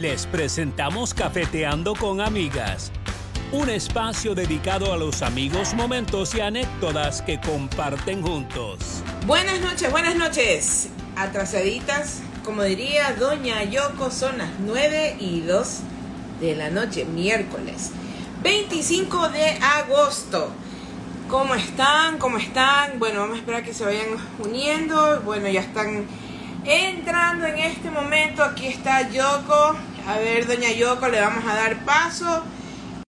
Les 0.00 0.24
presentamos 0.24 1.12
Cafeteando 1.12 1.94
con 1.94 2.22
Amigas, 2.22 2.90
un 3.52 3.68
espacio 3.68 4.34
dedicado 4.34 4.94
a 4.94 4.96
los 4.96 5.20
amigos, 5.20 5.74
momentos 5.74 6.34
y 6.34 6.40
anécdotas 6.40 7.20
que 7.20 7.38
comparten 7.38 8.22
juntos. 8.22 9.02
Buenas 9.26 9.60
noches, 9.60 9.90
buenas 9.90 10.16
noches. 10.16 10.88
Atrasaditas, 11.16 12.22
como 12.46 12.62
diría 12.62 13.12
Doña 13.12 13.62
Yoko, 13.64 14.10
son 14.10 14.38
las 14.38 14.48
9 14.60 15.18
y 15.20 15.42
2 15.42 15.68
de 16.40 16.56
la 16.56 16.70
noche, 16.70 17.04
miércoles 17.04 17.90
25 18.42 19.28
de 19.28 19.50
agosto. 19.60 20.50
¿Cómo 21.28 21.54
están? 21.54 22.16
¿Cómo 22.16 22.38
están? 22.38 22.98
Bueno, 22.98 23.20
vamos 23.20 23.36
a 23.36 23.40
esperar 23.40 23.62
que 23.62 23.74
se 23.74 23.84
vayan 23.84 24.16
uniendo. 24.38 25.20
Bueno, 25.26 25.46
ya 25.50 25.60
están 25.60 26.06
entrando 26.64 27.44
en 27.44 27.58
este 27.58 27.90
momento. 27.90 28.42
Aquí 28.42 28.66
está 28.66 29.10
Yoko. 29.10 29.89
A 30.06 30.18
ver, 30.18 30.46
doña 30.46 30.72
Yoko, 30.72 31.08
le 31.08 31.20
vamos 31.20 31.44
a 31.44 31.54
dar 31.54 31.84
paso. 31.84 32.42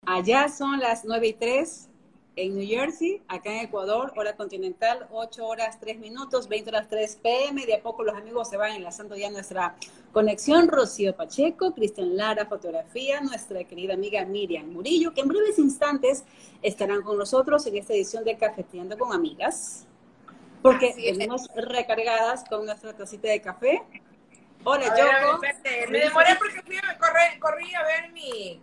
Allá 0.06 0.50
son 0.50 0.80
las 0.80 1.06
9 1.06 1.28
y 1.28 1.34
3 1.34 1.90
en 2.36 2.56
New 2.56 2.68
Jersey, 2.68 3.22
acá 3.28 3.52
en 3.52 3.66
Ecuador, 3.66 4.14
hora 4.16 4.36
continental, 4.36 5.08
8 5.12 5.46
horas 5.46 5.80
3 5.80 6.00
minutos, 6.00 6.48
20 6.48 6.70
horas 6.70 6.88
3 6.90 7.20
pm. 7.24 7.66
De 7.66 7.76
a 7.76 7.82
poco 7.82 8.04
los 8.04 8.16
amigos 8.16 8.50
se 8.50 8.58
van 8.58 8.74
enlazando 8.74 9.16
ya 9.16 9.30
nuestra 9.30 9.76
conexión. 10.12 10.68
Rocío 10.68 11.16
Pacheco, 11.16 11.74
Cristian 11.74 12.16
Lara, 12.18 12.46
fotografía, 12.46 13.22
nuestra 13.22 13.64
querida 13.64 13.94
amiga 13.94 14.24
Miriam 14.26 14.68
Murillo, 14.68 15.14
que 15.14 15.22
en 15.22 15.30
breves 15.30 15.60
instantes 15.60 16.24
estarán 16.62 17.02
con 17.04 17.18
nosotros 17.18 17.66
en 17.68 17.78
esta 17.78 17.94
edición 17.94 18.24
de 18.24 18.38
Cafeteando 18.38 18.98
con 18.98 19.14
Amigas, 19.14 19.88
porque 20.62 20.94
venimos 20.96 21.48
recargadas 21.56 22.44
con 22.48 22.66
nuestra 22.66 22.94
tacita 22.94 23.30
de 23.30 23.42
café. 23.42 23.82
Hola, 24.64 24.86
Yoko. 24.96 25.42
me 25.90 26.00
demoré 26.00 26.36
porque 26.38 26.62
fui, 26.62 26.76
corrí, 27.00 27.40
corrí 27.40 27.74
a 27.74 27.84
ver 27.84 28.12
mi 28.12 28.62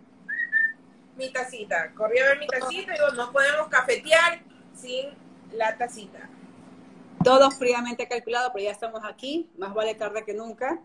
mi 1.17 1.29
tacita. 1.29 1.91
Corrí 1.93 2.17
a 2.19 2.25
ver 2.25 2.39
mi 2.39 2.47
tacita 2.47 2.93
y 2.93 2.97
digo, 2.97 3.09
no 3.11 3.31
podemos 3.31 3.67
cafetear 3.67 4.41
sin 4.73 5.09
la 5.51 5.77
tacita. 5.77 6.29
Todo 7.23 7.51
fríamente 7.51 8.07
calculado, 8.07 8.51
pero 8.53 8.63
ya 8.63 8.71
estamos 8.71 9.01
aquí. 9.03 9.49
Más 9.57 9.73
vale 9.73 9.95
tarde 9.95 10.23
que 10.23 10.33
nunca. 10.33 10.79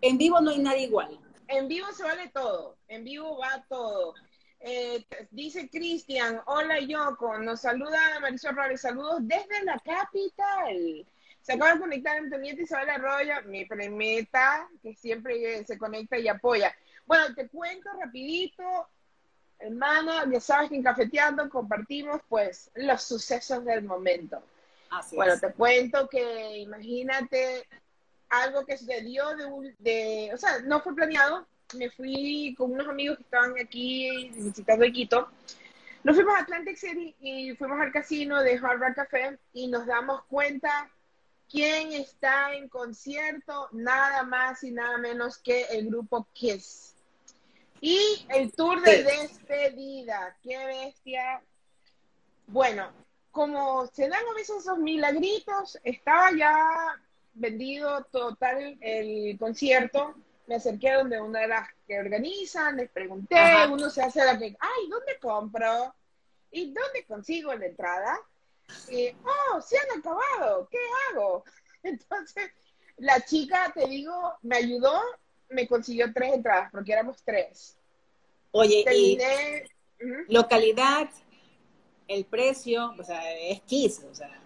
En 0.00 0.18
vivo 0.18 0.40
no 0.40 0.50
hay 0.50 0.58
nada 0.58 0.76
igual. 0.76 1.18
En 1.46 1.68
vivo 1.68 1.86
se 1.92 2.02
vale 2.02 2.28
todo. 2.30 2.76
En 2.88 3.04
vivo 3.04 3.38
va 3.38 3.64
todo. 3.68 4.14
Eh, 4.58 5.06
dice 5.30 5.68
Cristian, 5.70 6.40
hola 6.46 6.80
Yoko, 6.80 7.38
nos 7.38 7.60
saluda 7.60 8.18
Marisol 8.20 8.56
Rales, 8.56 8.80
saludos 8.80 9.18
desde 9.20 9.62
la 9.64 9.78
capital. 9.78 11.06
Se 11.46 11.52
acaba 11.52 11.74
de 11.74 11.78
conectar 11.78 12.16
Antonieta 12.16 12.60
Isabel 12.60 12.90
Arroyo, 12.90 13.34
mi 13.44 13.64
primeta, 13.66 14.68
que 14.82 14.96
siempre 14.96 15.64
se 15.64 15.78
conecta 15.78 16.18
y 16.18 16.26
apoya. 16.26 16.74
Bueno, 17.06 17.32
te 17.36 17.46
cuento 17.46 17.88
rapidito, 18.00 18.64
hermano, 19.60 20.28
ya 20.28 20.40
sabes 20.40 20.70
que 20.70 20.74
en 20.74 20.82
Cafeteando 20.82 21.48
compartimos 21.48 22.20
pues 22.28 22.68
los 22.74 23.00
sucesos 23.00 23.64
del 23.64 23.84
momento. 23.84 24.42
bueno, 25.12 25.38
te 25.38 25.52
cuento 25.52 26.08
que 26.08 26.58
imagínate 26.58 27.68
algo 28.28 28.66
que 28.66 28.76
sucedió 28.76 29.36
de, 29.36 29.74
de, 29.78 30.34
o 30.34 30.36
sea, 30.36 30.58
no 30.64 30.80
fue 30.80 30.96
planeado. 30.96 31.46
Me 31.78 31.90
fui 31.90 32.56
con 32.58 32.72
unos 32.72 32.88
amigos 32.88 33.18
que 33.18 33.22
estaban 33.22 33.54
aquí 33.56 34.32
visitando 34.34 34.84
Quito. 34.86 35.28
Nos 36.02 36.16
fuimos 36.16 36.34
a 36.34 36.40
Atlantic 36.40 36.76
City 36.76 37.14
y 37.20 37.54
fuimos 37.54 37.80
al 37.80 37.92
casino 37.92 38.42
de 38.42 38.58
Rock 38.58 38.96
Café 38.96 39.38
y 39.52 39.68
nos 39.68 39.86
damos 39.86 40.24
cuenta 40.24 40.90
quién 41.50 41.92
está 41.92 42.54
en 42.54 42.68
concierto, 42.68 43.68
nada 43.72 44.22
más 44.22 44.62
y 44.64 44.70
nada 44.70 44.98
menos 44.98 45.38
que 45.38 45.62
el 45.64 45.86
grupo 45.88 46.26
Kiss. 46.32 46.94
Y 47.80 48.26
el 48.30 48.52
tour 48.52 48.80
de 48.82 49.04
despedida, 49.04 50.36
qué 50.42 50.56
bestia. 50.66 51.42
Bueno, 52.46 52.90
como 53.30 53.86
se 53.88 54.08
dan 54.08 54.24
a 54.30 54.34
veces 54.34 54.56
esos 54.62 54.78
milagritos, 54.78 55.78
estaba 55.84 56.30
ya 56.32 56.56
vendido 57.34 58.04
total 58.04 58.78
el 58.80 59.38
concierto. 59.38 60.14
Me 60.46 60.54
acerqué 60.54 60.90
a 60.90 60.98
donde 60.98 61.20
una 61.20 61.40
de 61.40 61.48
las 61.48 61.68
que 61.86 61.98
organizan, 61.98 62.76
les 62.76 62.90
pregunté, 62.90 63.36
uno 63.70 63.90
se 63.90 64.02
hace 64.02 64.24
la 64.24 64.38
que, 64.38 64.56
ay, 64.58 64.88
¿dónde 64.88 65.18
compro? 65.20 65.94
¿Y 66.50 66.72
dónde 66.72 67.04
consigo 67.06 67.52
la 67.52 67.66
entrada? 67.66 68.18
Y, 68.90 69.08
oh, 69.24 69.60
se 69.60 69.76
han 69.78 69.98
acabado, 69.98 70.68
¿qué 70.70 70.78
hago? 71.10 71.44
Entonces, 71.82 72.50
la 72.98 73.20
chica, 73.24 73.72
te 73.74 73.86
digo, 73.86 74.34
me 74.42 74.56
ayudó 74.56 75.00
me 75.48 75.66
consiguió 75.66 76.12
tres 76.12 76.34
entradas, 76.34 76.70
porque 76.70 76.92
éramos 76.92 77.16
tres. 77.24 77.76
Oye, 78.52 78.84
y 78.92 79.18
localidad, 80.28 81.08
el 82.08 82.24
precio, 82.24 82.94
o 82.98 83.04
sea, 83.04 83.20
es 83.32 83.60
Kiss, 83.62 84.02
o 84.10 84.14
sea. 84.14 84.40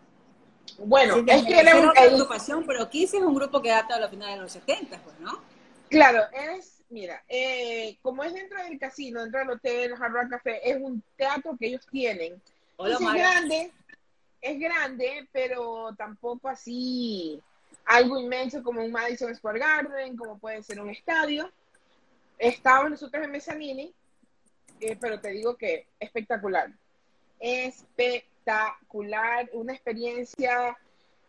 Bueno, 0.78 1.16
es 1.26 1.44
que 1.44 1.60
era 1.60 1.76
una 1.76 1.92
agrupación, 1.92 2.64
pero 2.66 2.88
Kiss 2.88 3.14
es 3.14 3.20
un 3.20 3.34
grupo 3.34 3.60
que 3.60 3.70
data 3.70 3.96
a 3.96 4.00
los 4.00 4.10
finales 4.10 4.36
de 4.36 4.42
los 4.42 4.52
70, 4.52 4.98
pues, 5.02 5.18
¿no? 5.20 5.42
Claro, 5.88 6.22
es, 6.32 6.82
mira, 6.88 7.22
eh, 7.28 7.98
como 8.02 8.22
es 8.22 8.32
dentro 8.32 8.62
del 8.62 8.78
casino, 8.78 9.20
dentro 9.20 9.40
del 9.40 9.50
hotel, 9.50 9.94
Hard 10.00 10.12
Rock 10.12 10.30
Café, 10.30 10.70
es 10.70 10.80
un 10.80 11.02
teatro 11.16 11.56
que 11.58 11.66
ellos 11.66 11.86
tienen. 11.90 12.40
es 12.78 12.98
grande, 12.98 13.72
es 14.40 14.58
grande, 14.58 15.28
pero 15.32 15.94
tampoco 15.96 16.48
así 16.48 17.42
algo 17.84 18.18
inmenso 18.18 18.62
como 18.62 18.84
un 18.84 18.92
Madison 18.92 19.34
Square 19.34 19.58
Garden, 19.58 20.16
como 20.16 20.38
puede 20.38 20.62
ser 20.62 20.80
un 20.80 20.90
estadio. 20.90 21.50
Estábamos 22.38 22.92
nosotros 22.92 23.24
en 23.24 23.30
Mezzanini, 23.30 23.92
eh, 24.80 24.96
pero 25.00 25.20
te 25.20 25.30
digo 25.30 25.56
que 25.56 25.86
espectacular. 25.98 26.70
Espectacular, 27.38 28.30
una 29.52 29.72
experiencia. 29.72 30.76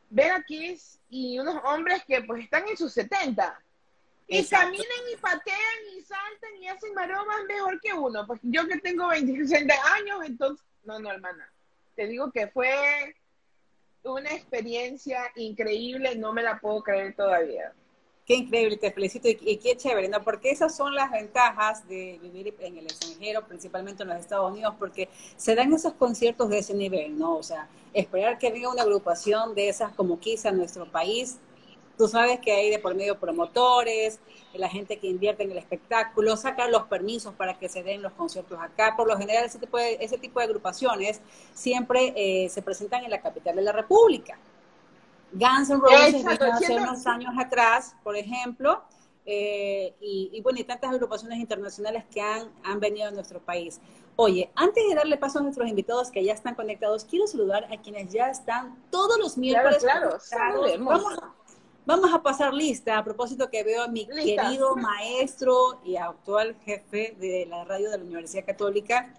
Ver 0.10 0.32
aquí 0.34 0.78
y 1.10 1.40
unos 1.40 1.62
hombres 1.64 2.04
que 2.06 2.22
pues 2.22 2.44
están 2.44 2.68
en 2.68 2.76
sus 2.76 2.94
70 2.94 3.62
y 4.28 4.46
caminan 4.46 4.86
y 5.12 5.18
patean 5.18 5.58
y 5.94 6.02
saltan 6.02 6.56
y 6.62 6.68
hacen 6.68 6.94
maromas 6.94 7.44
mejor 7.48 7.82
que 7.82 7.94
uno. 7.94 8.26
Pues 8.26 8.40
yo 8.44 8.68
que 8.68 8.78
tengo 8.80 9.08
26 9.08 9.68
años, 9.94 10.20
entonces, 10.26 10.66
no, 10.86 11.00
no, 11.00 11.12
hermana. 11.12 11.52
Te 12.02 12.08
digo 12.08 12.32
que 12.32 12.48
fue 12.48 12.74
una 14.04 14.32
experiencia 14.32 15.22
increíble, 15.36 16.16
no 16.16 16.34
me 16.34 16.42
la 16.42 16.60
puedo 16.60 16.82
creer 16.82 17.16
todavía. 17.16 17.74
Qué 18.26 18.34
increíble, 18.34 18.78
te 18.78 18.92
felicito 18.92 19.28
y, 19.30 19.58
qué 19.58 19.78
chévere, 19.78 20.10
¿no? 20.10 20.24
Porque 20.24 20.50
esas 20.50 20.76
son 20.76 20.96
las 20.96 21.12
ventajas 21.12 21.88
de 21.88 22.18
vivir 22.20 22.56
en 22.60 22.80
el 22.80 22.86
extranjero, 22.86 23.46
principalmente 23.46 24.02
en 24.02 24.10
los 24.10 24.18
Estados 24.18 24.52
Unidos, 24.52 24.74
porque 24.80 25.10
se 25.38 25.54
dan 25.54 25.72
esos 25.74 25.94
conciertos 25.94 26.50
de 26.50 26.58
ese 26.58 26.74
nivel, 26.74 27.20
¿no? 27.20 27.38
O 27.38 27.44
sea, 27.44 27.70
esperar 27.94 28.40
que 28.40 28.52
venga 28.52 28.72
una 28.72 28.82
agrupación 28.82 29.54
de 29.54 29.70
esas 29.70 29.94
como 29.94 30.20
quizá 30.20 30.52
nuestro 30.52 30.92
país 30.92 31.38
Tú 32.02 32.08
sabes 32.08 32.40
que 32.40 32.52
hay 32.52 32.72
de 32.72 32.80
por 32.80 32.96
medio 32.96 33.20
promotores, 33.20 34.20
la 34.56 34.68
gente 34.68 34.98
que 34.98 35.06
invierte 35.06 35.44
en 35.44 35.52
el 35.52 35.60
espectáculo, 35.60 36.36
sacar 36.36 36.72
los 36.72 36.86
permisos 36.86 37.36
para 37.36 37.60
que 37.60 37.70
se 37.70 37.84
den 37.84 38.02
los 38.02 38.12
conciertos 38.14 38.58
acá. 38.60 38.96
Por 38.98 39.08
lo 39.08 39.16
general, 39.20 39.46
ese 39.46 39.60
tipo 39.60 39.78
de, 39.78 40.00
ese 40.02 40.18
tipo 40.18 40.40
de 40.40 40.46
agrupaciones 40.46 41.22
siempre 41.54 42.12
eh, 42.16 42.50
se 42.50 42.64
presentan 42.64 43.04
en 43.04 43.12
la 43.12 43.22
capital 43.22 43.56
de 43.56 43.62
la 43.62 43.72
República. 43.72 44.36
Guns 45.32 45.70
N' 45.70 45.80
Roses 45.80 46.26
hace 46.26 46.74
unos 46.76 47.06
años 47.06 47.36
atrás, 47.38 47.96
por 48.04 48.18
ejemplo, 48.18 48.82
eh, 49.24 49.94
y, 50.02 50.42
bueno, 50.42 50.60
y 50.60 50.64
tantas 50.64 50.90
agrupaciones 50.90 51.38
internacionales 51.38 52.06
que 52.12 52.20
han, 52.20 52.52
han 52.64 52.80
venido 52.80 53.10
a 53.10 53.12
nuestro 53.12 53.40
país. 53.40 53.80
Oye, 54.16 54.52
antes 54.56 54.84
de 54.90 54.96
darle 54.96 55.18
paso 55.18 55.38
a 55.38 55.44
nuestros 55.44 55.70
invitados 55.70 56.10
que 56.10 56.24
ya 56.24 56.34
están 56.34 56.56
conectados, 56.56 57.06
quiero 57.06 57.28
saludar 57.28 57.66
a 57.72 57.78
quienes 57.78 58.12
ya 58.12 58.30
están 58.32 58.76
todos 58.90 59.20
los 59.20 59.38
miércoles. 59.38 59.84
Claro, 59.84 60.18
claro. 60.30 60.62
Vamos, 60.80 61.14
Vamos 61.84 62.14
a 62.14 62.22
pasar 62.22 62.54
lista, 62.54 63.00
a 63.00 63.04
propósito 63.04 63.50
que 63.50 63.64
veo 63.64 63.82
a 63.82 63.88
mi 63.88 64.06
querido 64.06 64.76
maestro 64.76 65.80
y 65.84 65.96
actual 65.96 66.56
jefe 66.64 67.16
de 67.20 67.48
la 67.48 67.66
radio 67.66 67.90
de 67.90 67.98
la 67.98 68.04
Universidad 68.04 68.46
Católica, 68.46 69.12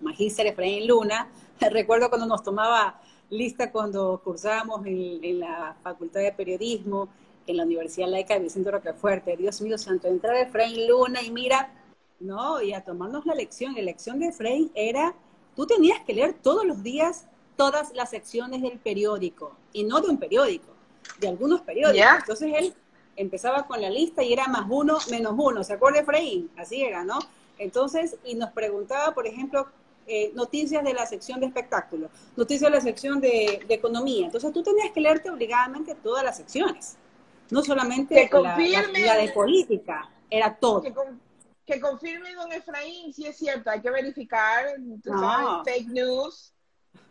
Magíster 0.00 0.46
Efraín 0.46 0.86
Luna. 0.86 1.28
Recuerdo 1.60 2.08
cuando 2.08 2.28
nos 2.28 2.44
tomaba 2.44 3.00
lista 3.30 3.72
cuando 3.72 4.20
cursábamos 4.22 4.86
en, 4.86 5.40
la 5.40 5.76
Facultad 5.82 6.20
de 6.20 6.30
Periodismo, 6.30 7.08
en 7.48 7.56
la 7.56 7.64
Universidad 7.64 8.08
Laica 8.08 8.34
de 8.34 8.40
Vicente 8.40 8.70
Roquefuerte. 8.70 9.36
Dios 9.36 9.60
mío 9.60 9.76
santo, 9.76 10.06
entrar 10.06 10.36
Efraín 10.36 10.86
Luna 10.86 11.20
y 11.20 11.32
mira, 11.32 11.74
no, 12.20 12.62
y 12.62 12.74
a 12.74 12.84
tomarnos 12.84 13.26
la 13.26 13.34
lección. 13.34 13.74
La 13.74 13.82
lección 13.82 14.20
de 14.20 14.28
Efraín 14.28 14.70
era, 14.76 15.16
tú 15.56 15.66
tenías 15.66 15.98
que 16.04 16.14
leer 16.14 16.34
todos 16.34 16.64
los 16.64 16.80
días 16.84 17.26
todas 17.56 17.92
las 17.92 18.10
secciones 18.10 18.62
del 18.62 18.78
periódico, 18.78 19.56
y 19.72 19.82
no 19.82 20.00
de 20.00 20.10
un 20.10 20.18
periódico 20.18 20.77
de 21.18 21.28
algunos 21.28 21.62
periódicos. 21.62 22.06
Entonces 22.20 22.52
él 22.56 22.74
empezaba 23.16 23.66
con 23.66 23.80
la 23.80 23.90
lista 23.90 24.22
y 24.22 24.32
era 24.32 24.46
más 24.48 24.66
uno, 24.68 24.98
menos 25.10 25.34
uno. 25.36 25.64
¿Se 25.64 25.72
acuerda 25.72 26.00
Efraín? 26.00 26.50
Así 26.56 26.82
era, 26.82 27.04
¿no? 27.04 27.18
Entonces, 27.58 28.16
y 28.24 28.34
nos 28.34 28.52
preguntaba, 28.52 29.12
por 29.12 29.26
ejemplo, 29.26 29.68
eh, 30.10 30.30
noticias 30.34 30.82
de 30.82 30.94
la 30.94 31.04
sección 31.04 31.38
de 31.40 31.46
espectáculos, 31.46 32.10
noticias 32.34 32.70
de 32.70 32.76
la 32.76 32.80
sección 32.80 33.20
de, 33.20 33.66
economía. 33.68 34.24
Entonces 34.24 34.52
tú 34.54 34.62
tenías 34.62 34.90
que 34.92 35.00
leerte 35.00 35.28
obligadamente 35.28 35.94
todas 35.96 36.24
las 36.24 36.38
secciones, 36.38 36.96
no 37.50 37.62
solamente 37.62 38.30
la, 38.32 38.56
de 38.56 39.32
política, 39.34 40.08
era 40.30 40.56
todo. 40.56 40.82
que 41.66 41.78
confirme 41.78 42.34
don 42.34 42.50
Efraín 42.52 43.12
si 43.12 43.26
es 43.26 43.36
cierto, 43.36 43.68
hay 43.68 43.82
que 43.82 43.90
verificar, 43.90 44.64
tú 45.02 45.10
sabes, 45.10 45.64
fake 45.64 45.88
news. 45.88 46.54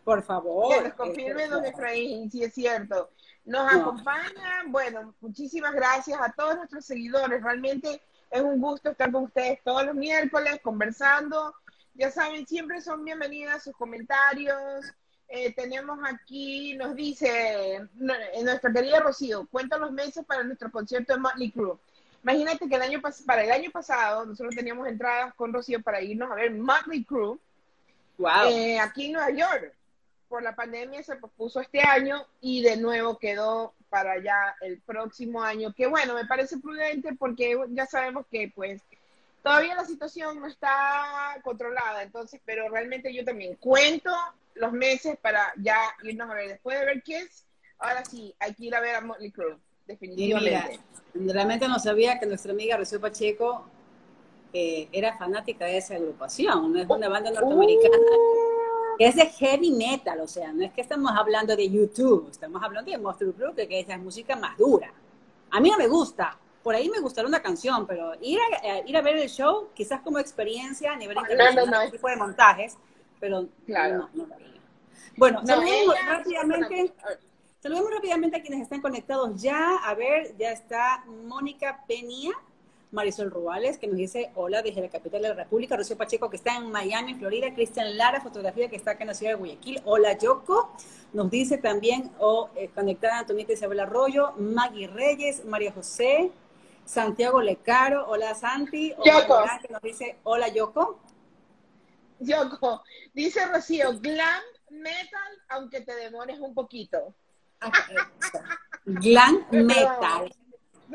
Por 0.02 0.22
favor. 0.24 0.74
Que 0.74 0.88
nos 0.88 0.94
confirme 0.94 1.46
don 1.46 1.64
Efraín 1.64 2.28
si 2.30 2.42
es 2.42 2.52
cierto. 2.52 3.10
Nos 3.44 3.72
acompaña, 3.72 4.64
bueno, 4.66 5.14
muchísimas 5.20 5.72
gracias 5.74 6.20
a 6.20 6.32
todos 6.32 6.56
nuestros 6.56 6.84
seguidores, 6.84 7.42
realmente 7.42 8.02
es 8.30 8.42
un 8.42 8.60
gusto 8.60 8.90
estar 8.90 9.10
con 9.10 9.24
ustedes 9.24 9.62
todos 9.64 9.84
los 9.86 9.94
miércoles 9.94 10.60
conversando. 10.62 11.54
Ya 11.94 12.10
saben, 12.10 12.46
siempre 12.46 12.80
son 12.80 13.04
bienvenidas 13.04 13.64
sus 13.64 13.74
comentarios. 13.74 14.84
Eh, 15.28 15.52
tenemos 15.54 15.98
aquí, 16.04 16.74
nos 16.76 16.94
dice 16.94 17.86
nuestra 17.94 18.72
querida 18.72 19.00
Rocío, 19.00 19.46
cuenta 19.50 19.78
los 19.78 19.92
meses 19.92 20.24
para 20.24 20.42
nuestro 20.42 20.70
concierto 20.70 21.14
de 21.14 21.20
Motley 21.20 21.50
Crue. 21.50 21.78
Imagínate 22.22 22.68
que 22.68 22.74
el 22.74 22.82
año 22.82 23.00
para 23.26 23.44
el 23.44 23.50
año 23.50 23.70
pasado 23.70 24.24
nosotros 24.24 24.54
teníamos 24.54 24.86
entradas 24.88 25.34
con 25.34 25.52
Rocío 25.52 25.82
para 25.82 26.02
irnos 26.02 26.30
a 26.30 26.34
ver 26.34 26.52
Motley 26.52 27.04
Crue 27.04 27.38
eh, 28.48 28.78
aquí 28.80 29.06
en 29.06 29.12
Nueva 29.12 29.30
York. 29.30 29.74
Por 30.28 30.42
la 30.42 30.54
pandemia 30.54 31.02
se 31.02 31.16
pospuso 31.16 31.60
este 31.60 31.80
año 31.80 32.26
y 32.40 32.62
de 32.62 32.76
nuevo 32.76 33.18
quedó 33.18 33.72
para 33.88 34.22
ya 34.22 34.54
el 34.60 34.78
próximo 34.80 35.42
año, 35.42 35.72
que 35.74 35.86
bueno, 35.86 36.14
me 36.14 36.26
parece 36.26 36.58
prudente 36.58 37.14
porque 37.18 37.56
ya 37.70 37.86
sabemos 37.86 38.26
que 38.30 38.52
pues 38.54 38.82
todavía 39.42 39.74
la 39.74 39.86
situación 39.86 40.40
no 40.40 40.46
está 40.46 41.40
controlada, 41.42 42.02
entonces, 42.02 42.40
pero 42.44 42.68
realmente 42.68 43.14
yo 43.14 43.24
también 43.24 43.56
cuento 43.56 44.10
los 44.54 44.72
meses 44.72 45.16
para 45.22 45.52
ya 45.56 45.78
irnos 46.02 46.30
a 46.30 46.34
ver. 46.34 46.48
Después 46.48 46.78
de 46.78 46.84
ver 46.84 47.02
Kiss, 47.02 47.44
ahora 47.78 48.04
sí, 48.04 48.34
hay 48.38 48.54
que 48.54 48.66
ir 48.66 48.74
a 48.74 48.80
ver 48.80 48.96
a 48.96 49.00
Motley 49.00 49.30
Crue, 49.30 49.56
definitivamente. 49.86 50.80
realmente 51.14 51.68
no 51.68 51.78
sabía 51.78 52.18
que 52.18 52.26
nuestra 52.26 52.52
amiga 52.52 52.76
Rocío 52.76 53.00
Pacheco 53.00 53.64
eh, 54.52 54.88
era 54.92 55.16
fanática 55.16 55.64
de 55.64 55.78
esa 55.78 55.94
agrupación, 55.94 56.72
no 56.72 56.80
es 56.80 56.88
una 56.88 57.08
banda 57.08 57.30
norteamericana. 57.30 57.96
Uh 57.96 58.47
es 58.98 59.16
de 59.16 59.26
heavy 59.26 59.70
metal, 59.70 60.20
o 60.20 60.26
sea, 60.26 60.52
no 60.52 60.64
es 60.64 60.72
que 60.72 60.80
estamos 60.80 61.12
hablando 61.14 61.54
de 61.54 61.68
YouTube, 61.68 62.28
estamos 62.30 62.62
hablando 62.62 62.90
de 62.90 62.98
Monster 62.98 63.32
Crew, 63.32 63.54
que 63.54 63.80
es 63.80 63.88
la 63.88 63.98
música 63.98 64.36
más 64.36 64.56
dura. 64.56 64.92
A 65.50 65.60
mí 65.60 65.70
no 65.70 65.78
me 65.78 65.86
gusta, 65.86 66.36
por 66.62 66.74
ahí 66.74 66.88
me 66.88 67.00
gustaría 67.00 67.28
una 67.28 67.40
canción, 67.40 67.86
pero 67.86 68.12
ir 68.20 68.38
a, 68.38 68.78
eh, 68.78 68.84
ir 68.86 68.96
a 68.96 69.00
ver 69.02 69.16
el 69.16 69.28
show, 69.28 69.68
quizás 69.74 70.00
como 70.00 70.18
experiencia 70.18 70.92
a 70.92 70.96
nivel 70.96 71.16
internacional, 71.16 71.84
no, 71.86 71.90
tipo 71.90 72.08
de 72.08 72.16
montajes, 72.16 72.76
pero 73.20 73.46
claro. 73.66 74.08
no, 74.12 74.26
no 74.26 74.36
Bueno, 75.16 75.46
saludemos 75.46 75.94
rápidamente. 76.06 76.92
Saludemos 77.60 77.90
rápidamente 77.90 78.36
a 78.36 78.42
quienes 78.42 78.62
están 78.62 78.80
conectados 78.80 79.42
ya. 79.42 79.76
A 79.78 79.94
ver, 79.94 80.36
ya 80.38 80.52
está 80.52 81.04
Mónica 81.24 81.84
Peña, 81.88 82.30
Marisol 82.90 83.30
Ruales, 83.30 83.78
que 83.78 83.86
nos 83.86 83.96
dice 83.96 84.30
hola 84.34 84.62
desde 84.62 84.80
la 84.80 84.88
capital 84.88 85.22
de 85.22 85.28
la 85.28 85.34
República, 85.34 85.76
Rocío 85.76 85.96
Pacheco, 85.96 86.30
que 86.30 86.36
está 86.36 86.56
en 86.56 86.70
Miami, 86.70 87.14
Florida, 87.14 87.52
Cristian 87.54 87.96
Lara, 87.96 88.20
fotografía, 88.20 88.68
que 88.68 88.76
está 88.76 88.92
acá 88.92 89.04
en 89.04 89.08
la 89.08 89.14
ciudad 89.14 89.32
de 89.32 89.38
Guayaquil, 89.38 89.82
hola 89.84 90.16
Yoko, 90.16 90.74
nos 91.12 91.30
dice 91.30 91.58
también, 91.58 92.10
o 92.18 92.48
oh, 92.54 92.68
conectada 92.74 93.18
Antonieta 93.18 93.52
Isabel 93.52 93.80
Arroyo, 93.80 94.32
Maggie 94.38 94.86
Reyes, 94.86 95.44
María 95.44 95.72
José, 95.72 96.30
Santiago 96.84 97.42
Lecaro, 97.42 98.08
hola 98.08 98.34
Santi, 98.34 98.94
Yoko. 99.04 99.44
que 99.60 99.72
nos 99.72 99.82
dice 99.82 100.16
hola 100.24 100.48
Yoko. 100.48 100.98
Yoko, 102.20 102.82
dice 103.12 103.46
Rocío, 103.46 103.98
glam 104.00 104.42
metal, 104.70 105.42
aunque 105.50 105.82
te 105.82 105.94
demores 105.94 106.40
un 106.40 106.54
poquito. 106.54 107.14
Ah, 107.60 107.70
glam 108.84 109.46
metal. 109.50 110.34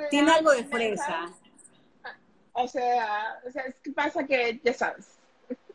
Tiene 0.10 0.32
algo 0.32 0.52
de 0.52 0.64
fresa. 0.66 1.32
O 2.54 2.68
sea, 2.68 3.40
o 3.48 3.52
sea, 3.52 3.64
es 3.64 3.76
que 3.84 3.92
pasa 3.92 4.26
que 4.26 4.60
ya 4.64 4.74
sabes. 4.74 5.08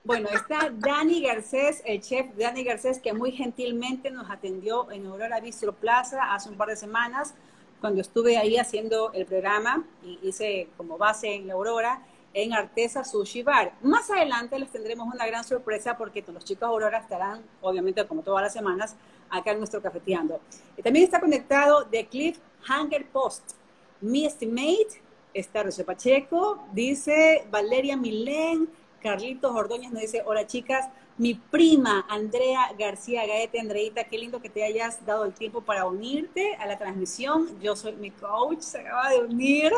Bueno, 0.05 0.29
está 0.31 0.71
Dani 0.73 1.21
Garcés, 1.23 1.83
el 1.85 2.01
chef 2.01 2.35
Dani 2.37 2.65
Garcés, 2.65 2.99
que 2.99 3.13
muy 3.13 3.33
gentilmente 3.33 4.11
nos 4.11 4.31
atendió 4.31 4.91
en 4.91 5.07
Aurora 5.07 5.41
Bistro 5.41 5.75
Plaza 5.75 6.33
hace 6.33 6.49
un 6.49 6.57
par 6.57 6.69
de 6.69 6.77
semanas, 6.77 7.35
cuando 7.81 8.01
estuve 8.01 8.39
ahí 8.39 8.57
haciendo 8.57 9.13
el 9.13 9.27
programa 9.27 9.85
y 10.03 10.19
hice 10.23 10.69
como 10.77 10.97
base 10.99 11.35
en 11.35 11.51
Aurora 11.51 12.03
en 12.33 12.53
Artesa 12.53 13.05
Sushi 13.05 13.43
Bar. 13.43 13.73
Más 13.83 14.11
adelante 14.11 14.59
les 14.59 14.71
tendremos 14.71 15.13
una 15.13 15.27
gran 15.27 15.45
sorpresa 15.45 15.97
porque 15.97 16.25
los 16.27 16.45
chicos 16.45 16.69
Aurora 16.69 16.99
estarán, 16.99 17.43
obviamente, 17.61 18.07
como 18.07 18.23
todas 18.23 18.43
las 18.43 18.53
semanas, 18.53 18.97
acá 19.31 19.53
en 19.53 19.59
nuestro 19.59 19.83
cafeteando. 19.83 20.41
Y 20.77 20.83
también 20.83 21.05
está 21.05 21.21
conectado 21.21 21.87
The 21.87 22.07
Cliff 22.07 22.39
Hanger 22.67 23.07
Post, 23.09 23.53
mi 24.01 24.25
estimate, 24.27 25.03
está 25.35 25.63
Rocío 25.63 25.85
Pacheco, 25.85 26.67
dice 26.73 27.47
Valeria 27.51 27.97
Milén, 27.97 28.69
Carlitos 29.03 29.55
Ordóñez 29.55 29.93
nos 29.93 30.03
dice, 30.03 30.23
hola 30.27 30.47
chicas, 30.47 30.89
mi 31.17 31.35
prima 31.35 32.07
Andrea 32.09 32.71
García 32.79 33.27
Gaete, 33.27 33.61
Andreita, 33.61 34.05
qué 34.05 34.19
lindo 34.19 34.41
que 34.41 34.49
te 34.49 34.65
hayas 34.65 35.05
dado 35.05 35.25
el 35.25 35.35
tiempo 35.35 35.63
para 35.63 35.85
unirte 35.85 36.55
a 36.57 36.67
la 36.67 36.79
transmisión. 36.79 37.61
Yo 37.61 37.75
soy 37.75 37.97
mi 37.97 38.13
coach, 38.13 38.61
se 38.61 38.81
acaba 38.81 39.11
de 39.11 39.21
unir. 39.23 39.73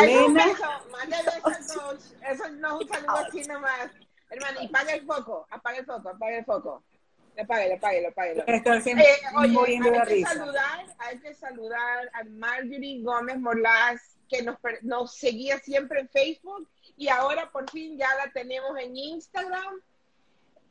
Elena. 0.00 0.46
Mándale 0.90 1.28
eso 1.28 1.80
coach. 1.80 2.00
Eso 2.26 2.50
no 2.52 2.80
es 2.80 2.86
un 2.86 2.88
saludo 2.88 3.16
así 3.16 3.42
nomás. 3.42 3.90
Hermano, 4.30 4.62
y 4.62 4.66
apaga 4.66 4.92
el 4.94 5.06
foco, 5.06 5.46
apaga 5.50 5.78
el 5.78 5.86
foco, 5.86 6.08
apaga 6.08 6.38
el 6.38 6.44
foco. 6.44 6.82
Apáguelo, 7.38 7.74
apáguelo, 7.74 8.08
apáguelo. 8.08 8.44
Eh, 8.46 8.62
oye, 9.36 9.78
hay 9.78 10.06
que, 10.06 10.24
saludar, 10.24 10.86
hay 10.98 11.18
que 11.18 11.34
saludar 11.34 12.10
a 12.14 12.24
Marjorie 12.24 13.02
Gómez 13.02 13.38
Morlas, 13.38 14.15
que 14.28 14.42
nos, 14.42 14.56
nos 14.82 15.14
seguía 15.14 15.58
siempre 15.58 16.00
en 16.00 16.08
Facebook 16.08 16.68
y 16.96 17.08
ahora 17.08 17.50
por 17.50 17.70
fin 17.70 17.96
ya 17.98 18.08
la 18.16 18.30
tenemos 18.32 18.78
en 18.78 18.96
Instagram. 18.96 19.80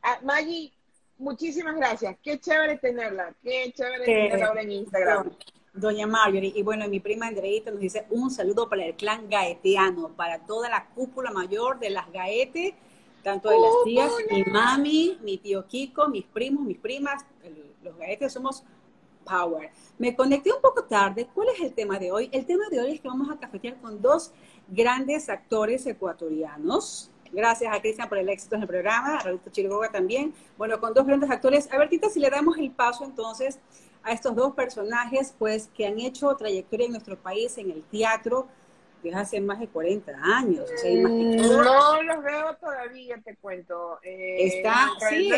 Ah, 0.01 0.19
Maggie, 0.23 0.71
muchísimas 1.17 1.75
gracias. 1.75 2.17
Qué 2.23 2.39
chévere 2.39 2.77
tenerla. 2.77 3.33
Qué 3.43 3.71
chévere 3.75 4.05
tenerla 4.05 4.47
ahora 4.47 4.61
en 4.61 4.71
Instagram. 4.71 5.31
Doña 5.73 6.07
Marjorie, 6.07 6.53
y 6.55 6.63
bueno, 6.63 6.87
mi 6.87 7.01
prima 7.01 7.27
Andreita 7.27 7.69
nos 7.69 7.81
dice 7.81 8.05
un 8.09 8.31
saludo 8.31 8.69
para 8.69 8.85
el 8.85 8.95
clan 8.95 9.29
gaeteano, 9.29 10.15
para 10.15 10.39
toda 10.39 10.69
la 10.69 10.85
cúpula 10.95 11.31
mayor 11.31 11.79
de 11.79 11.89
las 11.89 12.09
gaetes, 12.13 12.73
tanto 13.23 13.49
de 13.49 13.59
las 13.59 13.71
tías, 13.83 14.11
mi 14.31 14.43
mami, 14.45 15.19
mi 15.21 15.37
tío 15.37 15.67
Kiko, 15.67 16.07
mis 16.07 16.23
primos, 16.23 16.63
mis 16.63 16.77
primas, 16.77 17.25
los 17.83 17.97
gaetes 17.97 18.31
somos 18.31 18.63
Power. 19.25 19.71
Me 19.97 20.15
conecté 20.15 20.53
un 20.53 20.61
poco 20.61 20.83
tarde. 20.83 21.27
¿Cuál 21.33 21.49
es 21.49 21.59
el 21.61 21.73
tema 21.73 21.99
de 21.99 22.11
hoy? 22.11 22.29
El 22.31 22.45
tema 22.45 22.69
de 22.69 22.79
hoy 22.79 22.93
es 22.93 23.01
que 23.01 23.07
vamos 23.07 23.29
a 23.29 23.37
cafetear 23.37 23.75
con 23.81 24.01
dos 24.01 24.31
grandes 24.67 25.27
actores 25.29 25.85
ecuatorianos. 25.85 27.11
Gracias 27.31 27.75
a 27.75 27.81
Cristian 27.81 28.07
por 28.07 28.17
el 28.17 28.29
éxito 28.29 28.55
en 28.55 28.61
el 28.61 28.67
programa, 28.67 29.17
a 29.17 29.23
Raulito 29.23 29.49
Chiriboga 29.49 29.91
también. 29.91 30.33
Bueno, 30.57 30.79
con 30.79 30.93
dos 30.93 31.05
grandes 31.05 31.29
actores. 31.29 31.71
A 31.73 31.77
ver, 31.77 31.89
Tita, 31.89 32.09
si 32.09 32.19
le 32.19 32.29
damos 32.29 32.57
el 32.57 32.71
paso 32.71 33.03
entonces 33.03 33.59
a 34.03 34.11
estos 34.11 34.35
dos 34.35 34.53
personajes, 34.53 35.35
pues, 35.37 35.69
que 35.75 35.87
han 35.87 35.99
hecho 35.99 36.33
trayectoria 36.35 36.85
en 36.85 36.91
nuestro 36.91 37.17
país 37.17 37.57
en 37.57 37.71
el 37.71 37.83
teatro 37.83 38.47
desde 39.03 39.17
hace 39.17 39.41
más 39.41 39.59
de 39.59 39.67
40 39.67 40.11
años. 40.21 40.69
Mm, 40.83 41.35
no 41.37 42.01
los 42.03 42.23
veo 42.23 42.55
todavía, 42.55 43.19
te 43.23 43.35
cuento. 43.35 43.99
Eh, 44.03 44.47
está, 44.47 44.91
sí, 45.09 45.31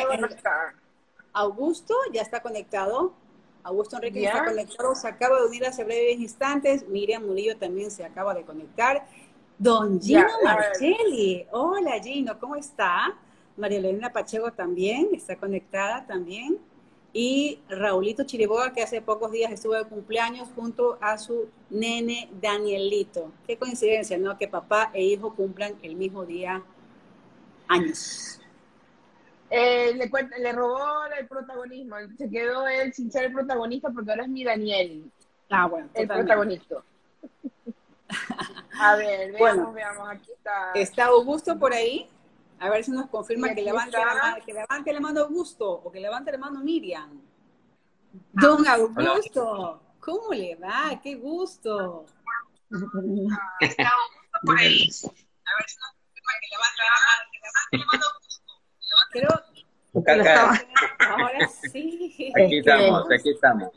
Augusto 1.33 1.93
ya 2.11 2.21
está 2.21 2.41
conectado. 2.41 3.13
Augusto 3.67 3.97
Enrique 3.97 4.23
está 4.23 4.45
conectado, 4.45 4.95
se 4.95 5.09
acaba 5.09 5.41
de 5.41 5.47
unir 5.47 5.65
hace 5.65 5.83
breves 5.83 6.19
instantes. 6.19 6.87
Miriam 6.87 7.25
Murillo 7.25 7.57
también 7.57 7.91
se 7.91 8.05
acaba 8.05 8.33
de 8.33 8.43
conectar. 8.43 9.05
Don 9.57 9.99
Gino 10.01 10.25
Marcelli. 10.41 11.45
Hola 11.51 12.01
Gino, 12.01 12.39
¿cómo 12.39 12.55
está? 12.55 13.13
María 13.57 13.79
Elena 13.79 14.13
Pacheco 14.13 14.53
también 14.53 15.09
está 15.11 15.35
conectada 15.35 16.05
también. 16.07 16.57
Y 17.11 17.59
Raulito 17.67 18.23
Chiriboga, 18.23 18.71
que 18.71 18.83
hace 18.83 19.01
pocos 19.01 19.33
días 19.33 19.51
estuvo 19.51 19.73
de 19.73 19.83
cumpleaños 19.83 20.47
junto 20.55 20.97
a 21.01 21.17
su 21.17 21.49
nene 21.69 22.29
Danielito. 22.41 23.33
Qué 23.45 23.57
coincidencia, 23.57 24.17
¿no? 24.17 24.37
Que 24.37 24.47
papá 24.47 24.91
e 24.93 25.03
hijo 25.03 25.35
cumplan 25.35 25.75
el 25.81 25.97
mismo 25.97 26.25
día 26.25 26.63
años. 27.67 28.39
Eh, 29.49 29.93
le, 29.93 30.11
le 30.39 30.51
robó 30.51 31.05
el 31.17 31.25
protagonismo, 31.27 31.95
se 32.17 32.29
quedó 32.29 32.67
él 32.67 32.93
sin 32.93 33.09
ser 33.11 33.25
el 33.25 33.33
protagonista 33.33 33.89
porque 33.89 34.11
ahora 34.11 34.23
es 34.23 34.29
mi 34.29 34.43
Daniel. 34.43 35.09
Ah, 35.49 35.67
bueno, 35.67 35.89
el 35.93 36.07
protagonista. 36.07 36.83
A 38.79 38.95
ver, 38.95 39.31
veamos, 39.31 39.73
veamos, 39.73 40.09
aquí 40.09 40.31
está. 40.31 40.71
Está 40.73 41.05
Augusto 41.05 41.57
por 41.57 41.73
ahí. 41.73 42.09
A 42.59 42.69
ver 42.69 42.83
si 42.83 42.91
nos 42.91 43.07
confirma 43.07 43.53
que 43.53 43.61
levante, 43.61 43.97
la, 43.97 44.39
que 44.43 44.53
levante 44.53 44.93
la 44.93 44.99
mano 44.99 45.21
Augusto 45.21 45.69
o 45.69 45.91
que 45.91 45.99
levante 45.99 46.31
la 46.31 46.37
mano 46.37 46.59
Miriam. 46.61 47.21
Don 48.33 48.67
Augusto, 48.67 49.81
¿cómo 49.99 50.33
le 50.33 50.55
va? 50.55 50.99
¡Qué 51.03 51.15
gusto! 51.15 52.05
Está 53.59 53.89
Augusto 53.89 54.39
por 54.43 54.59
ahí. 54.59 54.89
A 54.89 55.51
ver 55.57 55.69
si 55.69 55.77
nos 55.77 55.91
confirma 55.93 56.33
que 56.41 56.47
levante 56.51 56.81
la 57.71 57.85
mano 57.85 58.03
Augusto. 58.05 58.26
Creo 59.17 59.47
Ahora 60.99 61.47
sí. 61.47 62.31
Aquí 62.35 62.59
estamos, 62.59 63.11
aquí 63.11 63.29
estamos. 63.31 63.69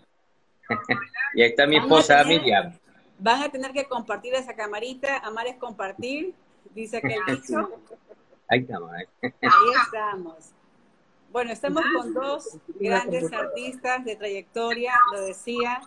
y 1.34 1.42
ahí 1.42 1.50
está 1.50 1.66
mi 1.66 1.78
esposa 1.78 2.22
Miriam. 2.24 2.78
Van 3.18 3.42
a 3.42 3.48
tener 3.48 3.72
que 3.72 3.84
compartir 3.84 4.34
esa 4.34 4.54
camarita. 4.54 5.18
Amar 5.18 5.46
es 5.46 5.56
compartir. 5.56 6.34
dice 6.74 6.98
aquel 6.98 7.20
dicho. 7.26 7.70
Ahí 8.48 8.60
estamos. 8.60 8.92
Ahí 8.92 9.06
estamos. 9.84 10.52
Bueno, 11.30 11.52
estamos 11.52 11.84
con 11.96 12.12
dos 12.12 12.58
grandes 12.80 13.32
artistas 13.32 14.04
de 14.04 14.16
trayectoria, 14.16 14.94
lo 15.12 15.22
decía 15.22 15.80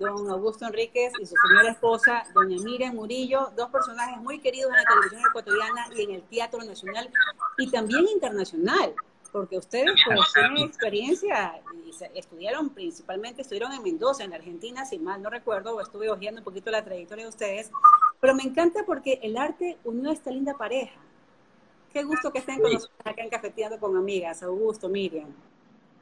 don 0.00 0.30
Augusto 0.30 0.66
Enríquez 0.66 1.12
y 1.20 1.26
su 1.26 1.34
señora 1.46 1.70
esposa, 1.70 2.24
doña 2.34 2.56
Miriam 2.64 2.94
Murillo, 2.94 3.52
dos 3.54 3.68
personajes 3.68 4.16
muy 4.16 4.40
queridos 4.40 4.70
en 4.70 4.76
la 4.76 4.84
televisión 4.84 5.22
ecuatoriana 5.28 5.88
y 5.94 6.02
en 6.02 6.10
el 6.12 6.22
teatro 6.22 6.64
nacional 6.64 7.10
y 7.58 7.70
también 7.70 8.08
internacional, 8.08 8.94
porque 9.30 9.58
ustedes 9.58 9.92
pues 10.06 10.32
tienen 10.32 10.56
experiencia 10.56 11.60
y 11.84 12.18
estudiaron 12.18 12.70
principalmente, 12.70 13.42
estuvieron 13.42 13.72
en 13.72 13.82
Mendoza, 13.82 14.24
en 14.24 14.32
Argentina, 14.32 14.86
si 14.86 14.98
mal 14.98 15.20
no 15.20 15.28
recuerdo, 15.28 15.76
o 15.76 15.80
estuve 15.82 16.08
hojeando 16.08 16.40
un 16.40 16.44
poquito 16.44 16.70
la 16.70 16.82
trayectoria 16.82 17.24
de 17.24 17.28
ustedes, 17.28 17.70
pero 18.20 18.34
me 18.34 18.42
encanta 18.42 18.84
porque 18.86 19.20
el 19.22 19.36
arte 19.36 19.76
unió 19.84 20.08
a 20.08 20.14
esta 20.14 20.30
linda 20.30 20.54
pareja. 20.56 20.98
Qué 21.92 22.04
gusto 22.04 22.32
que 22.32 22.38
estén 22.38 22.62
con 22.62 22.72
nosotros 22.72 22.98
acá 23.04 23.22
en 23.22 23.28
Cafeteando 23.28 23.78
con 23.78 23.96
Amigas, 23.96 24.42
Augusto, 24.42 24.88
Miriam. 24.88 25.28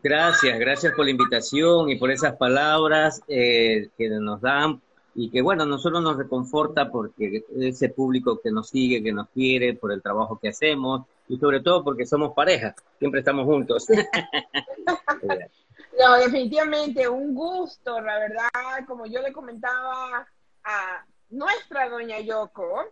Gracias, 0.02 0.58
gracias 0.58 0.94
por 0.94 1.04
la 1.04 1.10
invitación 1.10 1.90
y 1.90 1.96
por 1.96 2.10
esas 2.10 2.36
palabras 2.36 3.20
eh, 3.26 3.88
que 3.98 4.08
nos 4.08 4.40
dan 4.40 4.80
y 5.14 5.30
que 5.30 5.42
bueno, 5.42 5.66
nosotros 5.66 6.00
nos 6.00 6.16
reconforta 6.16 6.92
porque 6.92 7.44
ese 7.58 7.88
público 7.88 8.40
que 8.40 8.52
nos 8.52 8.68
sigue, 8.68 9.02
que 9.02 9.12
nos 9.12 9.28
quiere, 9.30 9.74
por 9.74 9.90
el 9.90 10.00
trabajo 10.00 10.38
que 10.38 10.50
hacemos 10.50 11.06
y 11.28 11.36
sobre 11.38 11.60
todo 11.60 11.82
porque 11.82 12.06
somos 12.06 12.32
pareja, 12.32 12.76
siempre 13.00 13.20
estamos 13.20 13.44
juntos. 13.44 13.86
no, 15.98 16.14
definitivamente 16.18 17.08
un 17.08 17.34
gusto, 17.34 18.00
la 18.00 18.20
verdad, 18.20 18.86
como 18.86 19.06
yo 19.06 19.20
le 19.20 19.32
comentaba 19.32 20.24
a 20.62 21.04
nuestra 21.30 21.88
doña 21.88 22.20
Yoko, 22.20 22.84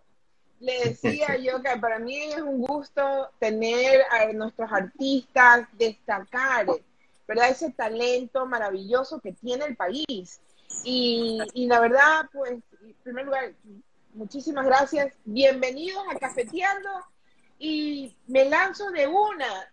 le 0.58 0.80
decía 0.80 1.36
yo 1.36 1.62
que 1.62 1.78
para 1.78 2.00
mí 2.00 2.16
es 2.16 2.40
un 2.40 2.62
gusto 2.62 3.30
tener 3.38 4.02
a 4.10 4.32
nuestros 4.32 4.72
artistas 4.72 5.68
destacar 5.78 6.66
¿verdad? 7.26 7.50
Ese 7.50 7.70
talento 7.72 8.46
maravilloso 8.46 9.20
que 9.20 9.32
tiene 9.32 9.64
el 9.64 9.76
país. 9.76 10.40
Y, 10.84 11.40
la 11.66 11.80
verdad, 11.80 12.28
pues, 12.32 12.52
en 12.82 12.94
primer 13.02 13.26
lugar, 13.26 13.54
muchísimas 14.14 14.66
gracias. 14.66 15.14
Bienvenidos 15.24 16.02
a 16.10 16.18
Cafeteando 16.18 16.90
y 17.58 18.16
me 18.26 18.48
lanzo 18.48 18.90
de 18.90 19.06
una. 19.06 19.72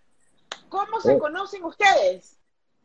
¿Cómo 0.69 0.99
se 1.01 1.13
oh. 1.13 1.19
conocen 1.19 1.63
ustedes? 1.63 2.39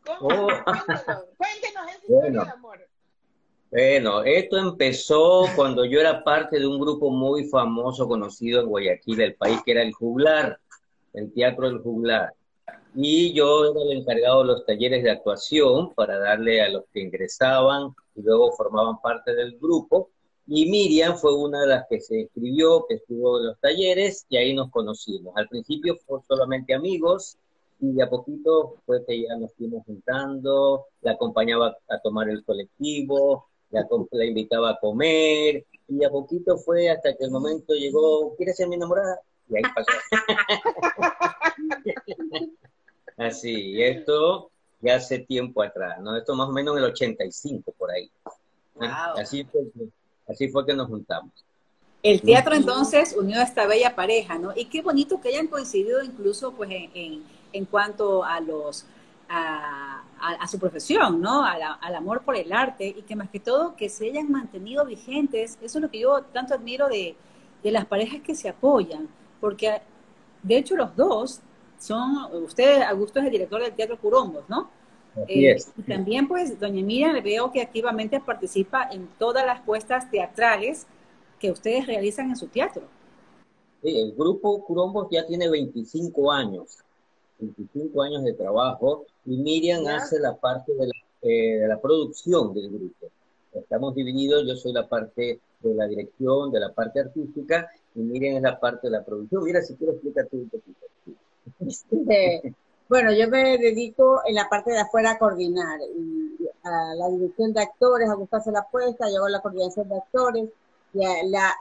¿Cómo? 0.05 0.27
Oh. 0.27 0.47
Cuéntenos, 0.63 1.25
cuéntenos 1.37 1.87
esa 1.87 2.01
historia 2.01 2.43
de 2.43 2.51
amor. 2.51 2.87
Bueno, 3.71 4.23
esto 4.23 4.57
empezó 4.57 5.45
cuando 5.55 5.85
yo 5.85 5.99
era 5.99 6.23
parte 6.23 6.59
de 6.59 6.65
un 6.65 6.79
grupo 6.79 7.11
muy 7.11 7.45
famoso, 7.45 8.07
conocido 8.07 8.61
en 8.61 8.67
Guayaquil, 8.67 9.21
el 9.21 9.35
país, 9.35 9.61
que 9.63 9.71
era 9.71 9.83
el 9.83 9.93
Juglar, 9.93 10.59
el 11.13 11.31
Teatro 11.33 11.69
del 11.69 11.79
Juglar 11.79 12.33
y 12.95 13.33
yo 13.33 13.71
era 13.71 13.81
el 13.81 13.97
encargado 13.99 14.41
de 14.41 14.47
los 14.47 14.65
talleres 14.65 15.03
de 15.03 15.11
actuación 15.11 15.93
para 15.93 16.17
darle 16.17 16.61
a 16.61 16.69
los 16.69 16.85
que 16.91 17.01
ingresaban 17.01 17.93
y 18.15 18.21
luego 18.21 18.51
formaban 18.53 18.99
parte 19.01 19.33
del 19.35 19.57
grupo. 19.59 20.09
Y 20.47 20.69
Miriam 20.69 21.15
fue 21.15 21.35
una 21.35 21.61
de 21.61 21.67
las 21.67 21.85
que 21.87 22.01
se 22.01 22.21
inscribió, 22.21 22.85
que 22.87 22.95
estuvo 22.95 23.39
en 23.39 23.47
los 23.47 23.59
talleres 23.59 24.25
y 24.29 24.37
ahí 24.37 24.55
nos 24.55 24.71
conocimos. 24.71 25.33
Al 25.37 25.47
principio 25.47 25.95
fue 26.05 26.19
solamente 26.27 26.73
amigos 26.73 27.37
y 27.79 27.93
de 27.93 28.03
a 28.03 28.09
poquito 28.09 28.77
fue 28.85 29.05
que 29.05 29.21
ya 29.21 29.37
nos 29.37 29.53
fuimos 29.53 29.85
juntando, 29.85 30.87
la 31.01 31.11
acompañaba 31.11 31.77
a 31.87 31.99
tomar 31.99 32.29
el 32.29 32.43
colectivo, 32.43 33.47
la, 33.69 33.87
la 34.11 34.25
invitaba 34.25 34.71
a 34.71 34.79
comer 34.79 35.65
y 35.87 36.03
a 36.03 36.09
poquito 36.09 36.57
fue 36.57 36.89
hasta 36.89 37.15
que 37.15 37.25
el 37.25 37.31
momento 37.31 37.73
llegó, 37.73 38.35
¿quieres 38.35 38.57
ser 38.57 38.67
mi 38.67 38.75
enamorada? 38.75 39.21
Y 39.49 39.57
ahí 39.57 39.63
pasó. 39.73 39.91
Así, 43.19 43.83
esto 43.83 44.49
ya 44.79 44.95
hace 44.95 45.19
tiempo 45.19 45.61
atrás, 45.61 45.99
¿no? 46.01 46.15
Esto 46.15 46.33
más 46.35 46.47
o 46.47 46.53
menos 46.53 46.77
en 46.77 46.83
el 46.83 46.89
85 46.91 47.73
por 47.77 47.91
ahí. 47.91 48.09
Así, 49.17 49.43
fue, 49.43 49.61
así 50.25 50.47
fue 50.47 50.65
que 50.65 50.73
nos 50.73 50.87
juntamos. 50.87 51.33
El 52.01 52.21
teatro 52.21 52.55
entonces 52.55 53.13
unió 53.17 53.41
a 53.41 53.43
esta 53.43 53.67
bella 53.67 53.93
pareja, 53.93 54.37
¿no? 54.37 54.53
Y 54.55 54.65
qué 54.65 54.81
bonito 54.81 55.19
que 55.19 55.29
hayan 55.29 55.47
coincidido 55.47 56.01
incluso 56.01 56.53
pues 56.53 56.69
en, 56.71 57.25
en, 57.51 57.65
cuanto 57.65 58.23
a 58.23 58.39
los 58.39 58.85
a, 59.27 60.01
a, 60.17 60.47
su 60.47 60.57
profesión, 60.57 61.19
¿no? 61.19 61.43
al 61.43 61.95
amor 61.95 62.21
por 62.21 62.37
el 62.37 62.53
arte 62.53 62.87
y 62.87 63.01
que 63.01 63.17
más 63.17 63.29
que 63.29 63.41
todo 63.41 63.75
que 63.75 63.89
se 63.89 64.07
hayan 64.07 64.31
mantenido 64.31 64.85
vigentes. 64.85 65.57
Eso 65.61 65.77
es 65.79 65.81
lo 65.81 65.91
que 65.91 65.99
yo 65.99 66.21
tanto 66.31 66.53
admiro 66.53 66.87
de, 66.87 67.17
de 67.61 67.71
las 67.71 67.85
parejas 67.85 68.21
que 68.21 68.33
se 68.33 68.47
apoyan, 68.47 69.09
porque 69.41 69.81
de 70.41 70.57
hecho 70.57 70.77
los 70.77 70.95
dos 70.95 71.41
son, 71.79 72.31
usted, 72.43 72.81
Augusto, 72.83 73.19
es 73.19 73.25
el 73.25 73.31
director 73.31 73.61
del 73.61 73.73
Teatro 73.73 73.97
Curombos, 73.99 74.43
¿no? 74.47 74.69
Eh, 75.27 75.57
y 75.77 75.81
también, 75.83 76.27
pues, 76.27 76.59
doña 76.59 76.83
Miriam, 76.83 77.21
veo 77.23 77.51
que 77.51 77.61
activamente 77.61 78.19
participa 78.19 78.89
en 78.91 79.07
todas 79.17 79.45
las 79.45 79.61
puestas 79.61 80.09
teatrales 80.11 80.85
que 81.39 81.51
ustedes 81.51 81.87
realizan 81.87 82.29
en 82.29 82.35
su 82.35 82.47
teatro. 82.47 82.83
Sí, 83.81 83.97
el 83.97 84.13
grupo 84.13 84.63
Curombos 84.65 85.07
ya 85.09 85.25
tiene 85.25 85.49
25 85.49 86.31
años, 86.31 86.77
25 87.39 88.01
años 88.01 88.23
de 88.23 88.33
trabajo, 88.33 89.05
y 89.25 89.37
Miriam 89.37 89.87
hace 89.87 90.19
la 90.19 90.35
parte 90.35 90.73
de 90.73 90.87
la, 90.87 90.93
eh, 91.21 91.59
de 91.59 91.67
la 91.67 91.79
producción 91.79 92.53
del 92.53 92.69
grupo. 92.69 93.07
Estamos 93.53 93.95
divididos, 93.95 94.45
yo 94.45 94.55
soy 94.55 94.73
la 94.73 94.87
parte 94.87 95.39
de 95.61 95.73
la 95.73 95.87
dirección, 95.87 96.51
de 96.51 96.59
la 96.59 96.73
parte 96.73 96.99
artística, 96.99 97.69
y 97.95 97.99
Miriam 97.99 98.37
es 98.37 98.43
la 98.43 98.59
parte 98.59 98.87
de 98.87 98.91
la 98.91 99.03
producción. 99.03 99.43
Mira, 99.43 99.61
si 99.61 99.75
quiero 99.75 99.93
explicar 99.93 100.27
un 100.31 100.49
poquito. 100.49 100.89
Este, 101.59 102.53
bueno, 102.87 103.11
yo 103.13 103.29
me 103.29 103.57
dedico 103.57 104.21
en 104.25 104.35
la 104.35 104.49
parte 104.49 104.71
de 104.71 104.79
afuera 104.79 105.11
a 105.11 105.19
coordinar 105.19 105.79
a 106.63 106.95
la 106.95 107.09
dirección 107.09 107.53
de 107.53 107.61
actores, 107.61 108.09
a 108.09 108.15
buscarse 108.15 108.51
la 108.51 108.67
puesta, 108.69 109.09
yo 109.09 109.17
hago 109.17 109.29
la 109.29 109.41
coordinación 109.41 109.89
de 109.89 109.97
actores, 109.97 110.49
y 110.93 111.03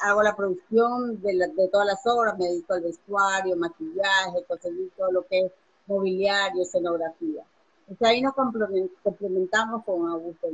hago 0.02 0.22
la 0.22 0.34
producción 0.34 1.20
de, 1.20 1.68
todas 1.70 1.86
las 1.86 2.06
obras, 2.06 2.38
me 2.38 2.46
dedico 2.46 2.72
al 2.72 2.82
vestuario, 2.82 3.56
maquillaje, 3.56 4.44
conseguir 4.46 4.90
todo 4.96 5.12
lo 5.12 5.26
que 5.26 5.40
es 5.40 5.52
mobiliario, 5.86 6.62
escenografía. 6.62 7.44
Entonces 7.88 8.08
ahí 8.08 8.22
nos 8.22 8.34
complementamos 8.34 9.84
con 9.84 10.08
Augusto. 10.08 10.48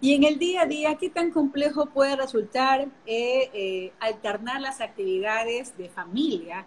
Y 0.00 0.14
en 0.14 0.24
el 0.24 0.38
día 0.38 0.62
a 0.62 0.66
día, 0.66 0.96
¿qué 0.96 1.10
tan 1.10 1.32
complejo 1.32 1.86
puede 1.86 2.14
resultar 2.14 2.82
eh, 3.06 3.50
eh, 3.52 3.92
alternar 3.98 4.60
las 4.60 4.80
actividades 4.80 5.76
de 5.76 5.88
familia 5.88 6.66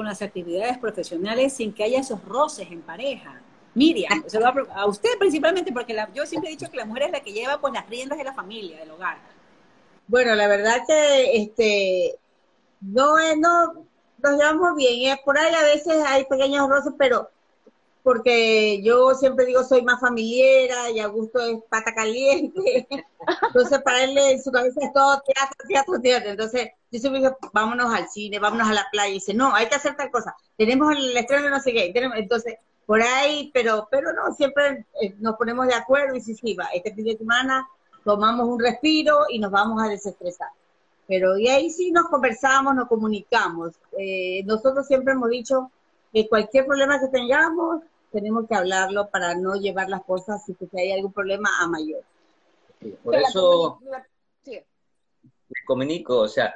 con 0.00 0.06
las 0.06 0.22
actividades 0.22 0.78
profesionales 0.78 1.52
sin 1.52 1.74
que 1.74 1.84
haya 1.84 2.00
esos 2.00 2.24
roces 2.24 2.66
en 2.70 2.80
pareja. 2.80 3.38
Miriam, 3.74 4.24
a, 4.72 4.86
usted 4.86 5.10
principalmente, 5.18 5.72
porque 5.72 5.94
yo 6.14 6.24
siempre 6.24 6.48
he 6.48 6.56
dicho 6.56 6.70
que 6.70 6.78
la 6.78 6.86
mujer 6.86 7.02
es 7.02 7.12
la 7.12 7.20
que 7.20 7.34
lleva 7.34 7.60
pues 7.60 7.74
las 7.74 7.86
riendas 7.86 8.16
de 8.16 8.24
la 8.24 8.32
familia, 8.32 8.78
del 8.78 8.92
hogar. 8.92 9.18
Bueno, 10.06 10.34
la 10.36 10.48
verdad 10.48 10.78
que 10.86 11.36
este 11.36 12.18
no, 12.80 13.16
no 13.36 13.74
nos 14.22 14.38
llevamos 14.38 14.74
bien, 14.74 15.12
¿eh? 15.12 15.20
por 15.22 15.36
ahí 15.36 15.54
a 15.54 15.64
veces 15.64 16.02
hay 16.06 16.24
pequeños 16.24 16.66
roces, 16.66 16.94
pero 16.96 17.28
porque 18.02 18.82
yo 18.82 19.14
siempre 19.14 19.46
digo 19.46 19.62
soy 19.64 19.82
más 19.82 20.00
familiera 20.00 20.90
y 20.90 21.00
Augusto 21.00 21.38
es 21.40 21.58
pata 21.68 21.94
caliente. 21.94 22.86
Entonces, 23.46 23.80
para 23.82 24.04
él 24.04 24.16
en 24.16 24.42
su 24.42 24.50
cabeza 24.50 24.80
es 24.82 24.92
todo 24.92 25.22
teatro, 25.26 25.56
teatro, 25.68 26.00
teatro. 26.00 26.30
Entonces, 26.30 26.68
yo 26.90 26.98
siempre 26.98 27.20
digo, 27.20 27.36
vámonos 27.52 27.92
al 27.92 28.08
cine, 28.08 28.38
vámonos 28.38 28.68
a 28.68 28.72
la 28.72 28.86
playa. 28.90 29.10
Y 29.10 29.14
dice, 29.14 29.34
no, 29.34 29.54
hay 29.54 29.68
que 29.68 29.74
hacer 29.76 29.96
tal 29.96 30.10
cosa. 30.10 30.34
Tenemos 30.56 30.94
el 30.96 31.16
estreno 31.16 31.44
de 31.44 31.50
no 31.50 31.60
sé 31.60 31.72
qué. 31.72 31.92
Entonces, 31.94 32.56
por 32.90 33.00
ahí, 33.02 33.52
pero 33.54 33.86
pero 33.88 34.12
no, 34.12 34.34
siempre 34.34 34.84
eh, 35.00 35.14
nos 35.20 35.36
ponemos 35.36 35.66
de 35.68 35.74
acuerdo 35.74 36.16
y 36.16 36.20
sí, 36.20 36.34
sí, 36.34 36.54
va, 36.54 36.64
este 36.74 36.92
fin 36.92 37.04
de 37.04 37.16
semana 37.16 37.68
tomamos 38.04 38.48
un 38.48 38.58
respiro 38.58 39.26
y 39.28 39.38
nos 39.38 39.52
vamos 39.52 39.80
a 39.80 39.88
desestresar. 39.88 40.48
Pero 41.06 41.38
y 41.38 41.48
ahí 41.48 41.70
sí 41.70 41.92
nos 41.92 42.08
conversamos, 42.08 42.74
nos 42.74 42.88
comunicamos. 42.88 43.74
Eh, 43.96 44.42
nosotros 44.44 44.86
siempre 44.88 45.12
hemos 45.12 45.30
dicho 45.30 45.70
que 46.12 46.28
cualquier 46.28 46.66
problema 46.66 47.00
que 47.00 47.08
tengamos, 47.08 47.82
tenemos 48.10 48.46
que 48.48 48.54
hablarlo 48.54 49.08
para 49.08 49.34
no 49.34 49.54
llevar 49.54 49.88
las 49.88 50.04
cosas, 50.04 50.44
si, 50.44 50.56
hay 50.76 50.92
algún 50.92 51.12
problema, 51.12 51.50
a 51.60 51.68
mayor. 51.68 52.02
por 53.02 53.14
eso, 53.14 53.78
sí. 54.44 54.60
comunico, 55.66 56.18
o 56.18 56.28
sea, 56.28 56.54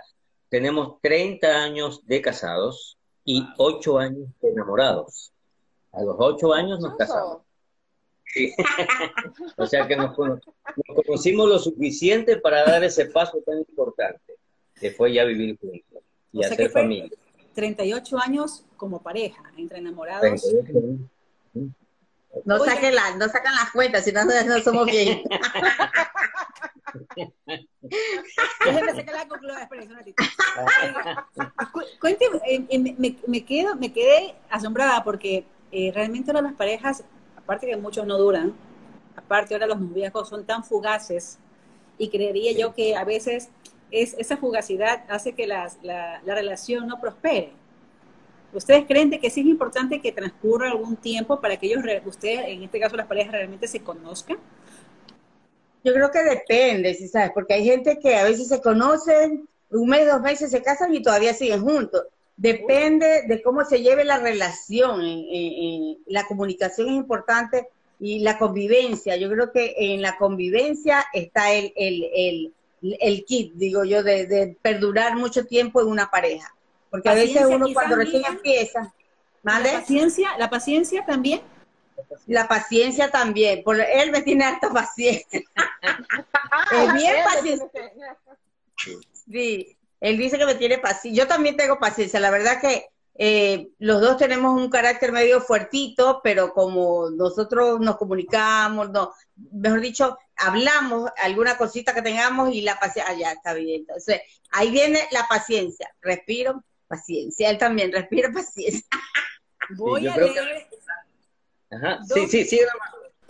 tenemos 0.49 1.01
30 1.01 1.47
años 1.47 2.07
de 2.07 2.21
casados 2.21 2.99
y 3.25 3.47
8 3.59 3.99
años 3.99 4.29
de 4.41 4.51
enamorados. 4.51 5.33
A 5.93 6.03
los 6.03 6.17
8 6.19 6.53
años 6.53 6.81
nos 6.81 6.97
casamos. 6.97 7.43
Sí. 8.27 8.53
o 9.57 9.67
sea 9.67 9.87
que 9.87 9.97
nos, 9.97 10.17
conocimos 10.17 11.49
lo 11.49 11.59
suficiente 11.59 12.37
para 12.39 12.65
dar 12.65 12.83
ese 12.83 13.07
paso 13.07 13.39
tan 13.47 13.59
importante, 13.59 14.35
que 14.75 14.91
fue 14.91 15.13
ya 15.13 15.25
vivir 15.25 15.57
juntos 15.61 16.03
y 16.33 16.45
hacer 16.45 16.71
familia. 16.71 17.17
38 17.55 18.19
años 18.19 18.65
como 18.77 19.01
pareja, 19.03 19.43
entre 19.57 19.79
enamorados. 19.79 20.45
No 22.45 22.59
saquen, 22.59 22.95
la, 22.95 23.17
no 23.17 23.29
sacan 23.29 23.55
las 23.55 23.71
cuentas, 23.71 24.05
si 24.05 24.13
no, 24.13 24.25
no 24.25 24.59
somos 24.61 24.87
bien. 24.87 25.23
Déjeme 28.65 28.95
sacar 28.95 29.15
la 29.15 29.29
conclusión, 29.29 29.69
Cuénteme, 32.01 32.37
eh, 32.47 32.65
eh, 32.69 32.79
me, 32.79 33.17
me, 33.27 33.45
quedo, 33.45 33.77
me 33.77 33.93
quedé 33.93 34.35
asombrada 34.51 35.05
porque 35.05 35.45
eh, 35.73 35.93
realmente 35.95 36.31
ahora 36.31 36.43
las 36.43 36.55
parejas, 36.55 37.05
aparte 37.37 37.67
que 37.67 37.77
muchos 37.77 38.07
no 38.07 38.19
duran, 38.19 38.55
aparte 39.17 39.55
ahora 39.55 39.67
los 39.67 39.81
noviazgos 39.81 40.29
son 40.29 40.45
tan 40.45 40.65
fugaces 40.65 41.39
y 41.99 42.09
creería 42.09 42.53
yo 42.53 42.75
que 42.75 42.97
a 42.97 43.05
veces 43.05 43.49
es, 43.91 44.15
esa 44.19 44.37
fugacidad 44.37 45.05
hace 45.09 45.33
que 45.33 45.47
la, 45.47 45.71
la, 45.83 46.21
relación 46.35 46.87
no 46.87 47.01
prospere. 47.01 47.53
¿Ustedes 48.53 48.85
creen 48.87 49.11
que 49.11 49.31
sí 49.31 49.41
es 49.41 49.47
importante 49.47 50.01
que 50.01 50.13
transcurra 50.13 50.71
algún 50.71 50.97
tiempo 50.97 51.41
para 51.41 51.57
que 51.57 51.67
ellos, 51.67 51.83
ustedes, 52.07 52.47
en 52.47 52.63
este 52.63 52.79
caso 52.79 52.97
las 52.97 53.07
parejas, 53.07 53.33
realmente 53.33 53.67
se 53.67 53.81
conozcan? 53.81 54.39
Yo 55.83 55.93
creo 55.93 56.11
que 56.11 56.23
depende, 56.23 56.95
si 56.95 57.09
sabes, 57.09 57.33
porque 57.35 57.55
hay 57.55 57.65
gente 57.65 57.99
que 57.99 58.17
a 58.17 58.25
veces 58.25 58.49
se 58.49 58.61
conocen, 58.63 59.49
un 59.71 59.89
mes, 59.89 60.07
dos 60.07 60.21
meses 60.21 60.51
se 60.51 60.63
casan 60.63 60.95
y 60.95 61.03
todavía 61.03 61.35
siguen 61.35 61.63
juntos. 61.63 62.05
Depende 62.37 63.25
de 63.29 63.43
cómo 63.43 63.65
se 63.65 63.83
lleve 63.83 64.05
la 64.05 64.19
relación. 64.19 65.03
la 66.07 66.27
comunicación 66.27 66.89
es 66.89 66.95
importante 66.95 67.69
y 68.01 68.21
la 68.21 68.39
convivencia. 68.39 69.17
Yo 69.17 69.31
creo 69.31 69.53
que 69.53 69.75
en 69.77 70.03
la 70.03 70.17
convivencia 70.17 71.05
está 71.13 71.53
el, 71.53 71.73
el, 71.77 72.53
kit, 73.27 73.55
digo 73.55 73.85
yo, 73.85 74.03
de, 74.03 74.57
perdurar 74.63 75.17
mucho 75.17 75.47
tiempo 75.47 75.81
en 75.81 75.89
una 75.89 76.11
pareja. 76.11 76.55
Porque 76.91 77.09
a 77.09 77.15
veces 77.15 77.45
uno 77.47 77.67
cuando 77.73 77.97
recién 77.97 78.25
empieza... 78.27 78.93
¿La 79.43 79.61
paciencia, 79.61 80.31
¿La 80.39 80.49
paciencia 80.49 81.05
también? 81.05 81.43
La 82.27 82.49
paciencia 82.49 83.11
también. 83.11 83.63
Por 83.63 83.79
él 83.79 84.11
me 84.11 84.23
tiene 84.23 84.45
harta 84.45 84.71
paciencia. 84.71 85.43
es 86.73 86.95
bien 86.95 87.17
paciente. 87.25 87.93
Sí, 89.31 89.77
él 90.01 90.19
dice 90.19 90.39
que 90.39 90.47
me 90.47 90.55
tiene 90.55 90.79
paciencia. 90.79 91.25
Yo 91.25 91.29
también 91.29 91.57
tengo 91.57 91.79
paciencia. 91.79 92.21
La 92.21 92.31
verdad 92.31 92.61
que 92.61 92.87
eh, 93.17 93.69
los 93.79 94.01
dos 94.01 94.17
tenemos 94.17 94.61
un 94.61 94.69
carácter 94.69 95.13
medio 95.13 95.41
fuertito, 95.41 96.21
pero 96.23 96.53
como 96.53 97.11
nosotros 97.11 97.79
nos 97.81 97.97
comunicamos, 97.97 98.91
no, 98.91 99.13
mejor 99.53 99.81
dicho, 99.81 100.19
hablamos 100.37 101.11
alguna 101.23 101.57
cosita 101.57 101.95
que 101.95 102.03
tengamos 102.03 102.53
y 102.53 102.63
la 102.63 102.79
paciencia, 102.79 103.15
ah, 103.15 103.19
ya 103.19 103.33
está 103.33 103.55
bien. 103.55 103.83
Entonces, 103.83 104.21
ahí 104.51 104.71
viene 104.71 105.01
la 105.13 105.27
paciencia. 105.29 105.89
Respiro, 106.01 106.65
paciencia. 106.89 107.51
Él 107.51 107.59
también 107.59 107.93
respira 107.93 108.31
paciencia. 108.35 108.87
Voy 109.77 110.09
a 110.09 110.17
leer. 110.17 110.67
Ajá. 111.71 112.01
Sí, 112.13 112.27
sí, 112.27 112.45
sí, 112.45 112.61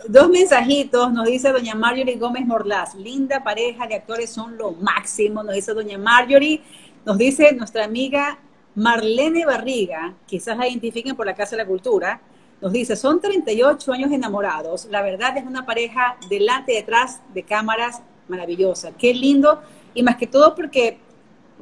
Dos 0.07 0.29
mensajitos, 0.29 1.13
nos 1.13 1.25
dice 1.25 1.51
doña 1.51 1.73
Marjorie 1.73 2.17
Gómez 2.17 2.45
Morlás, 2.45 2.93
linda 2.95 3.43
pareja 3.43 3.87
de 3.87 3.95
actores 3.95 4.29
son 4.29 4.57
lo 4.57 4.73
máximo, 4.73 5.41
nos 5.41 5.55
dice 5.55 5.73
doña 5.73 5.97
Marjorie, 5.97 6.61
nos 7.05 7.17
dice 7.17 7.53
nuestra 7.53 7.85
amiga 7.85 8.37
Marlene 8.75 9.45
Barriga, 9.45 10.13
quizás 10.25 10.57
la 10.57 10.67
identifiquen 10.67 11.15
por 11.15 11.25
la 11.25 11.35
Casa 11.35 11.51
de 11.55 11.63
la 11.63 11.67
Cultura, 11.67 12.21
nos 12.61 12.71
dice, 12.71 12.95
son 12.95 13.19
38 13.19 13.93
años 13.93 14.11
enamorados, 14.11 14.85
la 14.85 15.01
verdad 15.01 15.37
es 15.37 15.45
una 15.45 15.65
pareja 15.65 16.17
delante 16.29 16.73
y 16.73 16.75
detrás 16.75 17.21
de 17.33 17.43
cámaras 17.43 18.01
maravillosa, 18.27 18.91
qué 18.97 19.13
lindo, 19.13 19.61
y 19.93 20.03
más 20.03 20.17
que 20.17 20.27
todo 20.27 20.55
porque, 20.55 20.97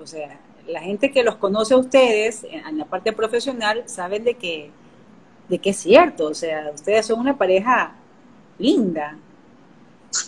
o 0.02 0.06
sea, 0.06 0.40
la 0.68 0.82
gente 0.82 1.12
que 1.12 1.24
los 1.24 1.36
conoce 1.36 1.74
a 1.74 1.78
ustedes 1.78 2.46
en 2.46 2.78
la 2.78 2.86
parte 2.86 3.12
profesional 3.12 3.84
saben 3.86 4.24
de 4.24 4.36
que, 4.36 4.72
de 5.50 5.60
que 5.60 5.72
es 5.72 5.78
cierto, 5.78 6.28
o 6.28 6.34
sea, 6.34 6.72
ustedes 6.74 7.06
son 7.06 7.20
una 7.20 7.38
pareja 7.38 7.96
linda. 8.58 9.18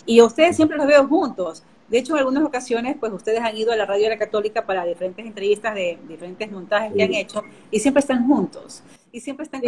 Y 0.04 0.20
ustedes 0.20 0.56
siempre 0.56 0.76
los 0.76 0.86
veo 0.86 1.06
juntos. 1.06 1.62
De 1.88 1.98
hecho, 1.98 2.14
en 2.14 2.18
algunas 2.18 2.44
ocasiones, 2.44 2.96
pues 2.98 3.12
ustedes 3.12 3.40
han 3.40 3.56
ido 3.56 3.72
a 3.72 3.76
la 3.76 3.86
radio 3.86 4.04
de 4.04 4.10
la 4.10 4.18
Católica 4.18 4.66
para 4.66 4.84
diferentes 4.84 5.24
entrevistas 5.24 5.74
de 5.74 5.98
diferentes 6.08 6.50
montajes 6.50 6.92
que 6.92 7.02
han 7.02 7.14
hecho 7.14 7.42
y 7.70 7.78
siempre 7.78 8.00
están 8.00 8.26
juntos. 8.26 8.82
Y 9.12 9.20
siempre 9.20 9.44
están 9.44 9.62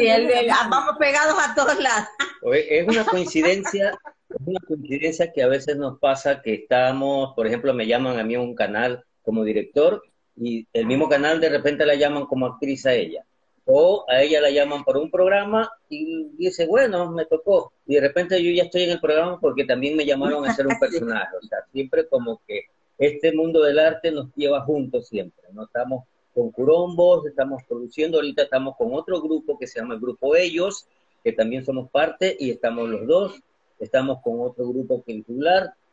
vamos 0.69 0.97
pegados 0.99 1.37
a 1.39 1.54
todos 1.54 1.78
lados. 1.78 2.09
Es 2.52 2.87
una 2.87 3.04
coincidencia, 3.04 3.99
es 4.28 4.47
una 4.47 4.61
coincidencia 4.67 5.33
que 5.33 5.43
a 5.43 5.49
veces 5.49 5.76
nos 5.76 5.99
pasa 5.99 6.43
que 6.43 6.54
estamos, 6.54 7.35
por 7.35 7.47
ejemplo, 7.47 7.73
me 7.73 7.87
llaman 7.87 8.19
a 8.19 8.25
mí 8.25 8.35
a 8.35 8.41
un 8.41 8.54
canal 8.54 9.04
como 9.23 9.45
director 9.45 10.02
y 10.37 10.67
el 10.73 10.87
mismo 10.87 11.09
canal 11.09 11.41
de 11.41 11.49
repente 11.49 11.87
la 11.87 11.95
llaman 11.95 12.26
como 12.26 12.47
actriz 12.47 12.85
a 12.87 12.95
ella 12.95 13.25
o 13.71 14.07
a 14.09 14.23
ella 14.23 14.41
la 14.41 14.50
llaman 14.50 14.83
por 14.83 14.97
un 14.97 15.11
programa 15.11 15.71
y 15.91 16.31
dice, 16.39 16.67
bueno, 16.67 17.13
me 17.13 17.26
tocó. 17.26 17.75
Y 17.87 17.97
de 17.97 18.00
repente 18.00 18.43
yo 18.43 18.50
ya 18.50 18.63
estoy 18.63 18.85
en 18.85 18.93
el 18.93 19.00
programa 19.00 19.39
porque 19.39 19.65
también 19.65 19.95
me 19.95 20.07
llamaron 20.07 20.47
a 20.47 20.54
ser 20.54 20.67
un 20.67 20.78
personaje. 20.81 21.37
O 21.37 21.47
sea, 21.47 21.59
siempre 21.71 22.09
como 22.09 22.41
que 22.49 22.63
este 22.97 23.31
mundo 23.31 23.63
del 23.63 23.78
arte 23.78 24.11
nos 24.11 24.35
lleva 24.35 24.63
juntos 24.63 25.09
siempre. 25.09 25.45
No 25.52 25.65
estamos 25.65 26.04
con 26.35 26.50
Curombos, 26.50 27.26
estamos 27.26 27.63
produciendo, 27.69 28.17
ahorita 28.17 28.45
estamos 28.45 28.75
con 28.75 28.95
otro 28.95 29.21
grupo 29.21 29.59
que 29.59 29.67
se 29.67 29.81
llama 29.81 29.95
el 29.95 30.00
Grupo 30.00 30.35
Ellos, 30.35 30.87
que 31.23 31.33
también 31.33 31.63
somos 31.63 31.91
parte 31.91 32.35
y 32.41 32.50
estamos 32.50 32.89
los 32.89 33.07
dos. 33.07 33.39
Estamos 33.78 34.23
con 34.23 34.41
otro 34.41 34.67
grupo 34.67 35.04
que 35.04 35.23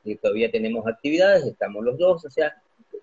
que 0.01 0.15
todavía 0.15 0.49
tenemos 0.49 0.87
actividades, 0.87 1.43
estamos 1.43 1.83
los 1.83 1.97
dos. 1.97 2.23
O 2.23 2.29
sea, 2.29 2.55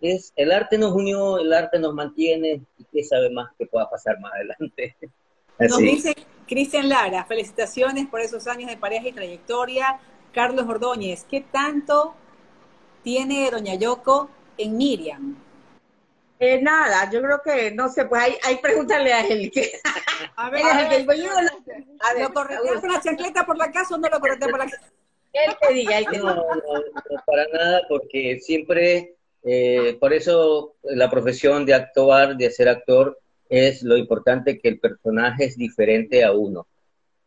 es 0.03 0.33
el 0.37 0.53
arte 0.53 0.77
nos 0.77 0.93
unió, 0.93 1.39
el 1.39 1.53
arte 1.53 1.79
nos 1.79 1.95
mantiene 1.95 2.61
y 2.79 2.85
qué 2.93 3.05
sabe 3.05 3.31
más 3.31 3.51
que 3.57 3.67
pueda 3.67 3.89
pasar 3.89 4.21
más 4.21 4.33
adelante. 4.35 4.97
Nos 5.59 5.79
dice 5.79 6.15
Cristian 6.49 6.89
Lara, 6.89 7.25
felicitaciones 7.25 8.09
por 8.09 8.21
esos 8.21 8.47
años 8.49 8.69
de 8.69 8.77
pareja 8.77 9.09
y 9.09 9.13
trayectoria. 9.13 10.01
Carlos 10.33 10.67
Ordóñez, 10.69 11.25
¿qué 11.31 11.41
tanto 11.41 12.15
tiene 13.05 13.49
Doña 13.51 13.75
Yoko 13.75 14.29
en 14.59 14.77
Miriam? 14.77 15.37
Eh, 16.41 16.61
nada, 16.61 17.09
yo 17.09 17.23
creo 17.23 17.41
que, 17.41 17.71
no 17.71 17.89
sé, 17.89 18.07
pues 18.07 18.21
hay, 18.21 18.35
hay 18.43 18.57
pregúntale 18.57 19.13
a 19.13 19.25
él. 19.25 19.53
a 20.35 20.51
ver, 20.51 20.65
a 20.65 20.89
ver, 20.89 21.07
¿lo 22.23 22.35
corretea 22.35 22.81
por 22.81 22.91
la 22.91 23.01
chancleta 23.01 23.47
por 23.47 23.57
la 23.57 23.71
casa 23.71 23.95
o 23.95 23.99
no 23.99 24.09
lo 24.09 24.19
corretea 24.19 24.49
por 24.49 24.59
la 24.59 24.65
casa? 24.65 24.91
Él 25.33 25.57
te 25.61 25.73
diga, 25.73 25.99
él 25.99 26.07
te 26.11 26.19
no, 26.19 26.35
no, 26.35 26.43
no, 26.43 27.23
para 27.25 27.47
nada, 27.53 27.83
porque 27.89 28.41
siempre 28.41 29.15
eh, 29.45 29.97
por 30.01 30.13
eso 30.13 30.77
la 30.85 31.11
profesión 31.11 31.67
de 31.67 31.75
actuar, 31.75 32.37
de 32.37 32.51
ser 32.51 32.69
actor, 32.69 33.19
es 33.49 33.83
lo 33.83 33.97
importante 33.97 34.59
que 34.59 34.69
el 34.69 34.79
personaje 34.79 35.45
es 35.45 35.57
diferente 35.57 36.25
a 36.25 36.33
uno. 36.33 36.67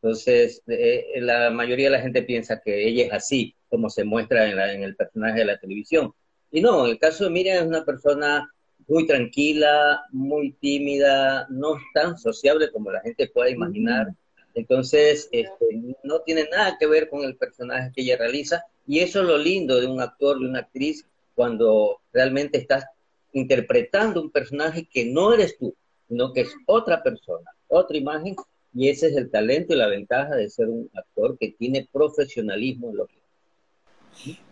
Entonces, 0.01 0.61
eh, 0.67 1.13
la 1.17 1.49
mayoría 1.49 1.87
de 1.87 1.97
la 1.97 2.01
gente 2.01 2.23
piensa 2.23 2.61
que 2.63 2.87
ella 2.87 3.05
es 3.05 3.13
así, 3.13 3.55
como 3.69 3.89
se 3.89 4.03
muestra 4.03 4.49
en, 4.49 4.83
el 4.83 4.95
personaje 4.95 5.39
de 5.39 5.45
la 5.45 5.57
televisión. 5.59 6.13
Y 6.51 6.61
no, 6.61 6.85
el 6.85 6.99
caso 6.99 7.25
de 7.25 7.31
Miriam 7.31 7.57
es 7.57 7.67
una 7.67 7.83
persona 7.83 8.49
muy 8.87 9.07
tranquila, 9.07 10.03
muy 10.11 10.53
tímida, 10.53 11.47
no 11.49 11.77
tan 11.93 12.17
sociable 12.17 12.71
como 12.71 12.91
la 12.91 13.01
gente 13.01 13.27
puede 13.27 13.51
imaginar. 13.51 14.07
Entonces, 14.53 15.27
este, 15.31 15.95
no 16.03 16.19
tiene 16.21 16.47
nada 16.51 16.77
que 16.79 16.87
ver 16.87 17.09
con 17.09 17.23
el 17.23 17.35
personaje 17.35 17.91
que 17.93 18.01
ella 18.01 18.17
realiza. 18.17 18.63
Y 18.87 18.99
eso 18.99 19.21
es 19.21 19.27
lo 19.27 19.37
lindo 19.37 19.81
de 19.81 19.87
un 19.87 19.99
actor, 19.99 20.39
de 20.39 20.45
una 20.45 20.59
actriz, 20.59 21.05
cuando 21.35 21.99
realmente 22.11 22.57
estás 22.57 22.85
interpretando 23.33 24.21
un 24.21 24.31
personaje 24.31 24.87
que 24.91 25.05
no 25.05 25.33
eres 25.33 25.57
tú, 25.57 25.75
sino 26.07 26.33
que 26.33 26.41
es 26.41 26.55
otra 26.65 27.03
persona, 27.03 27.51
otra 27.67 27.97
imagen, 27.97 28.35
y 28.73 28.89
ese 28.89 29.07
es 29.07 29.15
el 29.15 29.29
talento 29.29 29.73
y 29.73 29.77
la 29.77 29.87
ventaja 29.87 30.35
de 30.35 30.49
ser 30.49 30.69
un 30.69 30.89
actor 30.95 31.37
que 31.37 31.51
tiene 31.51 31.87
profesionalismo 31.91 32.89
en 32.89 32.97
lo 32.97 33.05
que 33.05 33.15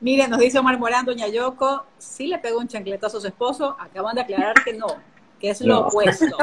Mire, 0.01 0.27
nos 0.27 0.39
dice 0.39 0.59
Omar 0.59 0.77
Morán, 0.77 1.05
doña 1.05 1.27
Yoko, 1.27 1.85
sí 1.97 2.27
le 2.27 2.37
pegó 2.39 2.59
un 2.59 2.67
chancletazo 2.67 3.17
a 3.17 3.21
su 3.21 3.27
esposo, 3.27 3.77
acaban 3.79 4.15
de 4.15 4.21
aclarar 4.21 4.55
que 4.63 4.73
no, 4.73 4.87
que 5.39 5.51
es 5.51 5.61
lo 5.61 5.87
opuesto. 5.87 6.37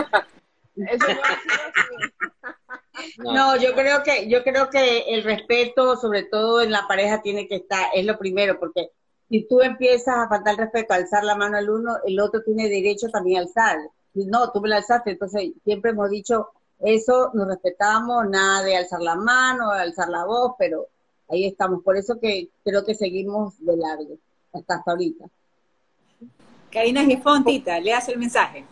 no, 3.18 3.57
yo 3.57 3.74
creo 3.74 4.03
que, 4.03 4.29
yo 4.29 4.42
creo 4.42 4.70
que 4.70 5.14
el 5.14 5.22
respeto, 5.22 5.96
sobre 5.96 6.22
todo 6.24 6.62
en 6.62 6.70
la 6.70 6.87
pareja, 6.88 7.20
tiene 7.22 7.46
que 7.46 7.57
estar, 7.57 7.88
es 7.94 8.07
lo 8.07 8.18
primero, 8.18 8.59
porque 8.59 8.90
si 9.31 9.47
tú 9.47 9.61
empiezas 9.61 10.16
a 10.16 10.29
faltar 10.29 10.57
respeto, 10.57 10.93
a 10.93 10.97
alzar 10.97 11.23
la 11.23 11.37
mano 11.37 11.57
al 11.57 11.71
uno, 11.71 11.99
el 12.05 12.19
otro 12.19 12.43
tiene 12.43 12.69
derecho 12.69 13.09
también 13.09 13.38
a 13.38 13.43
alzar. 13.43 13.79
Si 14.12 14.27
no, 14.27 14.51
tú 14.51 14.61
me 14.61 14.69
la 14.69 14.79
alzaste, 14.79 15.12
entonces 15.12 15.53
siempre 15.62 15.93
hemos 15.93 16.11
dicho 16.11 16.49
eso, 16.81 17.31
nos 17.33 17.47
respetamos, 17.47 18.29
nada 18.29 18.64
de 18.64 18.77
alzar 18.77 19.01
la 19.01 19.14
mano, 19.14 19.71
alzar 19.71 20.09
la 20.09 20.25
voz, 20.25 20.55
pero 20.59 20.88
ahí 21.29 21.47
estamos. 21.47 21.81
Por 21.85 21.97
eso 21.97 22.19
que 22.19 22.49
creo 22.64 22.85
que 22.85 22.97
seguimos 22.97 23.55
de 23.64 23.77
largo, 23.77 24.19
hasta, 24.53 24.75
hasta 24.75 24.90
ahorita. 24.90 25.27
Karina 26.73 27.05
Gifón, 27.05 27.45
Tita, 27.45 27.79
le 27.79 27.95
hace 27.95 28.12
el 28.12 28.19
mensaje. 28.19 28.64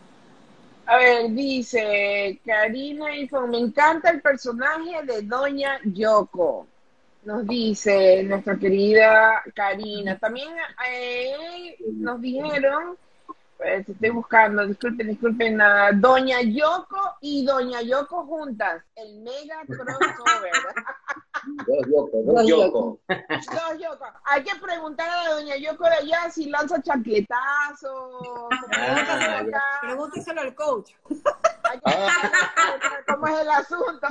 A 0.87 0.97
ver, 0.97 1.31
dice 1.31 2.41
Karina 2.45 3.13
Gifón, 3.13 3.51
me 3.51 3.59
encanta 3.59 4.11
el 4.11 4.21
personaje 4.21 5.05
de 5.07 5.23
Doña 5.23 5.79
Yoko 5.85 6.67
nos 7.25 7.47
dice 7.47 8.23
nuestra 8.25 8.57
querida 8.59 9.43
Karina. 9.55 10.19
También 10.19 10.49
eh, 10.91 11.77
nos 11.95 12.21
dijeron, 12.21 12.97
pues 13.59 13.89
estoy 13.89 14.11
buscando, 14.11 14.67
disculpen, 14.67 15.09
disculpen, 15.09 15.61
a 15.61 15.91
Doña 15.93 16.41
Yoko 16.43 17.17
y 17.21 17.45
Doña 17.45 17.83
Yoko 17.83 18.25
juntas, 18.25 18.85
el 18.95 19.21
mega 19.21 19.63
crossover. 19.67 20.53
Dos 21.67 21.87
Yoko, 21.87 22.23
dos 22.25 22.47
Yoko. 22.47 23.01
Dos 23.09 23.79
Yoko. 23.81 24.05
Hay 24.25 24.45
que 24.45 24.55
preguntar 24.61 25.09
a 25.11 25.25
la 25.25 25.35
doña 25.35 25.57
Yoko 25.57 25.85
de 25.85 25.95
allá 25.95 26.31
si 26.31 26.49
lanza 26.49 26.81
chancletazos. 26.83 28.49
Ah, 28.73 29.81
Pregúnteselo 29.81 30.41
al 30.41 30.55
coach. 30.55 30.93
¿Cómo 33.09 33.27
es 33.27 33.41
el 33.41 33.51
asunto? 33.51 34.09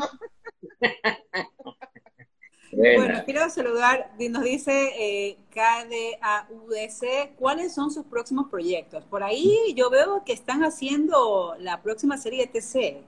Bueno, 2.72 3.22
quiero 3.26 3.50
saludar, 3.50 4.12
nos 4.30 4.44
dice 4.44 4.92
eh, 5.00 5.38
KDAUDC, 5.52 7.36
¿cuáles 7.38 7.74
son 7.74 7.92
sus 7.92 8.06
próximos 8.06 8.48
proyectos? 8.50 9.06
Por 9.06 9.24
ahí 9.24 9.74
yo 9.76 9.90
veo 9.90 10.24
que 10.26 10.34
están 10.34 10.64
haciendo 10.64 11.56
la 11.60 11.82
próxima 11.82 12.18
serie 12.18 12.46
de 12.46 12.60
TC, 12.60 13.02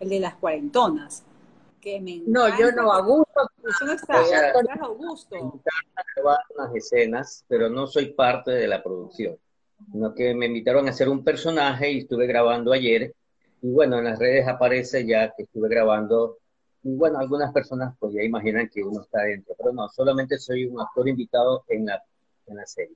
el 0.00 0.08
de 0.08 0.20
las 0.20 0.34
cuarentonas. 0.34 1.24
Que 1.80 2.00
me 2.00 2.22
no, 2.26 2.58
yo 2.58 2.72
no, 2.72 2.90
Augusto. 2.90 3.50
no 3.84 3.92
está, 3.92 4.22
o 4.22 4.24
sea, 4.24 4.52
Augusto. 4.80 5.60
unas 6.56 6.74
escenas, 6.74 7.44
pero 7.46 7.68
no 7.68 7.86
soy 7.86 8.14
parte 8.14 8.52
de 8.52 8.66
la 8.66 8.82
producción, 8.82 9.36
sino 9.92 10.14
que 10.14 10.34
me 10.34 10.46
invitaron 10.46 10.86
a 10.86 10.90
hacer 10.90 11.10
un 11.10 11.22
personaje 11.22 11.92
y 11.92 11.98
estuve 11.98 12.26
grabando 12.26 12.72
ayer. 12.72 13.14
Y 13.60 13.70
bueno, 13.70 13.98
en 13.98 14.04
las 14.04 14.18
redes 14.18 14.48
aparece 14.48 15.06
ya 15.06 15.34
que 15.34 15.42
estuve 15.42 15.68
grabando 15.68 16.38
y 16.84 16.94
bueno, 16.96 17.18
algunas 17.18 17.50
personas 17.50 17.94
pues 17.98 18.12
ya 18.12 18.22
imaginan 18.22 18.68
que 18.68 18.82
uno 18.82 19.00
está 19.00 19.22
dentro, 19.22 19.54
pero 19.56 19.72
no, 19.72 19.88
solamente 19.88 20.38
soy 20.38 20.66
un 20.66 20.78
actor 20.80 21.08
invitado 21.08 21.64
en 21.68 21.86
la, 21.86 22.02
en 22.46 22.56
la 22.56 22.66
serie. 22.66 22.94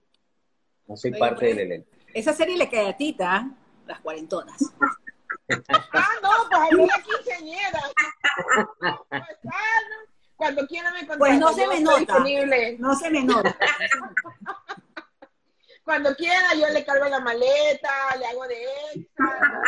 No 0.87 0.95
soy 0.95 1.13
parte 1.13 1.47
del 1.47 1.61
elenco. 1.61 1.89
Esa 2.13 2.35
serie 2.35 2.59
le 2.59 2.69
queda 2.69 2.91
a 2.91 2.97
Tita, 2.97 3.51
las 3.87 4.01
cuarentonas. 4.01 4.63
ah, 5.69 6.09
no, 6.23 6.31
pues 6.51 6.61
ahí 6.61 6.87
la 6.87 7.03
quinceañera. 7.03 7.81
Pues, 9.09 9.23
ah, 9.47 9.81
Cuando 10.37 10.67
quiera 10.67 10.93
me 10.93 11.01
contacte. 11.01 11.19
Pues 11.19 11.39
no 11.41 11.53
se 11.55 11.67
me 11.67 11.81
nota. 11.81 12.19
No 12.79 12.95
se 12.95 13.11
me 13.11 13.25
nota. 13.25 13.57
Cuando 15.83 16.15
quiera 16.15 16.55
yo 16.61 16.69
le 16.69 16.85
cargo 16.85 17.07
la 17.07 17.21
maleta, 17.21 17.89
le 18.19 18.27
hago 18.27 18.47
de 18.47 18.67
extra, 18.95 19.63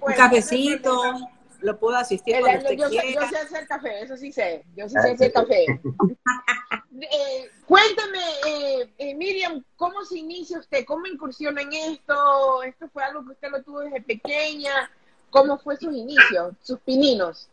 Un 0.00 0.12
cafecito 0.14 1.28
lo 1.62 1.78
puedo 1.78 1.96
asistir 1.96 2.36
cuando 2.40 2.72
yo, 2.72 2.88
sé, 2.88 3.16
hacer 3.36 3.66
café, 3.66 4.02
eso 4.02 4.16
sí 4.16 4.32
sé. 4.32 4.64
Yo 4.76 4.88
sí 4.88 4.94
sé 5.00 5.12
hacer 5.12 5.32
café. 5.32 5.64
eh, 7.00 7.50
cuéntame, 7.66 8.18
eh, 8.46 8.90
eh, 8.98 9.14
Miriam, 9.14 9.64
¿cómo 9.76 10.04
se 10.04 10.18
inicia 10.18 10.58
usted? 10.58 10.84
¿Cómo 10.84 11.06
incursiona 11.06 11.62
en 11.62 11.72
esto? 11.72 12.62
¿Esto 12.62 12.88
fue 12.92 13.04
algo 13.04 13.24
que 13.24 13.32
usted 13.32 13.50
lo 13.50 13.62
tuvo 13.62 13.80
desde 13.80 14.02
pequeña? 14.02 14.90
¿Cómo 15.30 15.58
fue 15.58 15.76
sus 15.76 15.94
inicios, 15.94 16.54
sus 16.62 16.78
pininos? 16.80 17.48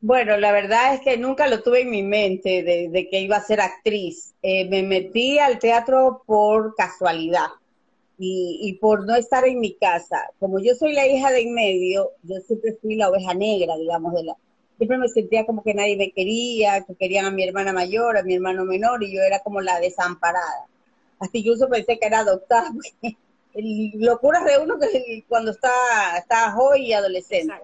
Bueno, 0.00 0.36
la 0.36 0.52
verdad 0.52 0.94
es 0.94 1.00
que 1.00 1.16
nunca 1.16 1.48
lo 1.48 1.62
tuve 1.62 1.80
en 1.80 1.90
mi 1.90 2.02
mente 2.02 2.62
de, 2.62 2.88
de 2.88 3.08
que 3.08 3.20
iba 3.20 3.36
a 3.36 3.42
ser 3.42 3.60
actriz. 3.60 4.34
Eh, 4.42 4.68
me 4.68 4.82
metí 4.82 5.38
al 5.38 5.58
teatro 5.58 6.22
por 6.26 6.74
casualidad 6.76 7.48
y, 8.18 8.58
y, 8.62 8.74
por 8.74 9.06
no 9.06 9.14
estar 9.14 9.46
en 9.46 9.60
mi 9.60 9.74
casa, 9.74 10.30
como 10.40 10.58
yo 10.58 10.74
soy 10.74 10.92
la 10.92 11.06
hija 11.06 11.30
de 11.30 11.42
en 11.42 11.54
medio, 11.54 12.10
yo 12.24 12.36
siempre 12.40 12.76
fui 12.80 12.96
la 12.96 13.08
oveja 13.10 13.32
negra, 13.32 13.76
digamos, 13.76 14.12
de 14.14 14.24
la, 14.24 14.36
siempre 14.76 14.98
me 14.98 15.08
sentía 15.08 15.46
como 15.46 15.62
que 15.62 15.74
nadie 15.74 15.96
me 15.96 16.12
quería, 16.12 16.84
que 16.84 16.94
querían 16.94 17.26
a 17.26 17.30
mi 17.30 17.44
hermana 17.44 17.72
mayor, 17.72 18.16
a 18.16 18.22
mi 18.22 18.34
hermano 18.34 18.64
menor, 18.64 19.02
y 19.02 19.14
yo 19.14 19.22
era 19.22 19.40
como 19.40 19.60
la 19.60 19.78
desamparada. 19.80 20.66
Así 21.20 21.42
que 21.42 21.56
yo 21.58 21.68
pensé 21.68 21.98
que 21.98 22.06
era 22.06 22.20
adoptada, 22.20 22.70
locuras 23.54 24.44
de 24.44 24.58
uno 24.58 24.78
que 24.78 25.24
cuando 25.28 25.50
está, 25.50 25.70
está 26.16 26.52
joven 26.52 26.82
y 26.82 26.92
adolescente. 26.92 27.54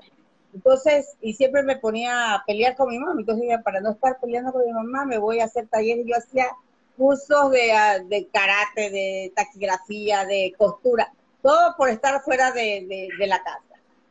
Entonces, 0.52 1.16
y 1.20 1.34
siempre 1.34 1.62
me 1.64 1.76
ponía 1.76 2.34
a 2.34 2.44
pelear 2.44 2.76
con 2.76 2.88
mi 2.88 2.98
mamá, 2.98 3.14
entonces 3.18 3.48
para 3.64 3.80
no 3.80 3.90
estar 3.90 4.18
peleando 4.20 4.52
con 4.52 4.64
mi 4.64 4.72
mamá, 4.72 5.04
me 5.04 5.18
voy 5.18 5.40
a 5.40 5.44
hacer 5.44 5.66
talleres, 5.68 6.06
yo 6.06 6.16
hacía 6.16 6.46
cursos 6.96 7.50
de, 7.50 7.72
ah, 7.72 7.98
de 7.98 8.26
karate, 8.28 8.90
de 8.90 9.32
taquigrafía, 9.34 10.24
de 10.24 10.54
costura, 10.56 11.12
todo 11.42 11.74
por 11.76 11.88
estar 11.88 12.22
fuera 12.22 12.52
de, 12.52 13.10
de, 13.18 13.26
la 13.26 13.42
casa. 13.42 13.60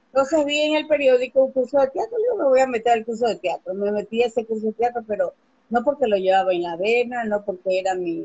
Entonces 0.08 0.46
vi 0.46 0.62
en 0.62 0.76
el 0.76 0.88
periódico 0.88 1.46
un 1.46 1.52
curso 1.52 1.80
de 1.80 1.88
teatro, 1.88 2.18
yo 2.30 2.38
me 2.38 2.44
voy 2.44 2.60
a 2.60 2.68
meter 2.68 2.94
al 2.94 3.06
curso 3.06 3.28
de 3.28 3.38
teatro. 3.38 3.74
Me 3.74 3.92
metí 3.92 4.22
a 4.22 4.28
ese 4.28 4.46
curso 4.46 4.68
de 4.68 4.74
teatro, 4.74 5.04
pero 5.08 5.34
no 5.70 5.84
porque 5.84 6.08
lo 6.08 6.18
llevaba 6.18 6.54
en 6.54 6.62
la 6.62 6.76
vena, 6.76 7.24
no 7.24 7.44
porque 7.44 7.80
era 7.80 7.96
mi, 7.96 8.24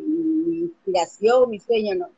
inspiración, 0.64 1.50
mi 1.50 1.60
sueño, 1.60 1.94
no. 1.94 2.10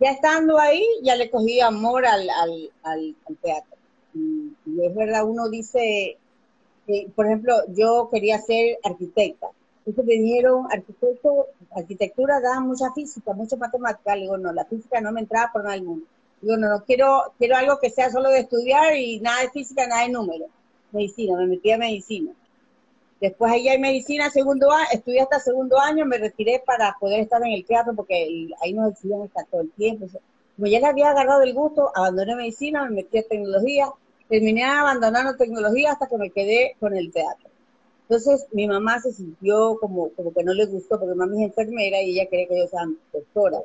Ya 0.00 0.10
estando 0.10 0.58
ahí, 0.58 0.84
ya 1.02 1.14
le 1.14 1.30
cogí 1.30 1.60
amor 1.60 2.04
al, 2.04 2.28
al, 2.28 2.70
al, 2.82 3.14
teatro. 3.40 3.76
Y, 4.12 4.52
es 4.82 4.94
verdad, 4.94 5.24
uno 5.24 5.48
dice, 5.48 6.18
eh, 6.88 7.08
por 7.14 7.26
ejemplo, 7.26 7.54
yo 7.68 8.08
quería 8.12 8.38
ser 8.38 8.78
arquitecta 8.82 9.50
entonces 9.86 10.06
vinieron 10.06 10.66
arquitecto, 10.72 11.48
arquitectura 11.76 12.40
da 12.40 12.58
mucha 12.60 12.90
física, 12.92 13.34
mucha 13.34 13.56
matemática. 13.56 14.16
Le 14.16 14.22
digo, 14.22 14.38
no, 14.38 14.52
la 14.52 14.64
física 14.64 15.00
no 15.00 15.12
me 15.12 15.20
entraba 15.20 15.50
por 15.52 15.62
nada 15.62 15.74
del 15.74 15.84
mundo. 15.84 16.06
Digo, 16.40 16.56
no, 16.56 16.68
no, 16.68 16.84
quiero, 16.84 17.34
quiero 17.38 17.56
algo 17.56 17.78
que 17.78 17.90
sea 17.90 18.10
solo 18.10 18.30
de 18.30 18.40
estudiar 18.40 18.96
y 18.96 19.20
nada 19.20 19.42
de 19.42 19.50
física, 19.50 19.86
nada 19.86 20.02
de 20.02 20.08
números. 20.08 20.48
Medicina, 20.92 21.36
me 21.36 21.46
metí 21.46 21.70
a 21.70 21.78
medicina. 21.78 22.32
Después 23.20 23.52
ahí 23.52 23.68
hay 23.68 23.78
medicina, 23.78 24.30
segundo 24.30 24.70
año, 24.70 24.86
estudié 24.92 25.20
hasta 25.20 25.38
segundo 25.38 25.78
año, 25.78 26.04
me 26.06 26.18
retiré 26.18 26.62
para 26.64 26.96
poder 26.98 27.20
estar 27.20 27.42
en 27.42 27.52
el 27.52 27.64
teatro 27.64 27.94
porque 27.94 28.48
ahí 28.62 28.72
nos 28.72 28.92
exigían 28.92 29.22
estar 29.22 29.46
todo 29.46 29.62
el 29.62 29.70
tiempo. 29.72 30.06
Como 30.56 30.66
ya 30.66 30.80
le 30.80 30.86
había 30.86 31.10
agarrado 31.10 31.42
el 31.42 31.52
gusto, 31.52 31.90
abandoné 31.94 32.36
medicina, 32.36 32.84
me 32.84 32.96
metí 32.96 33.18
a 33.18 33.22
tecnología, 33.22 33.88
terminé 34.28 34.64
abandonando 34.64 35.36
tecnología 35.36 35.92
hasta 35.92 36.06
que 36.06 36.18
me 36.18 36.30
quedé 36.30 36.76
con 36.80 36.96
el 36.96 37.12
teatro. 37.12 37.48
Entonces 38.08 38.46
mi 38.52 38.66
mamá 38.68 39.00
se 39.00 39.12
sintió 39.12 39.78
como, 39.80 40.10
como 40.10 40.32
que 40.32 40.44
no 40.44 40.52
le 40.52 40.66
gustó, 40.66 40.98
porque 41.00 41.14
mamá 41.14 41.34
es 41.36 41.42
enfermera 41.42 42.02
y 42.02 42.12
ella 42.12 42.28
quería 42.28 42.48
que 42.48 42.58
yo 42.58 42.66
sea 42.68 42.82
doctora, 43.12 43.60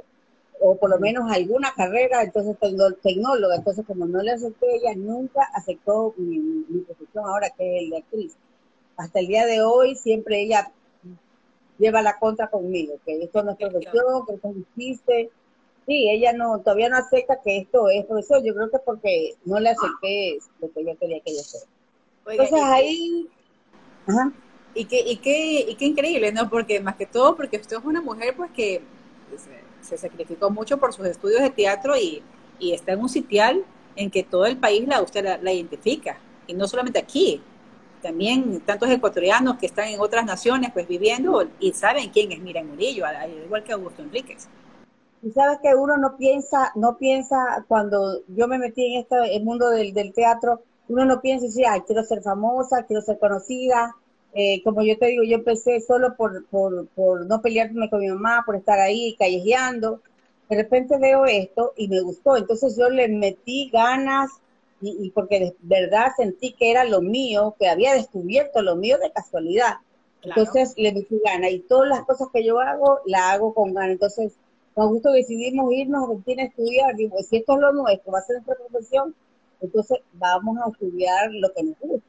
o 0.62 0.76
por 0.76 0.90
lo 0.90 1.00
menos 1.00 1.30
alguna 1.30 1.74
carrera, 1.76 2.24
entonces 2.24 2.56
tecnóloga. 3.02 3.56
Entonces 3.56 3.86
como 3.86 4.06
no 4.06 4.22
le 4.22 4.32
acepté, 4.32 4.78
ella 4.78 4.96
nunca 4.96 5.42
aceptó 5.54 6.14
mi, 6.18 6.64
profesión 6.86 7.26
ahora, 7.26 7.50
que 7.50 7.78
es 7.78 7.84
el 7.84 7.90
de 7.90 7.98
actriz. 7.98 8.38
Hasta 8.96 9.20
el 9.20 9.28
día 9.28 9.46
de 9.46 9.62
hoy 9.62 9.96
siempre 9.96 10.42
ella 10.42 10.72
lleva 11.78 12.02
la 12.02 12.18
contra 12.18 12.50
conmigo, 12.50 12.96
que 13.06 13.22
esto 13.24 13.44
no 13.44 13.52
es 13.52 13.58
profesión, 13.58 14.26
que 14.26 14.36
esto 14.36 14.50
es 14.50 14.56
un 14.56 14.68
chiste. 14.78 15.30
Sí, 15.86 16.10
ella 16.10 16.34
no, 16.34 16.60
todavía 16.60 16.90
no 16.90 16.98
acepta 16.98 17.42
que 17.42 17.58
esto 17.58 17.90
es 17.90 18.06
profesión. 18.06 18.44
Yo 18.44 18.54
creo 18.54 18.70
que 18.70 18.80
porque 18.80 19.34
no 19.44 19.60
le 19.60 19.70
acepté 19.70 20.40
lo 20.62 20.72
que 20.72 20.86
yo 20.86 20.98
quería 20.98 21.20
que 21.22 21.32
ella 21.32 21.44
fuera. 21.44 21.66
Entonces 22.28 22.60
ahí 22.64 23.28
y 24.74 24.86
qué, 24.86 25.00
y, 25.00 25.18
qué, 25.18 25.66
y 25.70 25.76
qué 25.76 25.86
increíble, 25.86 26.32
¿no? 26.32 26.50
Porque 26.50 26.80
más 26.80 26.96
que 26.96 27.06
todo, 27.06 27.36
porque 27.36 27.58
usted 27.58 27.78
es 27.78 27.84
una 27.84 28.02
mujer 28.02 28.36
pues 28.36 28.52
que 28.52 28.82
se, 29.82 29.98
sacrificó 29.98 30.50
mucho 30.50 30.78
por 30.78 30.94
sus 30.94 31.08
estudios 31.08 31.42
de 31.42 31.50
teatro 31.50 31.98
y, 31.98 32.22
y, 32.60 32.74
está 32.74 32.94
en 32.94 33.00
un 33.00 33.10
sitial 33.10 33.64
en 33.96 34.12
que 34.12 34.24
todo 34.24 34.46
el 34.46 34.58
país 34.58 34.88
la 34.88 35.02
usted 35.02 35.40
la, 35.42 35.52
identifica. 35.52 36.18
Y 36.48 36.54
no 36.54 36.68
solamente 36.68 37.00
aquí, 37.00 37.42
también 38.02 38.62
tantos 38.62 38.90
ecuatorianos 38.90 39.58
que 39.58 39.66
están 39.66 39.88
en 39.88 40.00
otras 40.00 40.26
naciones 40.26 40.72
pues 40.74 40.88
viviendo 40.88 41.48
y 41.60 41.74
saben 41.74 42.10
quién 42.10 42.32
es 42.32 42.40
Miriam 42.40 42.68
Murillo, 42.68 43.06
igual 43.46 43.64
que 43.64 43.74
Augusto 43.74 44.02
Enríquez. 44.02 44.48
Y 45.22 45.32
sabes 45.32 45.60
que 45.62 45.76
uno 45.76 45.98
no 45.98 46.16
piensa, 46.16 46.72
no 46.76 46.98
piensa 46.98 47.66
cuando 47.68 48.22
yo 48.30 48.48
me 48.48 48.58
metí 48.58 48.94
en 48.94 49.02
este 49.02 49.36
el 49.36 49.44
mundo 49.44 49.70
del, 49.70 49.94
del 49.94 50.14
teatro, 50.14 50.62
uno 50.90 51.06
no 51.06 51.22
piensa 51.22 51.46
dice, 51.46 51.66
ay, 51.66 51.82
quiero 51.82 52.04
ser 52.04 52.22
famosa, 52.22 52.84
quiero 52.84 53.02
ser 53.02 53.20
conocida. 53.20 53.96
Eh, 54.34 54.62
como 54.64 54.84
yo 54.84 54.98
te 54.98 55.08
digo, 55.08 55.24
yo 55.24 55.36
empecé 55.36 55.80
solo 55.82 56.16
por, 56.16 56.46
por, 56.48 56.88
por 56.90 57.26
no 57.26 57.42
pelearme 57.42 57.90
con 57.90 58.00
mi 58.00 58.10
mamá, 58.10 58.44
por 58.46 58.56
estar 58.56 58.80
ahí 58.80 59.16
callejeando. 59.18 60.02
De 60.50 60.56
repente 60.56 60.98
veo 60.98 61.26
esto 61.26 61.74
y 61.78 61.88
me 61.88 62.02
gustó. 62.02 62.38
Entonces 62.38 62.76
yo 62.78 62.90
le 62.90 63.08
metí 63.08 63.70
ganas 63.72 64.30
y, 64.82 64.98
y 65.00 65.12
porque 65.12 65.40
de 65.40 65.56
verdad 65.62 66.08
sentí 66.18 66.54
que 66.54 66.72
era 66.72 66.84
lo 66.84 67.02
mío, 67.02 67.56
que 67.60 67.68
había 67.68 67.94
descubierto 67.94 68.62
lo 68.62 68.76
mío 68.76 68.98
de 68.98 69.12
casualidad. 69.12 69.76
Entonces 70.22 70.74
le 70.78 70.94
metí 70.94 71.22
ganas 71.24 71.52
y 71.52 71.60
todas 71.60 71.90
las 71.90 72.02
cosas 72.04 72.28
que 72.34 72.44
yo 72.44 72.60
hago, 72.60 73.00
la 73.06 73.32
hago 73.32 73.54
con 73.54 73.74
ganas. 73.74 73.92
Entonces, 73.92 74.34
con 74.74 74.90
gusto 74.90 75.12
decidimos 75.12 75.72
irnos 75.74 76.02
a 76.02 76.06
Argentina 76.06 76.44
a 76.44 76.46
estudiar. 76.48 76.96
Digo, 76.96 77.18
si 77.20 77.38
esto 77.38 77.54
es 77.54 77.60
lo 77.60 77.72
nuestro, 77.74 78.12
va 78.12 78.20
a 78.20 78.24
ser 78.24 78.36
nuestra 78.38 78.56
profesión, 78.56 79.16
entonces 79.62 80.00
vamos 80.14 80.58
a 80.60 80.70
estudiar 80.70 81.32
lo 81.34 81.54
que 81.54 81.64
nos 81.64 81.80
gusta. 81.80 82.08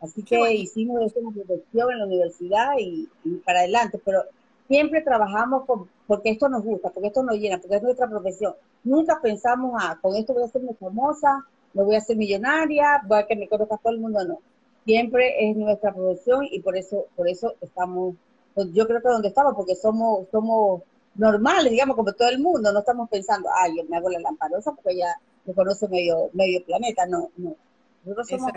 Así 0.00 0.22
que 0.22 0.54
hicimos 0.54 1.02
eso 1.02 1.18
en 1.18 1.32
profesión 1.32 1.92
en 1.92 1.98
la 1.98 2.06
universidad 2.06 2.70
y, 2.78 3.08
para 3.44 3.60
adelante, 3.60 4.00
pero 4.02 4.22
siempre 4.66 5.02
trabajamos 5.02 5.66
con, 5.66 5.88
porque 6.06 6.30
esto 6.30 6.48
nos 6.48 6.64
gusta, 6.64 6.90
porque 6.90 7.08
esto 7.08 7.22
nos 7.22 7.36
llena, 7.36 7.58
porque 7.58 7.76
es 7.76 7.82
nuestra 7.82 8.08
profesión. 8.08 8.54
Nunca 8.82 9.20
pensamos, 9.20 9.74
ah, 9.78 9.98
con 10.00 10.16
esto 10.16 10.32
voy 10.32 10.44
a 10.44 10.48
ser 10.48 10.62
muy 10.62 10.74
famosa, 10.74 11.44
me 11.74 11.82
voy 11.82 11.96
a 11.96 11.98
hacer 11.98 12.16
millonaria, 12.16 13.02
voy 13.06 13.18
a 13.18 13.26
que 13.26 13.36
me 13.36 13.48
conozca 13.48 13.76
todo 13.76 13.92
el 13.92 14.00
mundo, 14.00 14.24
no. 14.24 14.38
Siempre 14.86 15.50
es 15.50 15.56
nuestra 15.56 15.92
profesión 15.92 16.46
y 16.50 16.60
por 16.60 16.76
eso, 16.76 17.04
por 17.14 17.28
eso 17.28 17.54
estamos, 17.60 18.14
pues, 18.54 18.72
yo 18.72 18.86
creo 18.86 19.02
que 19.02 19.08
donde 19.08 19.28
estamos, 19.28 19.54
porque 19.54 19.74
somos, 19.74 20.26
somos 20.30 20.82
normales, 21.14 21.70
digamos, 21.72 21.94
como 21.94 22.12
todo 22.14 22.28
el 22.30 22.38
mundo, 22.38 22.72
no 22.72 22.78
estamos 22.78 23.10
pensando, 23.10 23.50
ay, 23.62 23.76
yo 23.76 23.84
me 23.84 23.98
hago 23.98 24.08
la 24.08 24.20
lamparosa 24.20 24.72
porque 24.72 24.96
ya 24.96 25.14
me 25.44 25.54
conoce 25.54 25.88
medio, 25.88 26.30
medio 26.32 26.64
planeta, 26.64 27.06
no, 27.06 27.30
no. 27.36 27.56
Nosotros 28.04 28.28
somos 28.28 28.52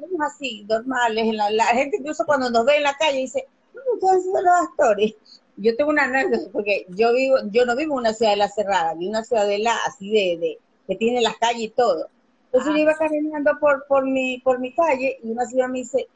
somos 0.00 0.20
así, 0.22 0.64
normales. 0.68 1.24
En 1.24 1.36
la, 1.36 1.50
la, 1.50 1.66
gente 1.66 1.98
incluso 1.98 2.24
cuando 2.24 2.50
nos 2.50 2.64
ve 2.64 2.76
en 2.76 2.82
la 2.84 2.94
calle 2.94 3.18
dice, 3.18 3.46
no, 3.74 3.80
ustedes 3.94 4.24
son 4.24 4.44
los 4.44 4.68
actores. 4.68 5.14
Yo 5.56 5.76
tengo 5.76 5.90
una 5.90 6.04
anécdota, 6.04 6.48
porque 6.52 6.86
yo 6.88 7.12
vivo, 7.12 7.36
yo 7.50 7.66
no 7.66 7.76
vivo 7.76 7.94
en 7.94 7.98
una 7.98 8.14
ciudad 8.14 8.32
de 8.32 8.38
la 8.38 8.48
cerrada, 8.48 8.92
en 8.92 9.08
una 9.08 9.24
ciudad 9.24 9.46
de 9.46 9.58
la 9.58 9.76
así 9.86 10.10
de, 10.10 10.38
de 10.38 10.58
que 10.86 10.96
tiene 10.96 11.20
las 11.20 11.36
calles 11.36 11.62
y 11.62 11.68
todo. 11.68 12.08
Entonces 12.46 12.72
yo 12.72 12.78
iba 12.80 12.96
caminando 12.96 13.52
por, 13.60 13.86
por 13.86 14.04
mi, 14.04 14.38
por 14.38 14.58
mi 14.58 14.72
calle 14.72 15.18
y 15.22 15.30
una 15.30 15.46
señora 15.46 15.68
me 15.68 15.78
dice, 15.78 16.08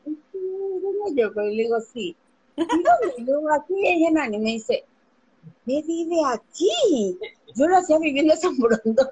yo? 1.14 1.30
le 1.30 1.50
digo, 1.50 1.80
sí. 1.80 2.16
¿Y 2.56 2.64
dónde? 2.64 3.24
Yo 3.24 3.52
aquí 3.52 3.86
en 3.86 3.98
Genani. 4.00 4.38
Me 4.38 4.50
dice, 4.52 4.84
¿qué 5.66 5.82
vive 5.86 6.16
aquí? 6.32 7.18
Yo 7.56 7.68
lo 7.68 7.76
hacía 7.76 7.98
viviendo 7.98 8.34
en 8.34 8.40
San 8.40 8.56
Borondón. 8.56 9.08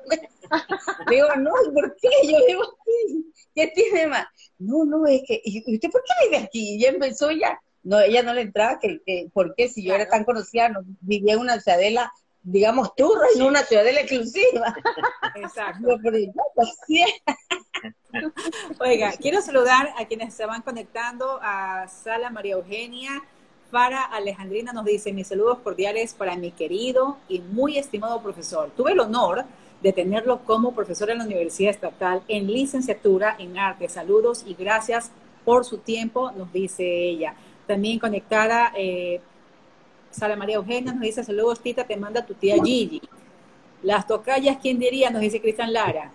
Digo, 1.11 1.29
no, 1.39 1.51
¿por 1.73 1.97
qué? 2.01 2.09
Yo 2.25 2.39
vivo 2.47 2.63
aquí. 2.63 3.33
¿Qué 3.55 3.69
tiene 3.69 4.07
más? 4.07 4.27
No, 4.59 4.85
no, 4.85 5.07
es 5.07 5.23
que, 5.27 5.41
¿y 5.45 5.75
usted 5.75 5.91
por 5.91 6.03
qué 6.03 6.29
vive 6.29 6.45
aquí? 6.45 6.77
Y 6.77 6.85
empezó 6.85 7.31
ya. 7.31 7.61
No, 7.83 7.99
ella 8.01 8.23
no 8.23 8.33
le 8.33 8.43
entraba, 8.43 8.79
que, 8.79 9.01
que 9.05 9.29
¿por 9.33 9.55
qué? 9.57 9.69
Si 9.69 9.83
yo 9.83 9.95
era 9.95 10.09
tan 10.09 10.25
conocida, 10.25 10.69
no, 10.69 10.81
vivía 11.01 11.35
en 11.35 11.41
una 11.41 11.61
ciudadela, 11.61 12.13
digamos, 12.43 12.95
turra, 12.95 13.27
no 13.37 13.47
una 13.49 13.63
ciudadela 13.63 14.01
exclusiva. 14.01 14.75
Exacto. 15.35 15.89
Oiga, 18.79 19.13
quiero 19.21 19.41
saludar 19.43 19.93
a 19.99 20.07
quienes 20.07 20.35
se 20.35 20.47
van 20.47 20.63
conectando, 20.63 21.39
a 21.43 21.89
Sala 21.89 22.31
María 22.31 22.55
Eugenia, 22.55 23.23
para 23.73 24.05
Alejandrina 24.05 24.75
nos 24.75 24.85
dice, 24.85 25.15
mis 25.15 25.29
saludos 25.29 25.59
cordiales 25.65 26.13
para 26.13 26.37
mi 26.37 26.51
querido 26.51 27.17
y 27.27 27.39
muy 27.41 27.79
estimado 27.79 28.23
profesor. 28.23 28.71
Tuve 28.77 28.93
el 28.93 29.01
honor 29.01 29.47
de 29.83 29.95
tenerlo 29.95 30.45
como 30.45 30.75
profesor 30.75 31.09
en 31.09 31.19
la 31.19 31.25
Universidad 31.25 31.71
Estatal 31.71 32.23
en 32.29 32.53
licenciatura 32.53 33.35
en 33.39 33.57
arte. 33.57 33.89
Saludos 33.89 34.45
y 34.47 34.53
gracias 34.53 35.11
por 35.47 35.65
su 35.65 35.79
tiempo, 35.79 36.31
nos 36.33 36.53
dice 36.53 36.85
ella. 36.85 37.35
También 37.67 37.99
conectada, 37.99 38.75
eh, 38.77 39.23
Sara 40.11 40.37
María 40.37 40.57
Eugenia 40.57 40.93
nos 40.93 41.01
dice, 41.01 41.25
saludos 41.25 41.61
Tita, 41.61 41.85
te 41.85 41.97
manda 41.97 42.27
tu 42.27 42.35
tía 42.35 42.63
Gigi. 42.63 43.01
Las 43.83 44.07
tocallas, 44.07 44.59
¿quién 44.61 44.79
diría? 44.79 45.09
Nos 45.09 45.23
dice 45.23 45.41
Cristian 45.41 45.73
Lara. 45.73 46.13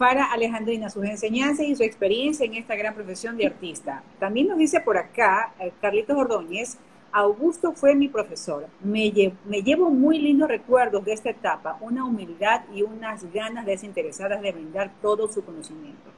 Para 0.00 0.32
Alejandrina, 0.32 0.88
sus 0.88 1.04
enseñanzas 1.04 1.66
y 1.66 1.76
su 1.76 1.82
experiencia 1.82 2.46
en 2.46 2.54
esta 2.54 2.74
gran 2.74 2.94
profesión 2.94 3.36
de 3.36 3.44
artista. 3.44 4.02
También 4.18 4.48
nos 4.48 4.56
dice 4.56 4.80
por 4.80 4.96
acá, 4.96 5.52
eh, 5.60 5.72
Carlitos 5.78 6.16
Ordóñez, 6.16 6.78
Augusto 7.12 7.74
fue 7.74 7.94
mi 7.94 8.08
profesor. 8.08 8.66
Me, 8.82 9.12
me, 9.44 9.62
llevo 9.62 9.90
muy 9.90 10.18
lindos 10.18 10.48
recuerdos 10.48 11.04
de 11.04 11.12
esta 11.12 11.28
etapa, 11.28 11.76
una 11.82 12.06
humildad 12.06 12.62
y 12.72 12.80
unas 12.80 13.30
ganas 13.30 13.66
desinteresadas 13.66 14.40
de 14.40 14.52
brindar 14.52 14.90
todo 15.02 15.30
su 15.30 15.44
conocimiento. 15.44 16.10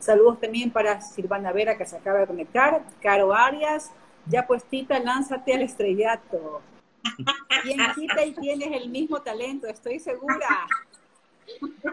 Saludos 0.00 0.38
también 0.38 0.70
para 0.70 1.00
Silvana 1.00 1.50
Vera, 1.50 1.78
que 1.78 1.86
se 1.86 1.96
acaba 1.96 2.18
de 2.18 2.26
conectar, 2.26 2.82
Caro 3.00 3.32
Arias, 3.32 3.90
ya 4.26 4.46
puestita, 4.46 4.98
lánzate 4.98 5.54
al 5.54 5.62
estrellato. 5.62 6.60
Bien, 7.64 7.78
quita 7.94 8.22
y 8.22 8.32
tienes 8.32 8.70
el 8.72 8.90
mismo 8.90 9.22
talento, 9.22 9.66
estoy 9.66 9.98
segura. 9.98 10.66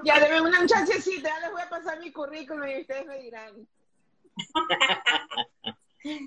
Ya 0.04 0.20
debe 0.20 0.42
una 0.42 0.66
chancecita, 0.66 1.30
ya 1.30 1.40
les 1.42 1.52
voy 1.52 1.62
a 1.62 1.70
pasar 1.70 2.00
mi 2.00 2.12
currículum 2.12 2.68
y 2.68 2.82
ustedes 2.82 3.06
me 3.06 3.20
dirán. 3.20 3.68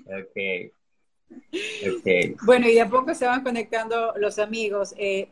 ok. 0.05 0.71
Bueno, 2.43 2.67
y 2.67 2.73
de 2.73 2.81
a 2.81 2.89
poco 2.89 3.13
se 3.15 3.25
van 3.25 3.43
conectando 3.43 4.13
los 4.17 4.39
amigos. 4.39 4.93
Eh, 4.97 5.27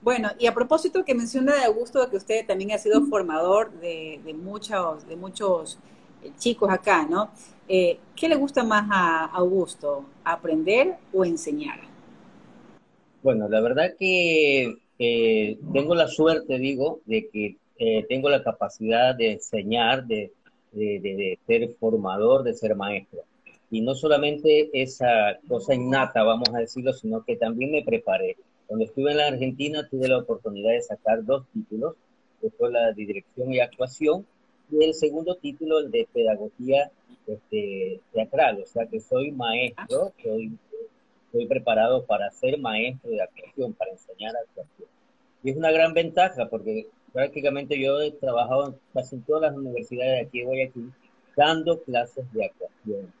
bueno, 0.00 0.30
y 0.38 0.46
a 0.46 0.54
propósito 0.54 1.04
que 1.04 1.14
menciona 1.14 1.54
de 1.56 1.64
Augusto, 1.64 2.08
que 2.08 2.16
usted 2.16 2.46
también 2.46 2.72
ha 2.72 2.78
sido 2.78 3.04
formador 3.06 3.72
de, 3.80 4.20
muchos, 4.40 5.06
de 5.08 5.16
muchos 5.16 5.78
eh, 6.22 6.30
chicos 6.38 6.70
acá, 6.70 7.06
¿no? 7.08 7.30
Eh, 7.68 7.98
¿Qué 8.14 8.28
le 8.28 8.36
gusta 8.36 8.62
más 8.62 8.88
a 8.90 9.24
Augusto, 9.26 10.04
aprender 10.24 10.96
o 11.12 11.24
enseñar? 11.24 11.80
Bueno, 13.22 13.48
la 13.48 13.60
verdad 13.60 13.94
que 13.98 14.78
tengo 14.98 15.94
la 15.94 16.08
suerte, 16.08 16.58
digo, 16.58 17.00
de 17.06 17.28
que 17.28 17.56
tengo 18.08 18.28
la 18.28 18.42
capacidad 18.42 19.14
de 19.14 19.32
enseñar, 19.32 20.06
de, 20.06 20.32
de 20.72 21.38
ser 21.46 21.74
formador, 21.78 22.42
de 22.42 22.54
ser 22.54 22.74
maestro. 22.74 23.20
Y 23.70 23.82
no 23.82 23.94
solamente 23.94 24.70
esa 24.72 25.38
cosa 25.46 25.74
innata, 25.74 26.22
vamos 26.22 26.48
a 26.54 26.58
decirlo, 26.58 26.92
sino 26.92 27.22
que 27.22 27.36
también 27.36 27.70
me 27.70 27.84
preparé. 27.84 28.36
Cuando 28.66 28.84
estuve 28.84 29.12
en 29.12 29.18
la 29.18 29.28
Argentina 29.28 29.86
tuve 29.88 30.08
la 30.08 30.18
oportunidad 30.18 30.72
de 30.72 30.82
sacar 30.82 31.24
dos 31.24 31.44
títulos, 31.52 31.94
que 32.40 32.50
fue 32.50 32.70
la 32.70 32.88
de 32.88 32.94
dirección 32.94 33.52
y 33.52 33.60
actuación, 33.60 34.26
y 34.70 34.84
el 34.84 34.94
segundo 34.94 35.36
título, 35.36 35.78
el 35.78 35.90
de 35.90 36.06
pedagogía 36.12 36.90
este, 37.26 38.00
teatral, 38.12 38.62
o 38.62 38.66
sea 38.66 38.86
que 38.86 39.00
soy 39.00 39.32
maestro, 39.32 40.12
soy, 40.22 40.52
soy 41.32 41.46
preparado 41.46 42.04
para 42.04 42.30
ser 42.30 42.58
maestro 42.58 43.10
de 43.10 43.22
actuación, 43.22 43.72
para 43.74 43.92
enseñar 43.92 44.34
actuación. 44.36 44.88
Y 45.42 45.50
es 45.50 45.56
una 45.56 45.70
gran 45.70 45.94
ventaja 45.94 46.48
porque 46.48 46.86
prácticamente 47.12 47.80
yo 47.80 48.00
he 48.00 48.10
trabajado 48.12 48.78
casi 48.92 49.16
en 49.16 49.22
todas 49.22 49.42
las 49.42 49.56
universidades 49.56 50.12
de 50.12 50.26
aquí 50.26 50.38
de 50.40 50.44
Guayaquil 50.44 50.92
dando 51.36 51.80
clases 51.82 52.30
de 52.32 52.44
actuación 52.44 53.12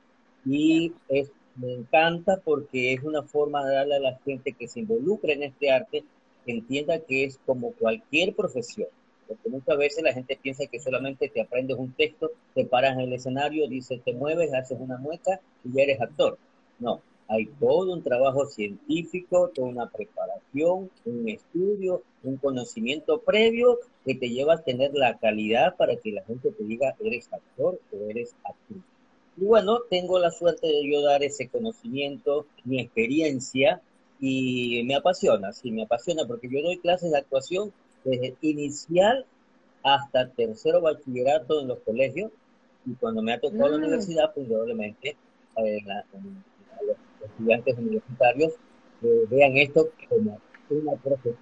y 0.44 0.92
es, 1.08 1.30
me 1.56 1.74
encanta 1.74 2.40
porque 2.42 2.94
es 2.94 3.02
una 3.02 3.22
forma 3.22 3.64
de 3.66 3.74
darle 3.74 3.96
a 3.96 4.00
la 4.00 4.18
gente 4.24 4.52
que 4.52 4.68
se 4.68 4.80
involucre 4.80 5.34
en 5.34 5.42
este 5.42 5.70
arte 5.70 6.04
que 6.44 6.52
entienda 6.52 7.00
que 7.00 7.24
es 7.24 7.38
como 7.44 7.72
cualquier 7.72 8.34
profesión. 8.34 8.88
Porque 9.26 9.50
muchas 9.50 9.76
veces 9.76 10.02
la 10.02 10.14
gente 10.14 10.38
piensa 10.40 10.64
que 10.66 10.80
solamente 10.80 11.28
te 11.28 11.42
aprendes 11.42 11.76
un 11.76 11.92
texto, 11.92 12.30
te 12.54 12.64
paras 12.64 12.94
en 12.94 13.00
el 13.00 13.12
escenario, 13.12 13.68
dices, 13.68 14.00
te 14.02 14.14
mueves, 14.14 14.54
haces 14.54 14.78
una 14.80 14.96
mueca 14.96 15.40
y 15.64 15.76
ya 15.76 15.82
eres 15.82 16.00
actor. 16.00 16.38
No, 16.78 17.02
hay 17.28 17.46
todo 17.60 17.92
un 17.92 18.02
trabajo 18.02 18.46
científico, 18.46 19.50
toda 19.54 19.68
una 19.68 19.90
preparación, 19.90 20.90
un 21.04 21.28
estudio, 21.28 22.02
un 22.22 22.38
conocimiento 22.38 23.20
previo 23.20 23.78
que 24.04 24.14
te 24.14 24.30
lleva 24.30 24.54
a 24.54 24.62
tener 24.62 24.94
la 24.94 25.18
calidad 25.18 25.76
para 25.76 25.96
que 25.96 26.12
la 26.12 26.24
gente 26.24 26.50
te 26.50 26.64
diga, 26.64 26.96
eres 27.00 27.30
actor 27.30 27.78
o 27.92 28.10
eres 28.10 28.34
actriz. 28.44 28.82
Y 29.36 29.44
bueno, 29.44 29.80
tengo 29.90 30.18
la 30.18 30.30
suerte 30.30 30.66
de 30.66 30.90
yo 30.90 31.02
dar 31.02 31.22
ese 31.22 31.48
conocimiento, 31.48 32.46
mi 32.64 32.80
experiencia, 32.80 33.82
y 34.20 34.82
me 34.84 34.96
apasiona, 34.96 35.52
sí, 35.52 35.70
me 35.70 35.82
apasiona, 35.82 36.26
porque 36.26 36.48
yo 36.50 36.62
doy 36.62 36.78
clases 36.78 37.12
de 37.12 37.18
actuación 37.18 37.72
desde 38.04 38.36
inicial 38.40 39.26
hasta 39.82 40.28
tercero 40.30 40.80
bachillerato 40.80 41.60
en 41.60 41.68
los 41.68 41.78
colegios, 41.80 42.32
y 42.86 42.94
cuando 42.94 43.22
me 43.22 43.34
ha 43.34 43.38
tocado 43.38 43.68
la 43.68 43.76
universidad, 43.76 44.32
pues 44.34 44.46
probablemente 44.46 45.16
eh, 45.56 45.78
los 45.84 46.57
estudiantes 47.28 47.78
universitarios 47.78 48.52
eh, 49.02 49.24
vean 49.30 49.56
esto 49.56 49.90
como 50.08 50.40
una 50.70 50.96
profesión, 50.96 51.36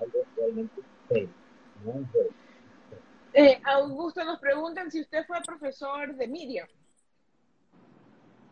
algo 0.00 0.18
realmente 0.36 0.82
serio, 1.08 1.30
eh, 3.32 3.60
Augusto, 3.64 4.24
nos 4.24 4.38
preguntan 4.40 4.90
si 4.90 5.00
usted 5.00 5.24
fue 5.26 5.38
profesor 5.46 6.14
de 6.16 6.26
Miriam. 6.26 6.66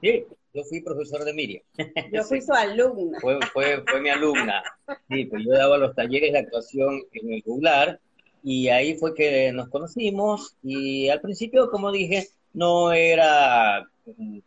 Sí, 0.00 0.24
yo 0.54 0.62
fui 0.64 0.80
profesor 0.80 1.24
de 1.24 1.34
Miriam. 1.34 1.62
Yo 2.12 2.22
fui 2.22 2.40
su 2.40 2.52
alumna. 2.52 3.18
Fue, 3.20 3.38
fue, 3.52 3.82
fue 3.86 4.00
mi 4.00 4.08
alumna. 4.08 4.62
Sí, 5.10 5.24
pues 5.24 5.44
yo 5.44 5.52
daba 5.52 5.76
los 5.76 5.94
talleres 5.94 6.32
de 6.32 6.38
actuación 6.38 7.02
en 7.12 7.32
el 7.32 7.42
juglar 7.42 8.00
y 8.42 8.68
ahí 8.68 8.96
fue 8.96 9.14
que 9.14 9.52
nos 9.52 9.68
conocimos 9.68 10.56
y 10.62 11.08
al 11.08 11.20
principio, 11.20 11.70
como 11.70 11.90
dije, 11.90 12.28
no 12.52 12.92
era 12.92 13.88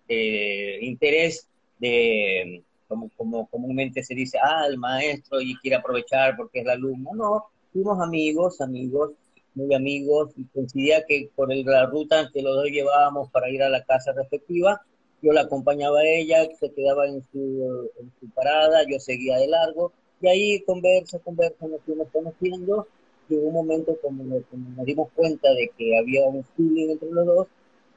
eh, 0.08 0.80
interés 0.82 1.48
de, 1.82 2.64
como, 2.88 3.10
como 3.18 3.48
comúnmente 3.48 4.04
se 4.04 4.16
dice, 4.16 4.38
ah, 4.42 4.66
el 4.70 4.78
maestro 4.78 5.42
y 5.42 5.58
quiere 5.58 5.78
aprovechar 5.78 6.38
porque 6.38 6.60
es 6.60 6.66
la 6.66 6.74
alumna. 6.74 7.10
No, 7.14 7.46
fuimos 7.74 8.00
amigos, 8.00 8.62
amigos, 8.62 9.12
muy 9.56 9.74
amigos 9.74 10.32
y 10.38 10.46
coincidía 10.46 11.04
que 11.06 11.30
por 11.36 11.54
la 11.54 11.86
ruta 11.88 12.30
que 12.34 12.42
los 12.42 12.56
dos 12.56 12.66
llevábamos 12.66 13.30
para 13.32 13.50
ir 13.50 13.64
a 13.64 13.70
la 13.70 13.84
casa 13.84 14.14
respectiva, 14.14 14.82
yo 15.22 15.32
la 15.34 15.42
acompañaba 15.42 16.00
a 16.00 16.06
ella, 16.06 16.48
se 16.60 16.72
quedaba 16.72 17.08
en 17.08 17.22
su, 17.32 17.90
en 18.00 18.12
su 18.20 18.30
parada, 18.34 18.84
yo 18.90 19.00
seguía 19.00 19.38
de 19.38 19.48
largo, 19.48 19.92
y 20.20 20.28
ahí 20.28 20.62
conversa, 20.62 21.20
conversa, 21.20 21.68
nos 21.68 21.82
fuimos 21.82 22.08
conociendo, 22.12 22.88
y 23.30 23.36
en 23.36 23.48
un 23.48 23.54
momento 23.54 23.98
como, 24.02 24.24
nos, 24.24 24.44
dimos 24.86 25.10
cuenta 25.16 25.54
de 25.54 25.72
que 25.78 25.98
había 25.98 26.26
un 26.26 26.44
feeling 26.56 26.92
entre 26.92 27.12
los 27.12 27.26
dos, 27.26 27.48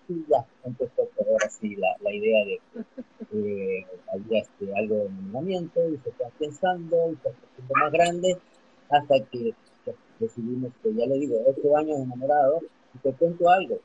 y 0.09 0.25
ya 0.29 0.45
empezó 0.65 1.09
ahora 1.19 1.51
sí 1.51 1.77
la, 1.77 1.89
la 2.01 2.13
idea 2.13 2.45
de 2.45 2.61
que 3.31 3.79
eh, 3.81 3.87
había 4.13 4.41
este, 4.41 4.75
algo 4.77 4.97
de 4.97 5.07
enamoramiento, 5.07 5.89
y 5.89 5.99
se 5.99 6.11
está 6.11 6.29
pensando, 6.39 7.13
y 7.13 7.17
se 7.23 7.29
está 7.29 7.81
más 7.81 7.93
grande, 7.93 8.39
hasta 8.91 9.21
que 9.31 9.55
pues, 9.85 9.97
decidimos 10.19 10.73
que, 10.83 10.95
ya 10.95 11.07
le 11.07 11.19
digo, 11.19 11.37
ocho 11.47 11.77
años 11.77 11.99
enamorados, 11.99 12.63
y 12.95 12.99
te 12.99 13.13
cuento 13.13 13.49
algo, 13.49 13.79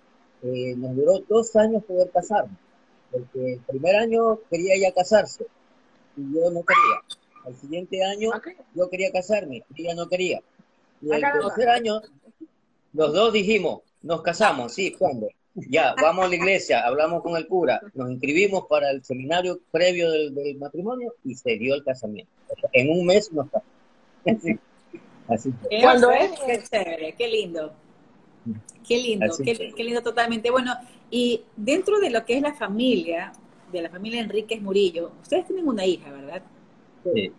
eh, 0.43 0.75
nos 0.77 0.95
duró 0.95 1.19
dos 1.27 1.55
años 1.55 1.83
poder 1.83 2.09
casarnos 2.11 2.57
porque 3.11 3.53
el 3.53 3.59
primer 3.61 3.95
año 3.95 4.39
quería 4.49 4.77
ya 4.77 4.93
casarse 4.93 5.45
y 6.15 6.33
yo 6.33 6.51
no 6.51 6.63
quería. 6.63 7.19
Al 7.45 7.55
siguiente 7.55 8.03
año 8.03 8.31
yo 8.75 8.89
quería 8.89 9.11
casarme 9.11 9.63
y 9.75 9.83
ella 9.83 9.95
no 9.95 10.07
quería. 10.07 10.41
Y 11.01 11.11
el 11.11 11.21
tercer 11.21 11.69
año 11.69 12.01
los 12.93 13.13
dos 13.13 13.33
dijimos, 13.33 13.81
nos 14.01 14.21
casamos, 14.21 14.73
sí, 14.73 14.95
¿cuándo? 14.97 15.27
Ya, 15.55 15.95
vamos 16.01 16.25
a 16.25 16.29
la 16.29 16.35
iglesia, 16.35 16.85
hablamos 16.85 17.21
con 17.21 17.35
el 17.35 17.47
cura, 17.47 17.81
nos 17.93 18.11
inscribimos 18.11 18.65
para 18.67 18.91
el 18.91 19.03
seminario 19.03 19.59
previo 19.71 20.09
del, 20.11 20.57
matrimonio 20.57 21.13
y 21.23 21.35
se 21.35 21.57
dio 21.57 21.75
el 21.75 21.83
casamiento. 21.83 22.31
en 22.71 22.89
un 22.89 23.05
mes 23.05 23.31
nos 23.31 23.49
casamos. 23.49 24.59
Así, 25.27 25.53
Cuando 25.81 26.09
es, 26.11 26.31
qué 26.39 26.63
chévere, 26.63 27.13
qué 27.15 27.27
lindo. 27.27 27.71
Qué 28.87 28.97
lindo, 28.97 29.27
qué, 29.43 29.73
qué, 29.75 29.83
lindo 29.83 30.01
totalmente. 30.01 30.49
Bueno, 30.49 30.73
y 31.11 31.43
dentro 31.55 31.99
de 31.99 32.09
lo 32.09 32.25
que 32.25 32.37
es 32.37 32.41
la 32.41 32.53
familia, 32.53 33.31
de 33.71 33.81
la 33.83 33.89
familia 33.89 34.21
Enríquez 34.21 34.59
Murillo, 34.59 35.11
ustedes 35.21 35.45
tienen 35.45 35.67
una 35.67 35.85
hija, 35.85 36.11
¿verdad? 36.11 36.41
Sí. 37.13 37.31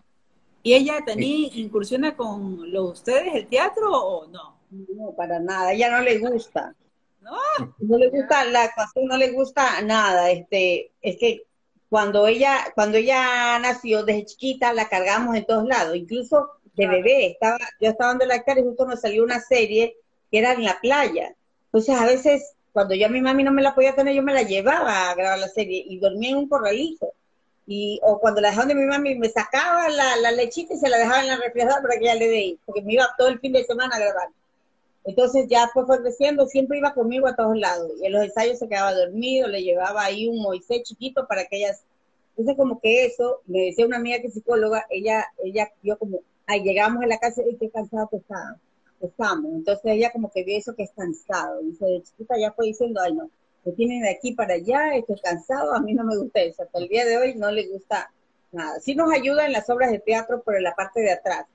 ¿Y 0.62 0.74
ella 0.74 1.00
también 1.04 1.50
incursiona 1.54 2.16
con 2.16 2.70
los, 2.70 2.98
ustedes 2.98 3.34
el 3.34 3.46
teatro 3.48 3.90
o 3.90 4.26
no? 4.28 4.56
No, 4.70 5.12
para 5.12 5.40
nada, 5.40 5.72
ella 5.72 5.90
no 5.90 6.02
le 6.02 6.18
gusta. 6.18 6.74
No, 7.20 7.36
no 7.78 7.98
le 7.98 8.08
gusta 8.08 8.44
la 8.44 8.64
actuación, 8.64 9.06
no 9.06 9.16
le 9.16 9.30
gusta 9.30 9.82
nada. 9.82 10.30
Este, 10.30 10.90
es 11.02 11.16
que 11.18 11.42
cuando 11.88 12.26
ella, 12.26 12.72
cuando 12.74 12.98
ella 12.98 13.58
nació 13.58 14.04
desde 14.04 14.26
chiquita 14.26 14.72
la 14.72 14.88
cargamos 14.88 15.36
en 15.36 15.44
todos 15.44 15.66
lados, 15.66 15.96
incluso 15.96 16.52
de 16.74 16.86
bebé, 16.86 17.26
estaba, 17.26 17.58
yo 17.80 17.90
estaba 17.90 18.10
dando 18.12 18.26
la 18.26 18.42
cara 18.42 18.60
y 18.60 18.64
justo 18.64 18.86
nos 18.86 19.00
salió 19.00 19.24
una 19.24 19.40
serie 19.40 19.96
que 20.30 20.38
era 20.38 20.52
en 20.52 20.64
la 20.64 20.80
playa. 20.80 21.34
Entonces 21.66 21.96
a 21.96 22.06
veces 22.06 22.54
cuando 22.72 22.94
yo 22.94 23.06
a 23.06 23.08
mi 23.10 23.20
mami 23.20 23.42
no 23.42 23.52
me 23.52 23.62
la 23.62 23.74
podía 23.74 23.94
tener, 23.94 24.14
yo 24.14 24.22
me 24.22 24.32
la 24.32 24.42
llevaba 24.42 25.10
a 25.10 25.14
grabar 25.14 25.38
la 25.38 25.48
serie 25.48 25.84
y 25.86 25.98
dormía 25.98 26.30
en 26.30 26.36
un 26.36 26.48
corralito. 26.48 27.12
Y, 27.66 28.00
o 28.02 28.18
cuando 28.18 28.40
la 28.40 28.48
dejaban 28.48 28.68
de 28.68 28.74
mi 28.74 28.84
mami, 28.84 29.16
me 29.16 29.28
sacaba 29.28 29.88
la, 29.88 30.16
la 30.16 30.32
lechita 30.32 30.74
y 30.74 30.78
se 30.78 30.88
la 30.88 30.98
dejaba 30.98 31.20
en 31.20 31.28
la 31.28 31.36
refrigeradora 31.36 31.82
para 31.82 31.98
que 31.98 32.04
ella 32.04 32.14
le 32.16 32.28
dé, 32.28 32.58
porque 32.64 32.82
me 32.82 32.94
iba 32.94 33.08
todo 33.16 33.28
el 33.28 33.38
fin 33.38 33.52
de 33.52 33.64
semana 33.64 33.94
a 33.94 33.98
grabar. 34.00 34.28
Entonces 35.04 35.46
ya 35.48 35.68
fue 35.72 35.84
creciendo, 36.02 36.46
siempre 36.46 36.78
iba 36.78 36.94
conmigo 36.94 37.26
a 37.26 37.36
todos 37.36 37.56
lados. 37.56 37.92
Y 38.00 38.06
en 38.06 38.12
los 38.12 38.24
ensayos 38.24 38.58
se 38.58 38.68
quedaba 38.68 38.94
dormido, 38.94 39.48
le 39.48 39.62
llevaba 39.62 40.04
ahí 40.04 40.28
un 40.28 40.42
Moisés 40.42 40.82
chiquito 40.82 41.26
para 41.26 41.46
que 41.46 41.56
ellas... 41.56 41.82
Entonces 42.36 42.56
como 42.56 42.80
que 42.80 43.04
eso, 43.04 43.40
me 43.46 43.66
decía 43.66 43.86
una 43.86 43.96
amiga 43.96 44.20
que 44.20 44.28
es 44.28 44.34
psicóloga, 44.34 44.86
ella, 44.88 45.26
ella 45.44 45.70
vio 45.82 45.98
como, 45.98 46.20
ay, 46.46 46.62
llegamos 46.62 47.02
a 47.02 47.06
la 47.06 47.18
casa 47.18 47.42
y 47.46 47.56
qué 47.56 47.68
cansado 47.70 48.08
que 48.08 48.16
estaba 48.16 48.56
estamos. 49.00 49.52
Entonces 49.52 49.84
ella 49.84 50.10
como 50.12 50.30
que 50.30 50.44
ve 50.44 50.56
eso 50.56 50.74
que 50.74 50.84
es 50.84 50.92
cansado. 50.92 51.60
Dice, 51.62 51.84
de 51.84 52.02
chiquita 52.02 52.38
ya 52.38 52.52
fue 52.52 52.66
diciendo, 52.66 53.00
ay 53.02 53.14
no, 53.14 53.30
me 53.64 53.72
tienen 53.72 54.02
de 54.02 54.10
aquí 54.10 54.32
para 54.32 54.54
allá, 54.54 54.94
estoy 54.94 55.18
cansado, 55.20 55.74
a 55.74 55.80
mí 55.80 55.94
no 55.94 56.04
me 56.04 56.16
gusta 56.16 56.40
eso. 56.40 56.62
Hasta 56.62 56.78
el 56.78 56.88
día 56.88 57.04
de 57.04 57.18
hoy 57.18 57.34
no 57.34 57.50
le 57.50 57.68
gusta 57.68 58.12
nada. 58.52 58.80
Sí 58.80 58.94
nos 58.94 59.12
ayuda 59.12 59.46
en 59.46 59.52
las 59.52 59.68
obras 59.70 59.90
de 59.90 59.98
teatro, 59.98 60.42
pero 60.44 60.58
en 60.58 60.64
la 60.64 60.74
parte 60.74 61.00
de 61.00 61.12
atrás, 61.12 61.46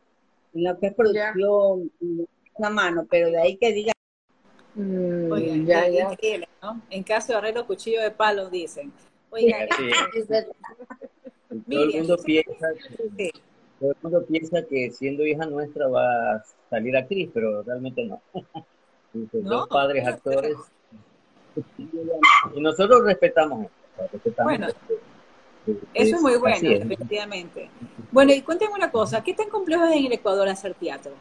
en 0.53 0.63
lo 0.63 0.79
que 0.79 0.87
es 0.87 0.93
producción, 0.93 1.91
una 2.55 2.69
mano, 2.69 3.05
pero 3.09 3.29
de 3.29 3.39
ahí 3.39 3.57
que 3.57 3.71
diga... 3.73 3.93
Mm, 4.75 5.65
ya, 5.65 5.87
ya. 5.87 6.09
¿no? 6.61 6.81
En 6.89 7.03
caso 7.03 7.31
de 7.31 7.37
arreglo 7.37 7.65
cuchillo 7.65 8.01
de 8.01 8.11
palo, 8.11 8.49
dicen. 8.49 8.91
Oigan, 9.29 9.67
todo 11.69 11.83
el 11.83 11.93
mundo 11.93 12.17
piensa 12.23 12.67
todo 13.79 13.91
el 13.91 13.97
mundo 14.01 14.25
piensa 14.25 14.65
que 14.65 14.91
siendo 14.91 15.25
hija 15.25 15.45
nuestra 15.45 15.87
va 15.87 16.35
a 16.35 16.43
salir 16.69 16.95
actriz, 16.95 17.29
pero 17.33 17.63
realmente 17.63 18.05
no. 18.05 18.21
Dos 19.13 19.69
padres 19.69 20.05
actores. 20.05 20.57
y 22.53 22.59
nosotros 22.59 23.05
respetamos 23.05 23.67
eso. 23.67 24.43
bueno, 24.43 24.67
eso 25.93 26.15
es 26.15 26.21
muy 26.21 26.35
bueno, 26.35 26.69
definitivamente. 26.69 27.69
Bueno, 28.11 28.33
y 28.33 28.41
cuéntame 28.41 28.73
una 28.73 28.91
cosa, 28.91 29.23
¿qué 29.23 29.33
tan 29.33 29.49
complejo 29.49 29.85
es 29.85 29.95
en 29.95 30.05
el 30.05 30.13
Ecuador 30.13 30.49
hacer 30.49 30.73
teatro? 30.73 31.13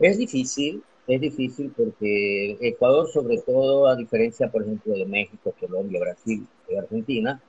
Es 0.00 0.16
difícil, 0.16 0.82
es 1.06 1.20
difícil 1.20 1.72
porque 1.76 2.56
Ecuador, 2.60 3.06
sobre 3.08 3.38
todo, 3.38 3.86
a 3.86 3.96
diferencia, 3.96 4.50
por 4.50 4.62
ejemplo, 4.62 4.94
de 4.94 5.04
México, 5.04 5.54
Colombia, 5.60 6.00
Brasil 6.00 6.46
y 6.70 6.76
Argentina, 6.76 7.40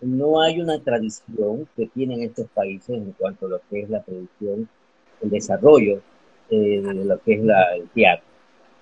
no 0.00 0.40
hay 0.40 0.60
una 0.60 0.82
tradición 0.82 1.68
que 1.76 1.86
tienen 1.86 2.22
estos 2.22 2.48
países 2.48 2.96
en 2.96 3.12
cuanto 3.12 3.46
a 3.46 3.50
lo 3.50 3.60
que 3.70 3.82
es 3.82 3.90
la 3.90 4.02
producción, 4.02 4.68
el 5.22 5.30
desarrollo 5.30 6.00
eh, 6.50 6.80
de 6.82 7.04
lo 7.04 7.20
que 7.20 7.34
es 7.34 7.44
la, 7.44 7.76
el 7.76 7.88
teatro. 7.90 8.26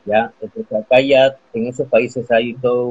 ¿ya? 0.07 0.33
Entonces 0.41 0.73
acá 0.73 1.01
ya 1.01 1.37
en 1.53 1.67
esos 1.67 1.87
países 1.89 2.31
hay 2.31 2.55
toda 2.55 2.85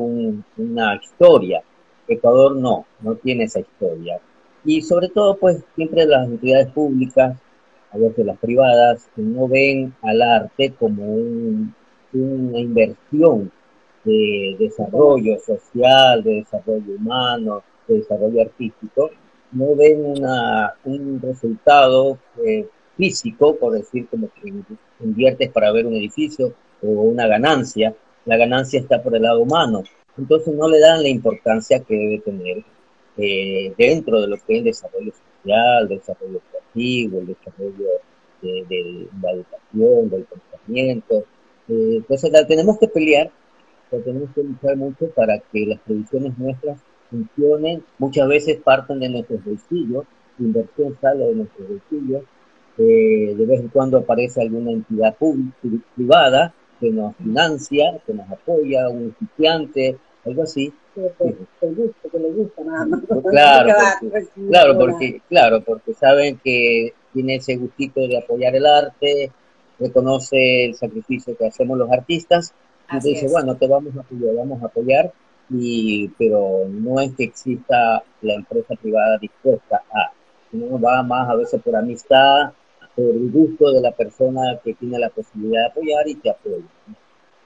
una 0.58 0.95
historia. 1.02 1.63
Ecuador 2.08 2.56
no, 2.56 2.86
no 3.02 3.15
tiene 3.15 3.45
esa 3.45 3.60
historia. 3.60 4.19
Y 4.63 4.82
sobre 4.82 5.10
todo, 5.10 5.36
pues 5.38 5.63
siempre 5.76 6.06
las 6.06 6.28
entidades 6.28 6.67
públicas, 6.67 7.38
a 7.91 7.97
veces 7.97 8.26
las 8.26 8.38
privadas, 8.38 9.10
no 9.15 9.47
ven 9.47 9.93
al 10.02 10.21
arte 10.21 10.73
como 10.78 11.04
una 12.13 12.60
inversión 12.60 13.52
de 14.04 14.56
desarrollo 14.60 15.38
social, 15.39 16.23
de 16.23 16.36
desarrollo 16.36 16.95
humano, 16.95 17.63
de 17.88 17.97
desarrollo 17.97 18.41
artístico, 18.41 19.12
no 19.52 19.76
ven 19.76 20.06
una, 20.06 20.73
un 20.86 21.21
resultado 21.21 22.17
eh, 22.45 22.67
físico, 22.95 23.56
por 23.56 23.73
decir 23.73 24.08
como 24.08 24.30
que 24.30 24.54
inviertes 25.00 25.52
para 25.52 25.71
ver 25.71 25.86
un 25.86 25.95
edificio 25.95 26.54
o 26.82 26.88
una 26.88 27.28
ganancia, 27.28 27.95
la 28.26 28.38
ganancia 28.38 28.80
está 28.80 29.02
por 29.02 29.15
el 29.15 29.23
lado 29.23 29.41
humano. 29.41 29.84
Entonces 30.17 30.54
no 30.54 30.67
le 30.67 30.80
dan 30.80 31.04
la 31.04 31.10
importancia 31.10 31.80
que 31.80 31.95
debe 31.95 32.19
tener 32.19 32.63
eh, 33.17 33.73
dentro 33.78 34.21
de 34.21 34.28
lo 34.28 34.38
que 34.38 34.54
es 34.54 34.60
el 34.60 34.63
desarrollo 34.65 35.12
social, 35.12 35.88
desarrollo 35.88 36.41
creativo, 36.78 37.20
el 37.20 37.28
desarrollo 37.28 37.86
de, 38.42 39.08
la 39.22 39.32
educación, 39.32 40.10
del 40.10 40.26
pensamiento. 40.26 41.26
Eh, 41.70 41.96
entonces 41.98 42.32
la 42.32 42.46
tenemos 42.46 42.78
que 42.78 42.88
pelear, 42.88 43.32
tenemos 43.90 44.30
que 44.34 44.44
luchar 44.44 44.78
mucho 44.78 45.10
para 45.16 45.40
que 45.40 45.66
las 45.66 45.80
producciones 45.80 46.38
nuestras 46.38 46.80
funcionen, 47.10 47.84
muchas 47.98 48.28
veces 48.28 48.58
parten 48.63 49.00
de 49.00 49.10
nuestros 49.10 49.44
bolsillos, 49.44 50.06
inversión 50.40 50.98
sale 51.02 51.26
de 51.26 51.36
nuestros 51.36 51.68
bolsillos, 51.68 52.24
eh, 52.78 53.34
de 53.36 53.46
vez 53.46 53.62
en 53.62 53.70
cuando 53.70 53.98
aparece 53.98 54.42
alguna 54.42 54.72
entidad 54.72 55.16
pública, 55.16 55.56
privada 55.96 56.54
que 56.80 56.92
nos 56.92 57.16
financia, 57.16 58.00
que 58.06 58.13
nos 58.13 58.30
apoya, 58.30 58.88
un 58.90 59.16
estudiante, 59.20 59.98
algo 60.26 60.44
así. 60.44 60.72
Claro, 63.30 63.68
porque, 64.10 64.32
claro, 64.50 64.78
porque, 64.78 65.22
claro, 65.30 65.64
porque 65.64 65.94
saben 65.94 66.40
que 66.44 66.94
tiene 67.14 67.36
ese 67.36 67.56
gustito 67.56 68.02
de 68.02 68.18
apoyar 68.18 68.56
el 68.56 68.66
arte, 68.66 69.32
reconoce 69.80 70.66
el 70.66 70.76
sacrificio 70.76 71.38
que 71.38 71.48
hacemos 71.48 71.78
los 71.78 71.92
artistas, 71.92 72.54
y 72.92 73.10
dice, 73.10 73.28
bueno, 73.30 73.56
te 73.56 73.68
vamos 73.68 73.96
a 73.98 74.02
apoyar, 74.02 74.36
vamos 74.36 74.64
a 74.64 74.66
apoyar 74.68 75.12
y, 75.50 76.10
pero 76.18 76.66
no 76.68 77.00
es 77.00 77.14
que 77.16 77.26
exista 77.26 78.04
la 78.22 78.34
empresa 78.34 78.76
privada 78.76 79.18
dispuesta 79.18 79.84
a, 79.94 80.12
sino 80.52 80.80
va 80.80 81.04
más 81.04 81.30
a 81.30 81.36
veces 81.36 81.62
por 81.62 81.76
amistad, 81.76 82.52
por 82.96 83.06
el 83.06 83.32
gusto 83.32 83.72
de 83.72 83.82
la 83.82 83.92
persona 83.92 84.60
que 84.64 84.74
tiene 84.74 85.00
la 85.00 85.10
posibilidad 85.10 85.62
de 85.62 85.68
apoyar 85.68 86.08
y 86.08 86.16
te 86.16 86.30
apoya. 86.30 86.64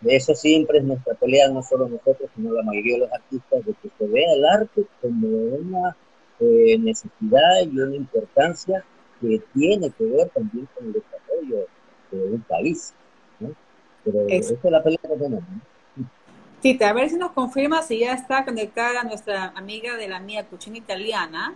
De 0.01 0.15
eso 0.15 0.33
siempre 0.33 0.79
es 0.79 0.83
nuestra 0.83 1.13
pelea, 1.13 1.49
no 1.49 1.61
solo 1.61 1.87
nosotros, 1.87 2.29
sino 2.35 2.53
la 2.53 2.63
mayoría 2.63 2.95
de 2.95 2.99
los 3.01 3.11
artistas, 3.11 3.65
de 3.65 3.73
que 3.73 3.89
se 3.97 4.07
vea 4.07 4.33
el 4.33 4.45
arte 4.45 4.85
como 5.01 5.27
una 5.27 5.95
eh, 6.39 6.77
necesidad 6.79 7.61
y 7.71 7.79
una 7.79 7.95
importancia 7.95 8.83
que 9.21 9.39
tiene 9.53 9.91
que 9.91 10.03
ver 10.05 10.29
también 10.29 10.67
con 10.75 10.87
el 10.87 10.93
desarrollo 10.93 11.67
de 12.11 12.33
un 12.33 12.41
país. 12.41 12.93
Pero 14.03 14.27
esa 14.27 14.53
es 14.55 14.63
la 14.63 14.83
pelea 14.83 14.99
que 15.01 15.07
tenemos. 15.09 15.43
Tita, 16.61 16.89
a 16.89 16.93
ver 16.93 17.09
si 17.09 17.17
nos 17.17 17.31
confirma 17.31 17.81
si 17.81 17.99
ya 17.99 18.13
está 18.13 18.45
conectada 18.45 19.03
nuestra 19.03 19.53
amiga 19.55 19.95
de 19.97 20.07
la 20.07 20.19
mía 20.19 20.45
cuchina 20.45 20.77
italiana 20.77 21.55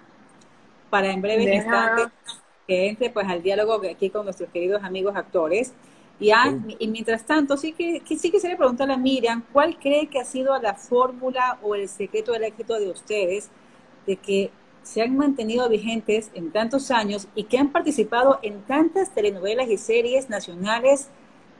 para 0.89 1.12
en 1.12 1.21
breve 1.21 1.55
instantes 1.55 2.08
que 2.67 2.89
entre 2.89 3.10
pues 3.10 3.27
al 3.27 3.43
diálogo 3.43 3.81
aquí 3.89 4.10
con 4.10 4.25
nuestros 4.25 4.49
queridos 4.49 4.84
amigos 4.84 5.15
actores. 5.15 5.73
Y, 6.19 6.32
y 6.80 6.88
mientras 6.88 7.25
tanto, 7.25 7.58
sí 7.58 7.73
que, 7.73 8.01
sí 8.06 8.32
quisiera 8.32 8.56
preguntarle 8.58 8.93
a 8.93 8.97
Miriam, 8.97 9.43
¿cuál 9.51 9.78
cree 9.78 10.08
que 10.08 10.19
ha 10.19 10.25
sido 10.25 10.58
la 10.62 10.73
fórmula 10.73 11.60
o 11.62 11.75
el 11.75 11.89
secreto 11.89 12.32
del 12.32 12.45
éxito 12.45 12.80
de 12.80 12.89
ustedes 12.89 13.49
de 14.08 14.15
que 14.15 14.51
se 14.84 15.01
han 15.01 15.17
mantenido 15.17 15.67
vigentes 15.67 16.32
en 16.34 16.51
tantos 16.51 16.91
años 16.91 17.28
y 17.36 17.45
que 17.45 17.58
han 17.58 17.71
participado 17.71 18.39
en 18.43 18.61
tantas 18.61 19.13
telenovelas 19.13 19.68
y 19.70 19.78
series 19.78 20.30
nacionales 20.30 21.09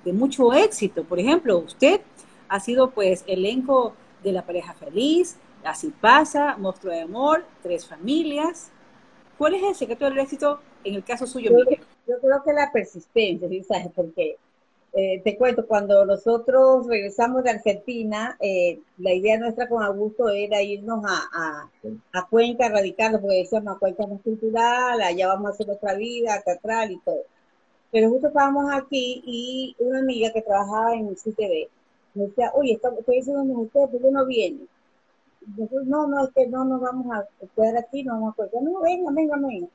de 0.06 0.14
mucho 0.14 0.53
éxito? 0.53 1.03
Por 1.03 1.20
ejemplo, 1.20 1.58
usted 1.58 2.01
ha 2.47 2.60
sido 2.60 2.91
pues 2.91 3.24
elenco 3.28 3.93
de 4.24 4.32
La 4.32 4.45
pareja 4.45 4.74
feliz, 4.74 5.38
Así 5.66 5.91
pasa, 5.99 6.58
Monstruo 6.58 6.93
de 6.93 7.01
amor, 7.01 7.43
Tres 7.64 7.88
familias. 7.88 8.72
¿Cuál 9.38 9.56
es 9.56 9.64
el 9.64 9.76
secreto 9.76 10.06
del 10.06 10.20
éxito 10.20 10.60
en 10.84 10.93
el 10.93 11.03
caso 11.03 11.26
suyo, 11.26 11.51
yo, 11.51 11.78
Yo 12.08 12.20
creo 12.22 12.43
que 12.45 12.53
la 12.53 12.72
persistencia, 12.72 13.49
¿sabes? 13.68 13.88
Porque 13.95 14.38
eh, 14.96 15.22
te 15.24 15.38
cuento, 15.38 15.68
cuando 15.68 16.06
nosotros 16.06 16.88
regresamos 16.88 17.43
de 17.43 17.52
Argentina, 17.52 18.38
eh, 18.39 18.80
la 18.98 19.14
idea 19.14 19.38
nuestra 19.38 19.68
con 19.68 19.84
Augusto 19.84 20.30
era 20.30 20.62
irnos 20.62 21.04
a, 21.06 21.70
a, 22.14 22.28
Cuenca, 22.30 22.68
a 22.68 22.70
radicarnos, 22.70 23.22
porque 23.22 23.38
decíamos, 23.38 23.78
Cuenca 23.80 24.04
es 24.04 24.10
más 24.10 24.22
cultural, 24.22 25.02
allá 25.02 25.28
vamos 25.28 25.48
a 25.48 25.54
hacer 25.54 25.68
nuestra 25.68 25.96
vida, 25.96 26.41
teatral 26.43 26.91
y 26.91 27.00
todo. 27.00 27.24
Pero 27.91 28.10
justo 28.10 28.28
estábamos 28.28 28.66
aquí 28.74 29.22
y 29.26 29.76
una 29.80 30.00
amiga 30.00 30.32
que 30.34 30.41
trabajaba 30.41 30.96
en 30.96 31.16
CTV 31.16 31.70
me 32.16 32.28
decía, 32.28 32.52
oye, 32.56 32.74
estoy 32.74 33.18
diciendo 33.18 33.43
ustedes, 33.60 33.89
¿por 33.89 34.02
qué 34.02 34.12
no 34.12 34.26
viene? 34.26 34.68
no, 35.86 36.08
no, 36.08 36.26
es 36.26 36.32
que 36.34 36.48
no 36.48 36.66
nos 36.66 36.82
vamos 36.82 37.06
a 37.16 37.28
quedar 37.56 37.78
aquí, 37.78 38.04
no 38.04 38.14
vamos 38.14 38.34
a 38.39 38.50
quedar. 38.50 38.64
No, 38.64 38.82
venga, 38.82 39.12
venga, 39.12 39.38
venga. 39.38 39.68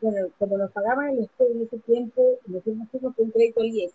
Bueno, 0.00 0.28
como 0.38 0.56
nos 0.56 0.70
pagaban 0.70 1.10
el 1.10 1.24
estudio 1.24 1.52
en 1.52 1.62
ese 1.62 1.78
tiempo, 1.80 2.38
nosotros 2.46 3.14
con 3.14 3.26
un 3.26 3.30
crédito 3.32 3.60
al 3.60 3.66
IES, 3.66 3.92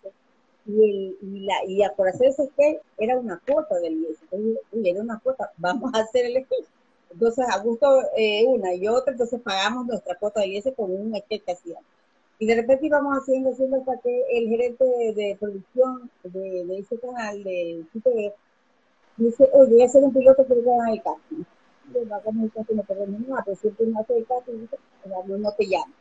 y, 0.66 0.84
el, 0.84 1.18
y, 1.22 1.40
la, 1.42 1.56
y 1.68 1.82
por 1.96 2.08
hacer 2.08 2.28
ese 2.30 2.50
que 2.58 2.82
era 2.98 3.18
una 3.18 3.40
cuota 3.48 3.76
del 3.80 4.02
IES, 4.02 4.18
entonces, 4.24 4.60
era 4.84 5.02
una 5.02 5.20
cuota, 5.20 5.52
vamos 5.58 5.94
a 5.94 6.00
hacer 6.00 6.26
el 6.26 6.38
estudio. 6.38 6.66
Entonces, 7.12 7.46
a 7.50 7.60
gusto 7.60 8.02
eh, 8.18 8.44
una 8.46 8.74
y 8.74 8.88
otra, 8.88 9.14
entonces 9.14 9.40
pagamos 9.42 9.86
nuestra 9.86 10.16
cuota 10.16 10.42
del 10.42 10.52
IES 10.52 10.74
con 10.76 10.92
un 10.92 11.16
esquema 11.16 11.44
que 11.46 11.52
hacíamos. 11.52 11.86
Y 12.38 12.48
de 12.48 12.56
repente 12.56 12.88
íbamos 12.88 13.16
haciendo, 13.16 13.52
haciendo 13.52 13.78
hasta 13.78 13.98
que 14.00 14.24
el 14.34 14.50
gerente 14.50 14.84
de, 14.84 15.38
producción 15.40 16.10
de, 16.24 16.80
ese 16.80 17.00
canal 17.00 17.42
de 17.44 17.86
CTV 17.94 18.34
dice, 19.18 19.50
oye, 19.54 19.72
voy 19.72 19.82
a 19.82 19.86
hacer 19.86 20.04
un 20.04 20.14
piloto 20.14 20.46
que 20.46 20.54
va 20.56 20.92
el 20.92 21.02
casting. 21.02 21.44
Le 21.94 22.06
va 22.06 22.18
a 22.18 22.44
el 22.44 22.52
casting, 22.52 22.76
no 22.76 22.84
perdemos 22.84 23.22
nada, 23.22 23.42
pero 23.46 23.56
siempre 23.56 23.86
no 23.86 24.02
hace 24.02 24.18
el 24.18 24.26
casting, 24.26 24.54
dice, 24.60 24.78
no, 25.06 25.38
no 25.38 25.52
te 25.54 25.66
llamo. 25.66 25.94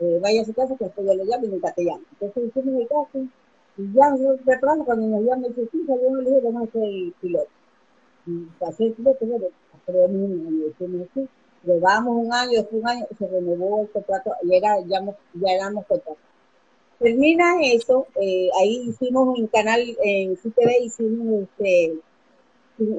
Eh, 0.00 0.18
vaya 0.20 0.42
a 0.42 0.44
su 0.44 0.54
casa 0.54 0.74
que 0.76 0.86
después 0.86 1.06
yo 1.06 1.14
le 1.14 1.24
llamo 1.24 1.44
y 1.44 1.48
nunca 1.48 1.72
te 1.72 1.84
llamo. 1.84 2.02
Entonces 2.12 2.48
hicimos 2.48 2.80
el 2.80 2.88
casting 2.88 3.28
y 3.80 3.92
ya 3.94 4.10
nosotros 4.10 4.40
preparamos 4.44 4.84
cuando 4.84 5.06
nos 5.06 5.22
llaman, 5.22 5.50
dice, 5.50 5.68
sí, 5.72 5.84
yo 5.88 5.96
le 5.96 6.30
dije, 6.30 6.48
a 6.54 6.60
hacer 6.60 6.82
el 6.84 7.14
piloto. 7.20 7.48
Y 8.26 8.46
hacer 8.62 8.86
el 8.88 8.92
piloto, 8.92 9.26
pero 9.86 9.98
decimos 10.00 11.08
así. 11.10 11.28
Probamos 11.64 12.26
un 12.26 12.32
año, 12.32 12.52
después 12.52 12.82
un 12.82 12.88
año, 12.88 13.06
se 13.18 13.26
renovó 13.26 13.82
el 13.82 13.90
contrato 13.90 14.32
y 14.42 14.54
era, 14.54 14.80
ya, 14.86 15.00
ya 15.34 15.52
éramos 15.52 15.86
contratos. 15.86 16.22
Termina 16.98 17.54
eso, 17.62 18.06
eh, 18.20 18.50
ahí 18.60 18.88
hicimos 18.88 19.38
un 19.38 19.46
canal 19.46 19.80
en 20.02 20.36
CTV, 20.36 20.84
hicimos 20.84 21.44
este, 21.44 21.94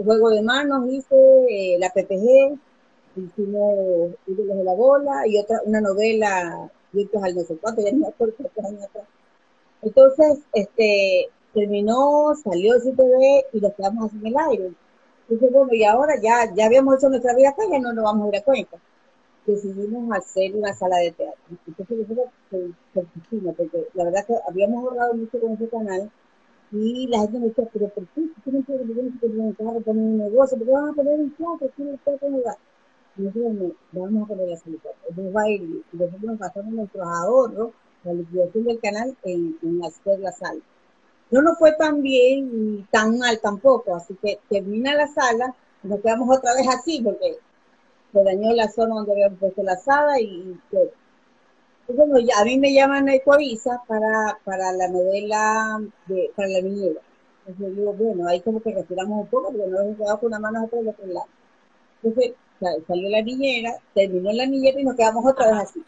juego 0.04 0.30
de 0.30 0.42
manos, 0.42 0.90
hice 0.90 1.16
eh, 1.16 1.78
la 1.80 1.90
PPG, 1.90 2.58
hicimos 3.18 4.16
Ídolos 4.26 4.58
de 4.58 4.64
la 4.64 4.74
Bola 4.74 5.28
y 5.28 5.38
otra, 5.38 5.62
una 5.66 5.82
novela, 5.82 6.72
Vientos 6.92 7.24
al 7.24 7.36
no 7.36 7.42
sé 7.44 7.56
cuánto, 7.58 7.82
ya 7.84 7.92
no 7.92 8.00
me 8.00 8.08
acuerdo 8.08 8.36
años 8.68 8.84
atrás. 8.84 9.06
Entonces, 9.82 10.40
este, 10.54 11.30
terminó, 11.54 12.34
salió 12.36 12.76
el 12.76 12.82
CTV 12.82 13.46
y 13.54 13.60
lo 13.60 13.76
quedamos 13.76 14.06
así 14.06 14.18
en 14.18 14.28
el 14.28 14.38
aire. 14.38 14.72
Entonces, 15.30 15.52
bueno, 15.52 15.74
y 15.74 15.84
ahora 15.84 16.14
ya, 16.22 16.54
ya 16.54 16.66
habíamos 16.66 16.98
hecho 16.98 17.10
nuestra 17.10 17.36
vida 17.36 17.50
acá, 17.50 17.64
ya 17.72 17.80
no 17.80 17.94
nos 17.94 18.04
vamos 18.04 18.26
a 18.26 18.30
ir 18.30 18.42
a 18.42 18.44
cuenta. 18.44 18.78
Decidimos 19.46 20.18
hacer 20.18 20.56
una 20.56 20.74
sala 20.74 20.98
de 20.98 21.12
teatro. 21.12 21.58
Entonces, 21.68 21.98
nosotros 21.98 22.28
porque 23.58 23.88
la 23.94 24.04
verdad 24.04 24.26
que 24.26 24.36
habíamos 24.48 24.84
ahorrado 24.84 25.14
mucho 25.16 25.40
con 25.40 25.54
ese 25.54 25.68
canal 25.70 26.12
y 26.72 27.08
la 27.08 27.20
gente 27.22 27.40
me 27.40 27.48
decía, 27.48 27.68
pero 27.74 27.90
¿por 27.90 28.08
qué? 28.08 28.22
¿Por 28.22 28.44
qué 28.44 28.52
no 28.52 28.64
poner 28.64 30.04
un 30.04 30.18
negocio? 30.18 30.58
¿Por 30.58 30.68
qué 30.68 30.74
van 30.74 30.90
a 30.90 30.94
poner 30.94 31.20
un 31.20 31.32
teatro? 31.32 31.70
¿Qué 31.76 31.84
no 31.84 31.98
puede 31.98 32.30
lugar? 32.30 32.58
Y 33.18 33.22
nosotros 33.24 33.54
no, 33.54 34.02
vamos 34.02 34.24
a 34.24 34.28
poner 34.28 34.50
la 34.50 34.58
salida. 34.58 34.90
Entonces 35.10 35.36
va 35.36 35.42
a 35.42 35.50
ir, 35.50 35.62
y 35.62 35.98
nosotros 35.98 36.38
pasamos 36.40 36.74
nuestros 36.74 37.08
ahorros, 37.08 37.72
la 38.04 38.14
liquidación 38.14 38.64
del 38.66 38.80
canal 38.80 39.16
en, 39.24 39.58
en 39.62 39.84
hacer 39.84 40.20
la 40.20 40.32
sala. 40.32 40.62
No 41.30 41.42
nos 41.42 41.58
fue 41.58 41.74
tan 41.74 42.02
bien 42.02 42.76
ni 42.76 42.84
tan 42.92 43.18
mal 43.18 43.40
tampoco, 43.40 43.96
así 43.96 44.16
que 44.22 44.40
termina 44.50 44.94
la 44.96 45.08
sala, 45.08 45.56
nos 45.84 46.02
quedamos 46.02 46.38
otra 46.38 46.54
vez 46.56 46.68
así 46.68 47.02
porque 47.02 47.38
se 48.12 48.24
dañó 48.24 48.52
la 48.54 48.70
zona 48.70 48.96
donde 48.96 49.14
habíamos 49.14 49.40
puesto 49.40 49.64
la 49.64 49.78
sala 49.78 50.20
y, 50.20 50.60
bueno, 51.88 52.20
ya, 52.20 52.40
a 52.40 52.46
mí 52.46 52.58
me 52.58 52.74
llaman 52.74 53.10
a 53.10 53.16
Ecoavisa 53.16 53.82
para, 53.88 54.38
para 54.44 54.72
la 54.74 54.88
novela, 54.88 55.82
de, 56.08 56.32
para 56.36 56.50
la 56.50 56.62
niñera. 56.62 57.02
Entonces 57.46 57.76
digo, 57.76 57.94
bueno, 57.94 58.28
ahí 58.28 58.40
como 58.42 58.62
que 58.62 58.74
respiramos 58.74 59.22
un 59.22 59.28
poco 59.28 59.52
porque 59.52 59.68
nos 59.68 59.82
hemos 59.82 59.98
quedado 59.98 60.20
con 60.20 60.28
una 60.28 60.40
mano 60.40 60.66
otra 60.66 60.82
y 60.82 60.88
otro 60.88 61.08
lado. 61.08 61.28
Entonces 62.04 62.36
salió 62.88 63.10
la 63.10 63.22
niñera, 63.22 63.74
terminó 63.94 64.32
la 64.32 64.46
niñera 64.46 64.80
y 64.80 64.84
nos 64.84 64.96
quedamos 64.96 65.26
otra 65.26 65.48
vez 65.48 65.64
así. 65.64 65.84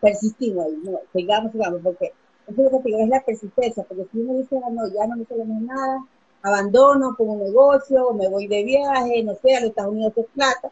Persistimos 0.00 0.66
ahí, 0.66 0.78
no, 0.84 0.98
sigamos, 1.12 1.52
sigamos, 1.52 1.80
porque 1.82 2.12
eso 2.46 2.66
es 2.66 2.72
lo 2.72 2.80
que 2.82 3.02
es 3.02 3.08
la 3.08 3.24
persistencia, 3.24 3.84
porque 3.84 4.06
si 4.12 4.20
uno 4.20 4.38
dice, 4.38 4.60
no, 4.70 4.88
ya 4.88 5.06
no 5.06 5.16
me 5.16 5.24
sale 5.24 5.44
nada, 5.44 6.04
abandono, 6.42 7.14
pongo 7.16 7.32
un 7.32 7.42
negocio, 7.44 8.12
me 8.12 8.28
voy 8.28 8.46
de 8.46 8.62
viaje, 8.62 9.22
no 9.24 9.34
sé, 9.34 9.56
a 9.56 9.60
los 9.60 9.70
Estados 9.70 9.92
Unidos 9.92 10.12
es 10.16 10.26
plata, 10.34 10.70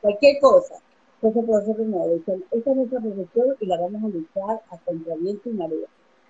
cualquier 0.00 0.40
cosa. 0.40 0.76
Entonces, 1.22 1.44
por 1.44 1.62
eso 1.62 1.74
no, 1.84 2.04
esta 2.06 2.32
es 2.32 2.76
nuestra 2.76 3.00
profesión 3.00 3.56
y 3.60 3.66
la 3.66 3.80
vamos 3.80 4.04
a 4.04 4.08
luchar 4.08 4.62
hasta 4.70 4.90
el 4.90 4.98
viento 4.98 5.50
y 5.50 5.52
marea. 5.52 5.88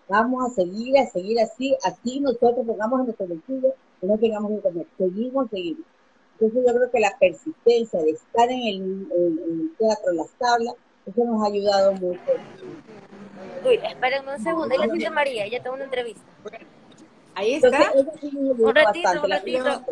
Vamos 0.08 0.50
a 0.50 0.54
seguir, 0.54 0.98
a 0.98 1.06
seguir 1.06 1.38
así, 1.40 1.76
así 1.84 2.18
nosotros 2.18 2.66
pongamos 2.66 3.00
en 3.00 3.04
nuestro 3.06 3.28
bolsillo 3.28 3.74
y 4.02 4.06
no 4.06 4.18
tengamos 4.18 4.50
que 4.50 4.60
comer. 4.60 4.86
Seguimos, 4.98 5.50
seguimos. 5.50 5.86
Entonces 6.32 6.64
yo 6.66 6.74
creo 6.74 6.90
que 6.90 7.00
la 7.00 7.16
persistencia 7.20 8.02
de 8.02 8.10
estar 8.10 8.50
en 8.50 8.60
el, 8.60 9.12
en 9.12 9.60
el 9.60 9.76
teatro, 9.78 10.10
en 10.10 10.16
las 10.16 10.30
tablas, 10.30 10.74
eso 11.06 11.24
nos 11.24 11.42
ha 11.42 11.46
ayudado 11.46 11.92
mucho. 11.92 12.20
Uy, 13.64 13.80
espérenme 13.82 14.34
un 14.36 14.42
segundo, 14.42 14.74
ahí 14.74 14.86
la 14.86 14.92
dice 14.92 15.10
María, 15.10 15.44
ella 15.44 15.58
está 15.58 15.70
una 15.70 15.84
entrevista. 15.84 16.22
Ahí 17.34 17.54
está. 17.54 17.92
un 17.92 18.74
ratito, 18.74 19.22
un 19.22 19.30
ratito. 19.30 19.84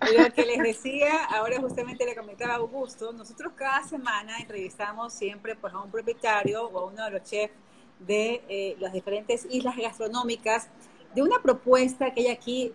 Lo 0.00 0.32
que 0.32 0.44
les 0.44 0.58
decía, 0.58 1.24
ahora 1.24 1.58
justamente 1.60 2.04
le 2.04 2.14
comentaba 2.14 2.54
a 2.54 2.56
Augusto, 2.56 3.12
nosotros 3.12 3.52
cada 3.56 3.82
semana 3.82 4.38
entrevistamos 4.38 5.14
siempre 5.14 5.56
pues, 5.56 5.72
a 5.72 5.80
un 5.80 5.90
propietario 5.90 6.66
o 6.66 6.78
a 6.78 6.84
uno 6.84 7.04
de 7.04 7.10
los 7.12 7.22
chefs 7.22 7.54
de 8.00 8.42
eh, 8.48 8.76
las 8.78 8.92
diferentes 8.92 9.46
islas 9.50 9.74
gastronómicas 9.76 10.68
de 11.14 11.22
una 11.22 11.40
propuesta 11.40 12.12
que 12.12 12.20
hay 12.20 12.28
aquí 12.28 12.74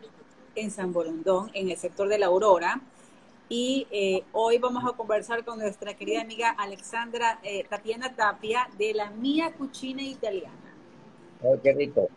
en 0.56 0.72
San 0.72 0.92
Borondón, 0.92 1.52
en 1.54 1.70
el 1.70 1.78
sector 1.78 2.08
de 2.10 2.18
la 2.18 2.26
Aurora, 2.26 2.82
y 3.52 3.86
eh, 3.92 4.24
hoy 4.32 4.60
vamos 4.60 4.82
a 4.86 4.96
conversar 4.96 5.44
con 5.44 5.60
nuestra 5.60 5.94
querida 5.94 6.22
amiga 6.22 6.52
Alexandra 6.52 7.38
eh, 7.44 7.66
Tatiana 7.70 8.16
Tapia 8.16 8.70
de 8.78 8.94
la 8.94 9.10
Mía 9.10 9.54
Cucina 9.58 10.02
Italiana. 10.02 10.74
Oh, 11.44 11.60
qué 11.62 11.74
rico. 11.74 12.08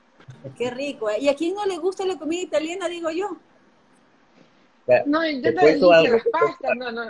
Qué 0.57 0.71
rico. 0.71 1.11
¿eh? 1.11 1.17
¿Y 1.19 1.29
a 1.29 1.35
quién 1.35 1.57
no 1.57 1.67
le 1.67 1.77
gusta 1.79 2.07
la 2.07 2.17
comida 2.17 2.43
italiana, 2.43 2.89
digo 2.89 3.11
yo? 3.11 3.37
No, 5.07 5.29
yo 5.29 5.43
te, 5.43 5.55
cuento 5.57 5.93
algo. 5.93 6.19
no, 6.77 6.93
no. 6.93 7.03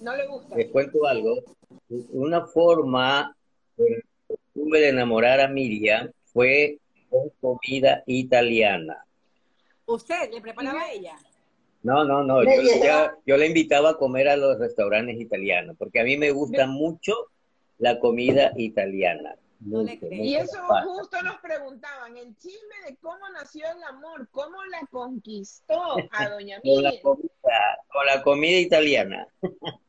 No 0.00 0.16
le 0.16 0.26
gusta. 0.26 0.56
Les 0.56 0.70
cuento 0.70 1.06
algo. 1.06 1.34
Una 2.12 2.46
forma 2.46 3.36
de 3.76 4.88
enamorar 4.88 5.38
a 5.38 5.48
Miriam 5.48 6.10
fue 6.32 6.78
con 7.10 7.28
comida 7.42 8.02
italiana. 8.06 9.04
¿Usted 9.84 10.30
le 10.32 10.40
preparaba 10.40 10.80
a 10.80 10.92
ella? 10.92 11.18
No, 11.82 12.04
no, 12.04 12.22
no. 12.22 12.44
Yo, 12.44 13.10
yo, 13.26 13.36
le 13.36 13.46
invitaba 13.46 13.90
a 13.90 13.96
comer 13.96 14.28
a 14.28 14.36
los 14.36 14.58
restaurantes 14.58 15.20
italianos, 15.20 15.76
porque 15.78 16.00
a 16.00 16.04
mí 16.04 16.16
me 16.16 16.30
gusta 16.30 16.66
mucho 16.66 17.14
la 17.78 17.98
comida 17.98 18.52
italiana. 18.56 19.36
y 20.10 20.36
eso 20.36 20.58
justo 20.84 21.20
nos 21.22 21.40
preguntaban, 21.40 22.16
el 22.16 22.36
chisme 22.36 22.74
de 22.86 22.96
cómo 22.96 23.28
nació 23.30 23.64
el 23.76 23.82
amor, 23.84 24.28
cómo 24.30 24.64
la 24.66 24.86
conquistó 24.90 25.96
a 26.12 26.28
Doña 26.28 26.60
Miriam. 26.64 26.94
Con 27.02 28.06
la 28.06 28.22
comida, 28.22 28.58
italiana. 28.58 29.26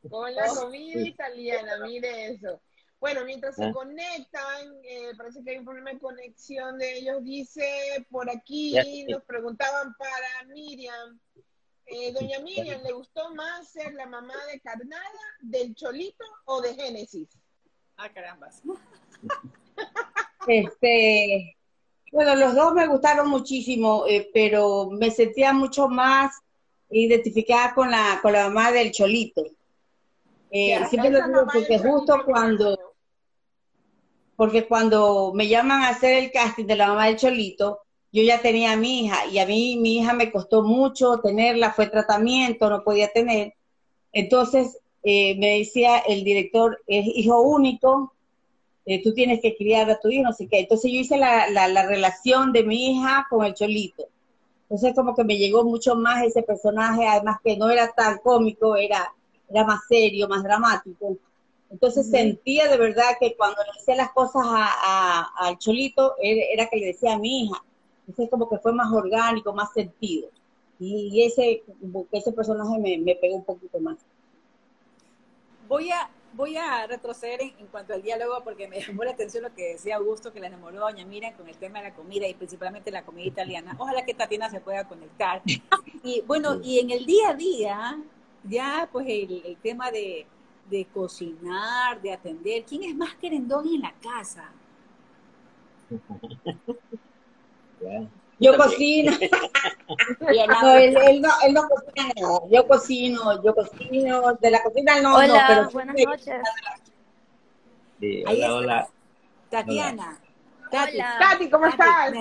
Con 0.10 0.34
la 0.34 0.48
comida 0.48 1.02
italiana, 1.02 1.78
mire 1.86 2.34
eso. 2.34 2.60
Bueno, 3.00 3.26
mientras 3.26 3.56
se 3.56 3.66
ah. 3.66 3.72
conectan, 3.74 4.74
eh, 4.84 5.12
parece 5.18 5.44
que 5.44 5.52
hay 5.52 5.58
un 5.58 5.66
problema 5.66 5.92
de 5.92 6.00
conexión 6.00 6.78
de 6.78 7.00
ellos. 7.00 7.24
Dice 7.24 7.64
por 8.10 8.30
aquí, 8.30 9.06
nos 9.10 9.24
preguntaban 9.26 9.94
para 9.98 10.46
Miriam, 10.48 11.20
eh, 11.86 12.12
doña 12.12 12.40
Miriam, 12.40 12.82
¿le 12.82 12.92
gustó 12.92 13.34
más 13.34 13.70
ser 13.70 13.94
la 13.94 14.06
mamá 14.06 14.34
de 14.52 14.60
Carnada, 14.62 15.04
del 15.42 15.76
Cholito 15.76 16.26
o 16.46 16.62
de 16.62 16.76
Génesis? 16.76 17.30
Ah, 17.98 18.10
carambas. 18.12 18.62
Este, 20.48 21.56
bueno, 22.12 22.36
los 22.36 22.54
dos 22.54 22.74
me 22.74 22.88
gustaron 22.88 23.30
muchísimo, 23.30 24.06
eh, 24.08 24.30
pero 24.34 24.90
me 24.92 25.10
sentía 25.10 25.54
mucho 25.54 25.88
más 25.88 26.36
identificada 26.90 27.74
con 27.74 27.90
la, 27.90 28.20
con 28.22 28.34
la 28.34 28.50
mamá 28.50 28.72
del 28.72 28.92
Cholito. 28.92 29.44
Eh, 30.52 30.80
siempre 30.90 31.10
lo 31.10 31.26
digo 31.26 31.48
porque 31.52 31.80
justo 31.80 32.24
cuando, 32.26 32.78
porque 34.36 34.68
cuando 34.68 35.32
me 35.34 35.48
llaman 35.48 35.84
a 35.84 35.90
hacer 35.90 36.24
el 36.24 36.32
casting 36.32 36.66
de 36.66 36.76
la 36.76 36.88
mamá 36.90 37.08
del 37.08 37.18
Cholito, 37.18 37.80
yo 38.14 38.22
ya 38.22 38.42
tenía 38.42 38.74
a 38.74 38.78
mi 38.78 39.06
hija 39.06 39.26
y 39.26 39.40
a 39.40 39.48
mí 39.48 39.78
mi 39.82 39.98
hija 39.98 40.14
me 40.14 40.32
costó 40.32 40.62
mucho 40.62 41.20
tenerla, 41.20 41.74
fue 41.74 41.88
tratamiento, 41.88 42.70
no 42.70 42.84
podía 42.84 43.12
tener. 43.12 43.56
Entonces 44.12 44.78
eh, 45.02 45.36
me 45.40 45.58
decía 45.58 45.98
el 45.98 46.24
director, 46.24 46.80
es 46.86 47.08
hijo 47.08 47.42
único, 47.42 48.14
eh, 48.86 49.02
tú 49.02 49.16
tienes 49.16 49.42
que 49.42 49.56
criar 49.56 49.90
a 49.90 50.00
tu 50.00 50.10
hijo, 50.10 50.26
no 50.26 50.34
sé 50.34 50.48
qué. 50.48 50.60
Entonces 50.60 50.92
yo 50.92 51.00
hice 51.00 51.18
la, 51.18 51.50
la, 51.50 51.88
relación 51.88 52.54
de 52.54 52.64
mi 52.64 52.92
hija 52.92 53.26
con 53.32 53.46
el 53.46 53.56
cholito. 53.56 54.04
Entonces 54.64 54.94
como 54.94 55.16
que 55.16 55.24
me 55.24 55.38
llegó 55.38 55.64
mucho 55.64 55.96
más 55.96 56.24
ese 56.24 56.44
personaje, 56.44 57.08
además 57.08 57.38
que 57.44 57.58
no 57.58 57.72
era 57.72 57.92
tan 57.94 58.20
cómico, 58.20 58.76
era, 58.76 59.12
era 59.50 59.66
más 59.66 59.82
serio, 59.90 60.28
más 60.28 60.44
dramático. 60.44 61.18
Entonces 61.72 62.08
sentía 62.12 62.68
de 62.68 62.78
verdad 62.78 63.18
que 63.20 63.36
cuando 63.36 63.58
le 63.64 63.80
decía 63.80 63.96
las 63.96 64.12
cosas 64.12 64.46
al 64.46 65.58
cholito, 65.58 66.14
era 66.22 66.68
que 66.68 66.78
le 66.78 66.86
decía 66.88 67.14
a 67.14 67.18
mi 67.18 67.46
hija 67.46 67.64
Ese 68.08 68.30
como 68.30 68.50
que 68.50 68.58
fue 68.58 68.74
más 68.74 68.92
orgánico, 68.92 69.54
más 69.54 69.72
sentido. 69.74 70.30
Y, 70.80 71.24
ese, 71.24 71.64
ese 72.12 72.32
personaje 72.34 72.78
me, 72.80 72.98
me 72.98 73.16
pegó 73.16 73.36
un 73.36 73.46
poquito 73.46 73.80
más. 73.80 73.98
Voy 75.68 75.90
a, 75.92 76.10
voy 76.34 76.58
a 76.58 76.86
retroceder 76.88 77.42
en, 77.42 77.68
cuanto 77.68 77.94
al 77.94 78.02
diálogo 78.02 78.44
porque 78.44 78.68
me 78.68 78.82
llamó 78.86 79.04
la 79.04 79.12
atención 79.12 79.44
lo 79.44 79.54
que 79.54 79.74
decía 79.74 79.98
Augusto, 79.98 80.34
que 80.34 80.40
la 80.40 80.48
enamoró 80.48 80.80
doña 80.80 81.06
Miriam 81.06 81.36
con 81.36 81.48
el 81.48 81.56
tema 81.58 81.80
de 81.80 81.90
la 81.90 81.96
comida 81.96 82.28
y 82.28 82.34
principalmente 82.34 82.92
la 82.92 83.06
comida 83.06 83.28
italiana. 83.28 83.76
Ojalá 83.78 84.04
que 84.04 84.14
Tatiana 84.14 84.50
se 84.50 84.60
pueda 84.62 84.88
conectar. 84.88 85.42
Y 86.06 86.22
bueno, 86.28 86.60
y 86.62 86.80
en 86.80 86.90
el 86.90 87.06
día 87.06 87.30
a 87.30 87.34
día, 87.34 87.98
ya 88.44 88.90
pues 88.92 89.08
el, 89.08 89.56
tema 89.64 89.90
de, 89.90 90.26
de, 90.70 90.84
cocinar, 90.88 92.02
de 92.02 92.12
atender, 92.12 92.66
¿quién 92.66 92.84
es 92.84 92.94
más 92.94 93.16
querendón 93.16 93.66
en 93.68 93.80
la 93.80 93.94
casa? 94.02 94.52
Yo 98.40 98.58
cocino. 98.58 99.12
no, 100.20 100.76
él, 100.76 101.22
no, 101.22 101.30
él 101.46 101.54
no 101.54 101.70
cocina 101.70 102.14
Yo 102.50 102.68
cocino, 102.68 103.44
yo 103.44 103.56
cocino. 103.56 104.34
De 104.36 104.52
la 104.52 104.64
cocina 104.64 105.02
no, 105.02 105.16
hola, 105.16 105.28
no, 105.28 105.44
pero. 105.48 105.70
Buenas 105.70 105.96
noches. 106.06 106.42
Sí, 108.00 108.24
hola, 108.28 108.56
hola. 108.56 108.88
Tatiana. 109.50 110.20
Tati, 110.72 110.96
hola. 110.96 111.16
Tati, 111.20 111.50
¿cómo 111.50 111.66
estás? 111.68 112.12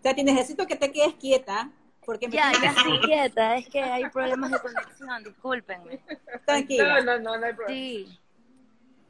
Tati, 0.00 0.24
necesito 0.24 0.66
que 0.66 0.76
te 0.76 0.90
quedes 0.90 1.14
quieta. 1.14 1.70
Porque 2.04 2.28
me 2.28 2.34
ya, 2.34 2.50
ya 2.60 2.70
estoy 2.70 3.00
quieta, 3.00 3.56
es 3.56 3.68
que 3.68 3.80
hay 3.80 4.08
problemas 4.08 4.50
de 4.50 4.58
conexión, 4.58 5.22
discúlpenme. 5.22 6.00
Tranquila. 6.44 7.00
No, 7.00 7.04
no, 7.04 7.18
no, 7.18 7.38
no 7.38 7.46
hay 7.46 7.52
problema. 7.52 7.80
Sí, 7.80 8.18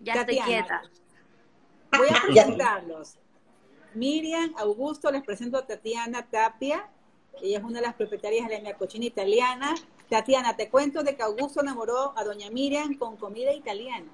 ya 0.01 0.13
estoy 0.15 0.39
quieta. 0.41 0.83
Voy 1.97 2.09
a 2.09 2.23
presentarlos. 2.23 3.17
Miriam 3.95 4.55
Augusto, 4.59 5.11
les 5.11 5.23
presento 5.23 5.59
a 5.59 5.67
Tatiana 5.67 6.27
Tapia. 6.27 6.89
Ella 7.41 7.59
es 7.59 7.65
una 7.65 7.81
de 7.81 7.87
las 7.87 7.95
propietarias 7.95 8.49
de 8.49 8.57
la 8.57 8.61
mia 8.61 8.75
cochina 8.77 9.05
italiana. 9.05 9.75
Tatiana, 10.09 10.57
te 10.57 10.69
cuento 10.69 11.03
de 11.03 11.17
que 11.17 11.23
Augusto 11.23 11.61
enamoró 11.61 12.13
a 12.17 12.25
doña 12.25 12.51
Miriam 12.51 12.95
con 12.97 13.17
comida 13.17 13.53
italiana. 13.53 14.11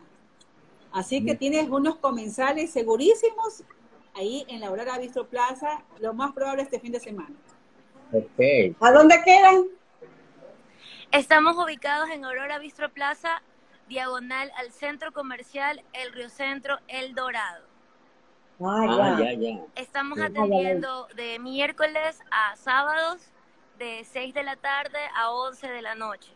Así 0.92 1.24
que 1.24 1.34
mm. 1.34 1.38
tienes 1.38 1.68
unos 1.68 1.96
comensales 1.96 2.70
segurísimos 2.70 3.64
ahí 4.14 4.44
en 4.48 4.60
la 4.60 4.68
Aurora 4.68 4.98
Bistro 4.98 5.26
Plaza, 5.26 5.82
lo 6.00 6.14
más 6.14 6.32
probable 6.32 6.62
este 6.62 6.80
fin 6.80 6.92
de 6.92 7.00
semana. 7.00 7.34
Okay. 8.12 8.74
¿A 8.80 8.92
dónde 8.92 9.20
quedan? 9.24 9.64
Estamos 11.12 11.56
ubicados 11.56 12.08
en 12.10 12.24
Aurora 12.24 12.58
Bistro 12.58 12.90
Plaza, 12.90 13.42
diagonal 13.88 14.50
al 14.56 14.72
centro 14.72 15.12
comercial 15.12 15.82
El 15.92 16.12
Río 16.12 16.28
Centro, 16.30 16.78
El 16.88 17.14
Dorado. 17.14 17.67
Ah, 18.60 19.16
ya. 19.18 19.32
ya, 19.34 19.60
Estamos 19.76 20.20
atendiendo 20.20 21.06
de 21.14 21.38
miércoles 21.38 22.20
a 22.30 22.56
sábados 22.56 23.20
de 23.78 24.04
6 24.04 24.34
de 24.34 24.42
la 24.42 24.56
tarde 24.56 24.98
a 25.16 25.30
11 25.30 25.68
de 25.68 25.82
la 25.82 25.94
noche. 25.94 26.32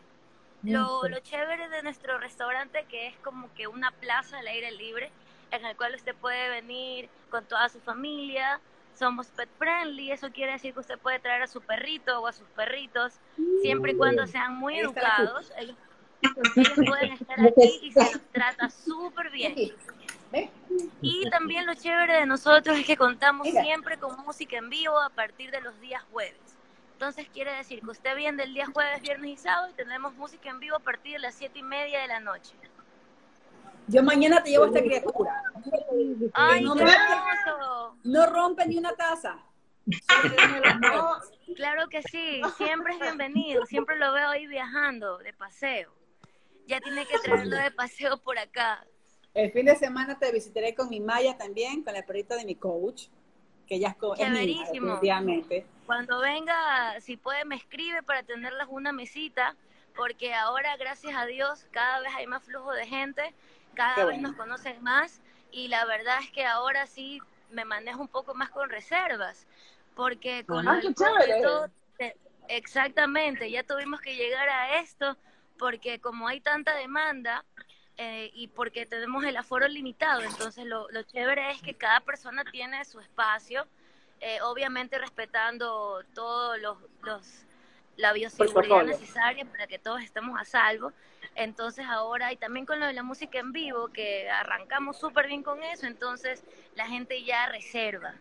Lo, 0.63 1.03
lo 1.09 1.19
chévere 1.19 1.67
de 1.67 1.83
nuestro 1.83 2.17
restaurante 2.19 2.85
que 2.87 3.07
es 3.07 3.17
como 3.17 3.53
que 3.53 3.67
una 3.67 3.91
plaza 3.91 4.39
al 4.39 4.47
aire 4.47 4.71
libre 4.71 5.11
en 5.51 5.65
el 5.65 5.75
cual 5.75 5.93
usted 5.93 6.15
puede 6.15 6.49
venir 6.49 7.09
con 7.29 7.43
toda 7.45 7.67
su 7.67 7.79
familia. 7.81 8.61
Somos 8.97 9.27
pet 9.27 9.49
friendly, 9.57 10.11
eso 10.11 10.31
quiere 10.31 10.53
decir 10.53 10.73
que 10.73 10.79
usted 10.79 10.99
puede 10.99 11.19
traer 11.19 11.41
a 11.41 11.47
su 11.47 11.61
perrito 11.61 12.21
o 12.21 12.27
a 12.27 12.31
sus 12.31 12.47
perritos, 12.49 13.13
siempre 13.61 13.93
y 13.93 13.95
cuando 13.95 14.25
sean 14.27 14.55
muy 14.55 14.79
educados. 14.79 15.51
Ellos, 15.57 15.75
ellos 16.55 16.73
pueden 16.87 17.11
estar 17.13 17.39
aquí 17.47 17.79
y 17.81 17.91
se 17.91 17.99
los 17.99 18.21
trata 18.31 18.69
súper 18.69 19.31
bien. 19.31 19.55
Y 21.01 21.29
también 21.29 21.65
lo 21.65 21.73
chévere 21.75 22.13
de 22.13 22.25
nosotros 22.25 22.77
es 22.77 22.85
que 22.85 22.97
contamos 22.97 23.47
siempre 23.47 23.97
con 23.97 24.17
música 24.25 24.57
en 24.57 24.69
vivo 24.69 24.99
a 24.99 25.09
partir 25.09 25.51
de 25.51 25.61
los 25.61 25.79
días 25.79 26.01
jueves. 26.11 26.39
Entonces 26.93 27.27
quiere 27.33 27.51
decir 27.53 27.81
que 27.81 27.89
usted 27.89 28.15
viene 28.15 28.43
del 28.43 28.53
día 28.53 28.65
jueves, 28.67 29.01
viernes 29.01 29.31
y 29.31 29.37
sábado 29.37 29.69
y 29.69 29.73
tenemos 29.73 30.13
música 30.15 30.49
en 30.49 30.59
vivo 30.59 30.77
a 30.77 30.79
partir 30.79 31.13
de 31.13 31.19
las 31.19 31.35
siete 31.35 31.59
y 31.59 31.63
media 31.63 32.01
de 32.01 32.07
la 32.07 32.19
noche. 32.19 32.53
Yo 33.87 34.01
mañana 34.01 34.41
te 34.41 34.51
llevo 34.51 34.63
a 34.63 34.67
esta 34.67 34.81
criatura. 34.81 35.43
¡Ay, 36.33 36.63
no, 36.63 36.75
no 38.03 38.25
rompe 38.27 38.65
ni 38.65 38.77
una 38.77 38.93
taza. 38.93 39.37
claro 41.55 41.89
que 41.89 42.01
sí, 42.03 42.41
siempre 42.55 42.93
es 42.93 42.99
bienvenido, 43.01 43.65
siempre 43.65 43.97
lo 43.97 44.13
veo 44.13 44.29
ahí 44.29 44.47
viajando 44.47 45.17
de 45.17 45.33
paseo. 45.33 45.93
Ya 46.67 46.79
tiene 46.79 47.05
que 47.05 47.19
traerlo 47.19 47.57
de 47.57 47.71
paseo 47.71 48.17
por 48.17 48.39
acá. 48.39 48.85
El 49.33 49.51
fin 49.51 49.65
de 49.65 49.75
semana 49.75 50.19
te 50.19 50.31
visitaré 50.31 50.75
con 50.75 50.89
mi 50.89 50.99
Maya 50.99 51.35
también, 51.37 51.83
con 51.83 51.93
la 51.93 52.03
perrita 52.03 52.35
de 52.35 52.45
mi 52.45 52.55
coach, 52.55 53.07
que 53.67 53.75
ella 53.75 53.89
es, 53.89 54.19
es 54.19 55.65
Cuando 55.85 56.19
venga, 56.19 56.99
si 57.01 57.17
puede, 57.17 57.43
me 57.45 57.55
escribe 57.55 58.03
para 58.03 58.21
tenerlas 58.23 58.67
una 58.69 58.91
mesita, 58.91 59.55
porque 59.95 60.33
ahora, 60.33 60.77
gracias 60.77 61.15
a 61.15 61.25
Dios, 61.25 61.65
cada 61.71 61.99
vez 62.01 62.11
hay 62.15 62.27
más 62.27 62.43
flujo 62.43 62.71
de 62.73 62.85
gente, 62.85 63.33
cada 63.73 64.05
vez 64.05 64.21
nos 64.21 64.35
conocen 64.35 64.81
más, 64.83 65.19
y 65.51 65.67
la 65.67 65.85
verdad 65.85 66.19
es 66.21 66.29
que 66.31 66.45
ahora 66.45 66.85
sí 66.85 67.19
me 67.49 67.65
manejo 67.65 68.01
un 68.01 68.07
poco 68.07 68.35
más 68.35 68.51
con 68.51 68.69
reservas, 68.69 69.47
porque 69.95 70.45
con 70.45 70.67
ah, 70.67 70.79
todo, 70.95 71.69
exactamente, 72.49 73.49
ya 73.49 73.63
tuvimos 73.63 73.99
que 74.01 74.15
llegar 74.15 74.49
a 74.49 74.79
esto, 74.79 75.17
porque 75.57 75.99
como 75.99 76.27
hay 76.27 76.39
tanta 76.39 76.75
demanda, 76.75 77.45
eh, 77.97 78.31
y 78.33 78.47
porque 78.47 78.85
tenemos 78.85 79.23
el 79.23 79.37
aforo 79.37 79.67
limitado. 79.67 80.21
Entonces, 80.21 80.65
lo, 80.65 80.89
lo, 80.91 81.03
chévere 81.03 81.51
es 81.51 81.61
que 81.61 81.73
cada 81.73 81.99
persona 81.99 82.43
tiene 82.51 82.83
su 82.85 82.99
espacio, 82.99 83.67
eh, 84.19 84.41
obviamente 84.41 84.97
respetando 84.97 86.03
todos 86.13 86.59
los, 86.59 86.77
los 87.01 87.45
la 87.97 88.13
bioseguridad 88.13 88.83
necesaria 88.85 89.45
para 89.45 89.67
que 89.67 89.77
todos 89.79 90.01
estemos 90.01 90.39
a 90.39 90.45
salvo. 90.45 90.91
Entonces 91.35 91.85
ahora, 91.87 92.31
y 92.31 92.37
también 92.37 92.65
con 92.65 92.79
lo 92.79 92.85
de 92.85 92.93
la 92.93 93.03
música 93.03 93.39
en 93.39 93.51
vivo, 93.51 93.89
que 93.89 94.29
arrancamos 94.29 94.99
súper 94.99 95.27
bien 95.27 95.43
con 95.43 95.63
eso, 95.63 95.87
entonces 95.87 96.43
la 96.75 96.87
gente 96.87 97.23
ya 97.23 97.47
reserva. 97.47 98.13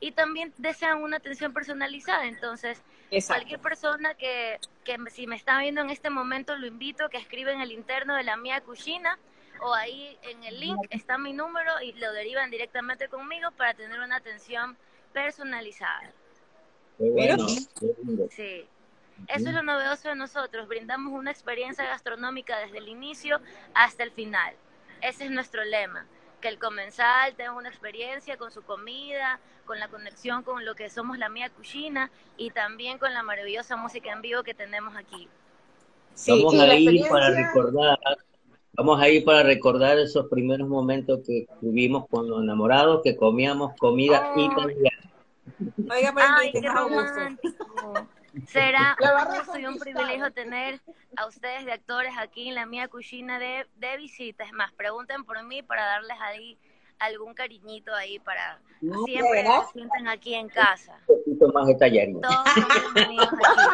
Y 0.00 0.12
también 0.12 0.52
desean 0.58 1.02
una 1.02 1.16
atención 1.16 1.52
personalizada, 1.52 2.26
entonces 2.26 2.82
cualquier 3.26 3.60
persona 3.60 4.14
que, 4.14 4.58
que 4.84 4.96
si 5.10 5.26
me 5.26 5.36
está 5.36 5.58
viendo 5.60 5.80
en 5.80 5.90
este 5.90 6.10
momento, 6.10 6.56
lo 6.56 6.66
invito 6.66 7.04
a 7.04 7.08
que 7.08 7.16
escriba 7.16 7.52
en 7.52 7.60
el 7.60 7.72
interno 7.72 8.14
de 8.14 8.22
la 8.22 8.36
mía 8.36 8.60
cucina 8.60 9.18
o 9.60 9.74
ahí 9.74 10.16
en 10.22 10.44
el 10.44 10.60
link 10.60 10.78
está 10.90 11.18
mi 11.18 11.32
número 11.32 11.80
y 11.82 11.92
lo 11.94 12.12
derivan 12.12 12.50
directamente 12.50 13.08
conmigo 13.08 13.50
para 13.52 13.74
tener 13.74 13.98
una 14.00 14.16
atención 14.16 14.76
personalizada. 15.12 16.12
Sí. 18.30 18.66
Eso 19.26 19.48
es 19.48 19.54
lo 19.54 19.62
novedoso 19.62 20.08
de 20.08 20.14
nosotros, 20.14 20.68
brindamos 20.68 21.12
una 21.12 21.32
experiencia 21.32 21.84
gastronómica 21.84 22.56
desde 22.60 22.78
el 22.78 22.88
inicio 22.88 23.40
hasta 23.74 24.04
el 24.04 24.12
final. 24.12 24.54
Ese 25.00 25.24
es 25.24 25.30
nuestro 25.30 25.64
lema, 25.64 26.06
que 26.40 26.48
el 26.48 26.58
comensal 26.58 27.34
tenga 27.34 27.52
una 27.52 27.68
experiencia 27.68 28.36
con 28.36 28.50
su 28.50 28.62
comida, 28.62 29.40
con 29.64 29.78
la 29.78 29.88
conexión 29.88 30.42
con 30.42 30.64
lo 30.64 30.74
que 30.74 30.88
somos 30.90 31.18
la 31.18 31.28
mía 31.28 31.50
cocina 31.50 32.10
y 32.36 32.50
también 32.50 32.98
con 32.98 33.12
la 33.12 33.22
maravillosa 33.22 33.76
música 33.76 34.12
en 34.12 34.22
vivo 34.22 34.42
que 34.42 34.54
tenemos 34.54 34.96
aquí. 34.96 35.28
Sí, 36.14 36.30
vamos 36.32 36.54
a 36.54 36.74
ir 36.74 37.08
para 37.08 37.30
recordar, 37.30 37.98
vamos 38.72 39.00
a 39.00 39.08
ir 39.08 39.24
para 39.24 39.42
recordar 39.42 39.98
esos 39.98 40.26
primeros 40.28 40.68
momentos 40.68 41.20
que 41.26 41.46
tuvimos 41.60 42.08
con 42.08 42.28
los 42.28 42.42
enamorados, 42.42 43.02
que 43.04 43.16
comíamos 43.16 43.76
comida 43.78 44.32
oh. 44.34 44.40
italiana. 44.40 45.10
Oiga, 45.90 46.14
Ay, 46.16 46.52
qué 46.52 46.68
romántico. 46.68 48.08
Será 48.46 48.96
un, 49.54 49.66
un 49.66 49.78
privilegio 49.78 50.30
tener 50.32 50.80
a 51.16 51.26
ustedes 51.26 51.64
de 51.64 51.72
actores 51.72 52.12
aquí 52.18 52.48
en 52.48 52.54
la 52.54 52.66
mía 52.66 52.88
cocina 52.88 53.38
de, 53.38 53.66
de 53.76 53.96
visita. 53.96 54.44
Es 54.44 54.52
más, 54.52 54.72
pregunten 54.72 55.24
por 55.24 55.42
mí 55.44 55.62
para 55.62 55.84
darles 55.84 56.16
ahí 56.20 56.58
algún 56.98 57.34
cariñito 57.34 57.94
ahí 57.94 58.18
para 58.18 58.58
siempre 59.04 59.44
se 59.44 59.72
sienten 59.72 60.08
aquí 60.08 60.34
en 60.34 60.48
casa. 60.48 60.98
Un 61.06 61.18
poquito 61.18 61.48
más 61.52 61.66
Todos 62.20 62.48
son 62.54 62.66
bienvenidos 62.94 63.28
aquí. 63.32 63.68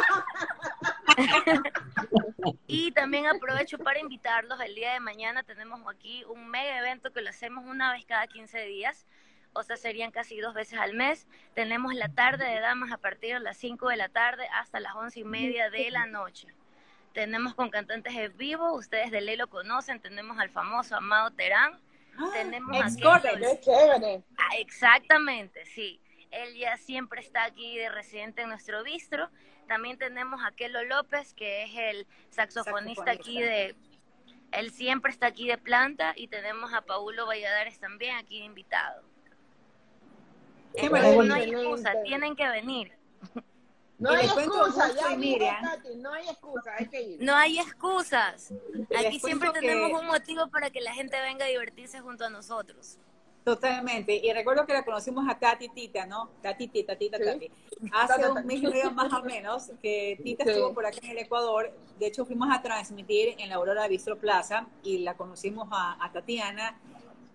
y 2.67 2.93
también 2.93 3.27
aprovecho 3.27 3.79
para 3.79 3.99
invitarlos. 3.99 4.61
El 4.61 4.75
día 4.75 4.93
de 4.93 5.01
mañana 5.01 5.43
tenemos 5.43 5.81
aquí 5.89 6.25
un 6.25 6.49
mega 6.49 6.79
evento 6.79 7.13
que 7.13 7.23
lo 7.23 7.31
hacemos 7.31 7.65
una 7.65 7.93
vez 7.93 8.05
cada 8.05 8.27
15 8.27 8.67
días 8.67 9.07
o 9.55 9.63
sea, 9.63 9.77
serían 9.77 10.11
casi 10.11 10.39
dos 10.41 10.53
veces 10.53 10.79
al 10.79 10.95
mes. 10.95 11.27
Tenemos 11.55 11.95
la 11.95 12.09
tarde 12.09 12.45
de 12.45 12.61
damas 12.61 12.93
a 12.93 12.99
partir 12.99 13.35
de 13.35 13.41
las 13.41 13.57
5 13.57 13.89
de 13.89 13.97
la 13.97 14.09
tarde 14.09 14.47
hasta 14.53 14.81
las 14.81 14.95
once 14.95 15.21
y 15.21 15.25
media 15.25 15.71
de 15.71 15.91
la 15.91 16.07
noche. 16.07 16.49
Tenemos 17.13 17.55
con 17.55 17.71
cantantes 17.71 18.15
en 18.15 18.37
vivo, 18.37 18.75
ustedes 18.75 19.13
de 19.13 19.21
ley 19.21 19.37
lo 19.37 19.47
conocen, 19.47 20.01
tenemos 20.01 20.39
al 20.41 20.51
famoso 20.51 20.97
Amado 20.97 21.31
Terán. 21.31 21.81
Ah, 22.19 22.31
tenemos 22.33 22.77
a 22.77 23.21
qué 23.23 23.61
chévere. 23.61 24.23
Ah, 24.37 24.57
exactamente, 24.59 25.65
sí. 25.67 26.01
Él 26.33 26.57
ya 26.57 26.77
siempre 26.77 27.21
está 27.21 27.45
aquí 27.45 27.79
de 27.79 27.89
residente 27.89 28.43
en 28.43 28.49
nuestro 28.49 28.83
bistro. 28.83 29.31
También 29.69 29.97
tenemos 29.99 30.43
a 30.45 30.51
Kelo 30.51 30.83
López, 30.83 31.33
que 31.35 31.63
es 31.63 31.71
el 31.77 32.07
saxofonista, 32.31 33.13
aquí 33.13 33.41
de... 33.41 33.77
Él 34.51 34.71
siempre 34.73 35.13
está 35.13 35.27
aquí 35.27 35.47
de 35.47 35.59
planta 35.59 36.13
y 36.17 36.29
tenemos 36.29 36.73
a 36.75 36.83
Paulo 36.83 37.27
Valladares 37.27 37.79
también 37.79 38.17
aquí 38.17 38.43
invitado. 38.43 39.03
Qué 40.77 40.91
no 40.91 41.35
hay 41.35 41.51
excusa, 41.51 41.93
tienen 42.03 42.37
que 42.37 42.49
venir. 42.49 42.93
No 43.97 44.11
hay 44.11 44.27
excusa, 44.27 44.93
ya 44.95 45.17
Miriam. 45.17 45.65
no 45.97 46.13
hay 46.13 46.29
excusa, 46.29 46.73
hay 46.77 46.89
que 46.89 47.03
ir. 47.03 47.23
No 47.23 47.35
hay 47.35 47.59
excusas. 47.59 48.53
Aquí 48.99 49.21
siempre 49.21 49.51
tenemos 49.51 50.01
un 50.01 50.07
motivo 50.07 50.49
para 50.49 50.71
que 50.71 50.81
la 50.81 50.93
gente 50.93 51.21
venga 51.21 51.45
a 51.45 51.49
divertirse 51.49 52.01
junto 52.01 52.25
a 52.25 52.31
nosotros. 52.31 52.99
Totalmente. 53.45 54.17
Y 54.17 54.33
recuerdo 54.33 54.65
que 54.65 54.73
la 54.73 54.85
conocimos 54.85 55.29
a 55.29 55.39
Tati 55.39 55.69
Tita, 55.69 56.07
¿no? 56.07 56.31
Tati 56.41 56.67
Tita, 56.69 56.97
Tita, 56.97 57.19
Tati. 57.19 57.51
Hace 57.93 58.31
un 58.31 58.47
mes 58.47 58.63
y 58.63 58.67
medio 58.67 58.91
más 58.91 59.13
o 59.13 59.23
menos 59.23 59.71
que 59.83 60.19
Tita 60.25 60.45
estuvo 60.45 60.73
por 60.73 60.87
acá 60.87 60.99
en 61.03 61.11
el 61.11 61.19
Ecuador. 61.19 61.71
De 61.99 62.07
hecho, 62.07 62.25
fuimos 62.25 62.49
a 62.51 62.63
transmitir 62.63 63.35
en 63.39 63.51
la 63.51 63.57
Aurora 63.57 63.87
Bistro 63.87 64.19
Plaza 64.19 64.67
y 64.83 64.99
la 64.99 65.15
conocimos 65.15 65.69
a, 65.71 66.11
Tatiana. 66.11 66.81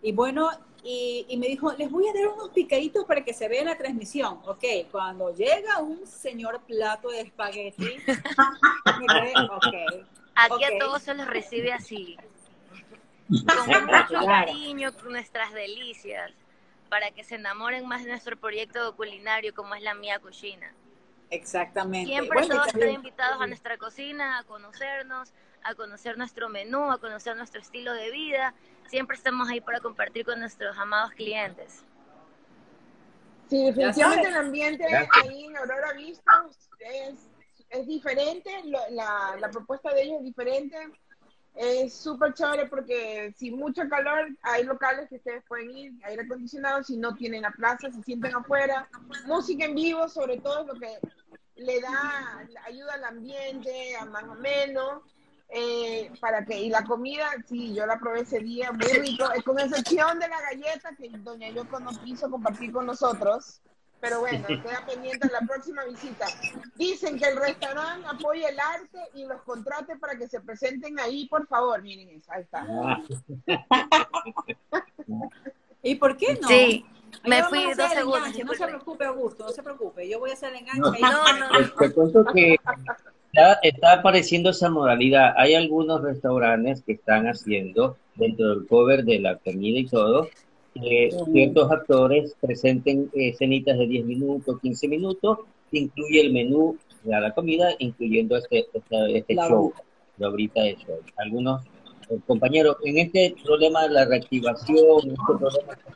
Y 0.01 0.11
bueno, 0.11 0.49
y, 0.83 1.35
me 1.37 1.47
dijo, 1.47 1.71
les 1.73 1.91
voy 1.91 2.07
a 2.07 2.13
dar 2.13 2.27
unos 2.27 2.49
picaditos 2.49 3.05
para 3.05 3.23
que 3.23 3.33
se 3.33 3.47
vea 3.47 3.63
la 3.63 3.77
transmisión. 3.77 4.39
Ok, 4.45 4.63
cuando 4.91 5.31
llega 5.35 5.77
un 5.79 6.07
señor 6.07 6.61
plato 6.61 7.09
de 7.09 7.21
espagueti. 7.21 7.97
Aquí 10.35 10.63
a 10.63 10.79
todos 10.79 11.03
se 11.03 11.13
les 11.13 11.27
recibe 11.27 11.73
así 11.73 12.17
con 13.29 13.85
mucho 13.85 14.25
cariño, 14.25 14.91
con 14.93 15.11
nuestras 15.11 15.53
delicias, 15.53 16.31
para 16.87 17.11
que 17.11 17.25
se 17.25 17.35
enamoren 17.35 17.85
más 17.85 18.03
de 18.03 18.09
nuestro 18.09 18.37
proyecto 18.37 18.95
culinario 18.95 19.53
como 19.53 19.75
es 19.75 19.83
la 19.83 19.93
Mía 19.93 20.17
Cocina. 20.19 20.73
Exactamente. 21.29 22.11
Siempre 22.11 22.47
todos 22.47 22.67
están 22.67 22.89
invitados 22.89 23.41
a 23.41 23.47
nuestra 23.47 23.77
cocina, 23.77 24.39
a 24.39 24.43
conocernos, 24.43 25.31
a 25.63 25.75
conocer 25.75 26.17
nuestro 26.17 26.49
menú, 26.49 26.89
a 26.89 26.99
conocer 26.99 27.35
nuestro 27.35 27.61
estilo 27.61 27.93
de 27.93 28.09
vida. 28.09 28.55
Siempre 28.89 29.15
estamos 29.15 29.49
ahí 29.49 29.61
para 29.61 29.79
compartir 29.79 30.25
con 30.25 30.39
nuestros 30.39 30.77
amados 30.77 31.11
clientes. 31.11 31.83
Sí, 33.49 33.65
definitivamente 33.65 34.27
el 34.27 34.35
ambiente 34.35 34.85
ahí 35.23 35.45
en 35.45 35.57
Aurora 35.57 35.93
Vista 35.93 36.45
es, 36.79 37.29
es 37.69 37.87
diferente, 37.87 38.51
la, 38.65 39.35
la 39.39 39.49
propuesta 39.49 39.93
de 39.93 40.03
ellos 40.03 40.17
es 40.19 40.25
diferente 40.25 40.77
es 41.55 41.93
súper 41.93 42.33
chévere 42.33 42.67
porque 42.67 43.33
si 43.37 43.51
mucho 43.51 43.81
calor, 43.89 44.29
hay 44.43 44.63
locales 44.63 45.09
que 45.09 45.17
ustedes 45.17 45.43
pueden 45.45 45.71
ir, 45.71 45.93
aire 46.03 46.23
acondicionado, 46.23 46.83
si 46.83 46.95
no 46.95 47.15
tienen 47.15 47.41
la 47.41 47.51
plaza, 47.51 47.91
se 47.91 48.01
sienten 48.03 48.33
afuera. 48.33 48.87
Música 49.25 49.65
en 49.65 49.75
vivo, 49.75 50.07
sobre 50.07 50.39
todo, 50.39 50.61
es 50.61 50.67
lo 50.67 50.73
que 50.75 50.99
le 51.57 51.81
da, 51.81 52.47
ayuda 52.65 52.93
al 52.93 53.03
ambiente, 53.03 53.95
a 53.97 54.05
más 54.05 54.23
o 54.23 54.35
menos. 54.35 55.03
Eh, 55.51 56.11
para 56.19 56.45
que, 56.45 56.59
y 56.59 56.69
la 56.69 56.83
comida, 56.83 57.27
sí, 57.47 57.73
yo 57.73 57.87
la 57.87 57.97
probé 57.97 58.21
ese 58.21 58.37
día, 58.39 58.71
muy 58.71 58.87
rico, 58.87 59.25
con 59.43 59.59
excepción 59.59 60.19
de 60.19 60.27
la 60.27 60.39
galleta 60.41 60.95
que 60.95 61.09
doña 61.09 61.49
Yoko 61.49 61.79
no 61.79 61.89
quiso 62.03 62.29
compartir 62.29 62.71
con 62.71 62.85
nosotros. 62.85 63.59
Pero 63.99 64.19
bueno, 64.21 64.45
queda 64.47 64.85
pendiente 64.85 65.27
la 65.31 65.41
próxima 65.41 65.83
visita. 65.85 66.27
Dicen 66.75 67.17
que 67.19 67.29
el 67.29 67.37
restaurante 67.37 68.07
apoya 68.07 68.49
el 68.49 68.59
arte 68.59 68.99
y 69.15 69.25
los 69.25 69.41
contrate 69.41 69.97
para 69.97 70.15
que 70.17 70.27
se 70.27 70.39
presenten 70.39 70.99
ahí, 70.99 71.27
por 71.27 71.47
favor. 71.47 71.81
Miren 71.81 72.09
eso, 72.09 72.31
ahí 72.31 72.43
está. 72.43 72.67
¿Y 75.81 75.95
por 75.95 76.15
qué 76.15 76.37
no? 76.39 76.47
Sí. 76.47 76.85
Me 77.25 77.43
fui 77.43 77.73
dos 77.73 77.91
segundos. 77.91 78.37
No 78.45 78.53
se 78.53 78.67
preocupe, 78.67 79.03
Augusto, 79.05 79.45
no 79.45 79.51
se 79.51 79.63
preocupe. 79.63 80.07
Yo 80.07 80.19
voy 80.19 80.29
a 80.29 80.33
hacer 80.33 80.51
el 80.51 80.57
enganche. 80.59 81.01
No, 81.01 81.11
no, 81.11 81.33
no. 81.39 81.47
Te 81.79 81.91
cuento 81.91 82.23
que 82.25 82.55
está 83.61 83.93
apareciendo 83.93 84.49
esa 84.49 84.69
modalidad. 84.69 85.33
Hay 85.37 85.53
algunos 85.53 86.01
restaurantes 86.01 86.81
que 86.83 86.93
están 86.93 87.27
haciendo 87.27 87.97
dentro 88.15 88.49
del 88.49 88.67
cover 88.67 89.03
de 89.05 89.19
la 89.19 89.37
comida 89.37 89.79
y 89.79 89.85
todo, 89.85 90.29
eh, 90.75 91.09
ciertos 91.31 91.71
actores 91.71 92.35
presenten 92.39 93.09
escenitas 93.13 93.77
de 93.77 93.87
10 93.87 94.05
minutos, 94.05 94.59
15 94.61 94.87
minutos, 94.87 95.39
incluye 95.71 96.21
el 96.21 96.31
menú 96.31 96.77
de 97.03 97.19
la 97.19 97.31
comida, 97.33 97.71
incluyendo 97.79 98.37
este, 98.37 98.67
este, 98.73 99.17
este 99.17 99.35
show, 99.35 99.73
de 100.17 100.25
ahorita 100.25 100.61
de 100.61 100.75
show. 100.75 100.99
Algunos 101.17 101.65
eh, 102.09 102.19
compañeros, 102.27 102.77
en 102.83 102.99
este 102.99 103.35
problema 103.43 103.83
de 103.83 103.89
la 103.89 104.05
reactivación, 104.05 105.01
en 105.03 105.11
este 105.11 105.37
problema 105.37 105.75
que 105.75 105.91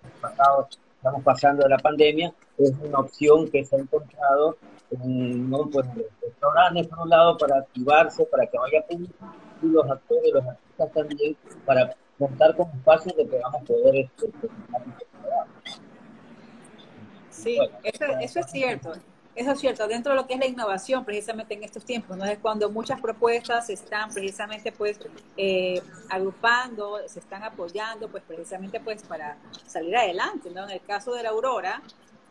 estamos 0.98 1.24
pasando 1.24 1.64
de 1.64 1.70
la 1.70 1.78
pandemia, 1.78 2.34
es 2.58 2.74
una 2.82 3.00
opción 3.00 3.50
que 3.50 3.64
se 3.64 3.76
ha 3.76 3.80
encontrado 3.80 4.58
en 4.62 4.73
¿no? 5.00 5.70
pues, 5.70 5.86
restaurantes, 6.22 6.88
por 6.88 7.00
un 7.00 7.10
lado, 7.10 7.38
para 7.38 7.58
activarse, 7.60 8.26
para 8.26 8.46
que 8.46 8.58
vaya 8.58 8.86
público, 8.88 9.34
y 9.62 9.68
los 9.68 9.90
actores, 9.90 10.34
los 10.34 10.46
artistas 10.46 10.92
también, 10.92 11.38
para 11.66 11.96
contar 12.18 12.56
con 12.56 12.68
espacios 12.70 13.16
de 13.16 13.28
que 13.28 13.40
vamos 13.40 13.62
a 13.62 13.66
poder 13.66 13.96
este, 13.96 14.32
Sí, 17.30 17.60
eso, 17.84 18.06
eso 18.22 18.40
es 18.40 18.52
cierto. 18.52 18.94
Eso 19.36 19.52
es 19.52 19.60
cierto, 19.60 19.88
dentro 19.88 20.14
de 20.14 20.22
lo 20.22 20.28
que 20.28 20.36
es 20.36 20.40
la 20.40 20.46
innovación, 20.46 21.04
precisamente 21.04 21.56
en 21.56 21.64
estos 21.64 21.84
tiempos, 21.84 22.16
¿no? 22.16 22.24
Es 22.26 22.38
cuando 22.38 22.70
muchas 22.70 23.02
propuestas 23.02 23.66
se 23.66 23.74
están 23.74 24.14
precisamente 24.14 24.72
pues 24.72 25.00
eh, 25.38 25.82
agrupando, 26.10 27.00
se 27.08 27.20
están 27.20 27.42
apoyando, 27.42 28.10
pues 28.10 28.24
precisamente 28.28 28.80
pues 28.80 29.02
para 29.02 29.38
salir 29.66 29.98
adelante, 29.98 30.52
¿no? 30.52 30.66
En 30.66 30.70
el 30.70 30.82
caso 30.82 31.16
de 31.16 31.24
la 31.24 31.30
Aurora, 31.30 31.82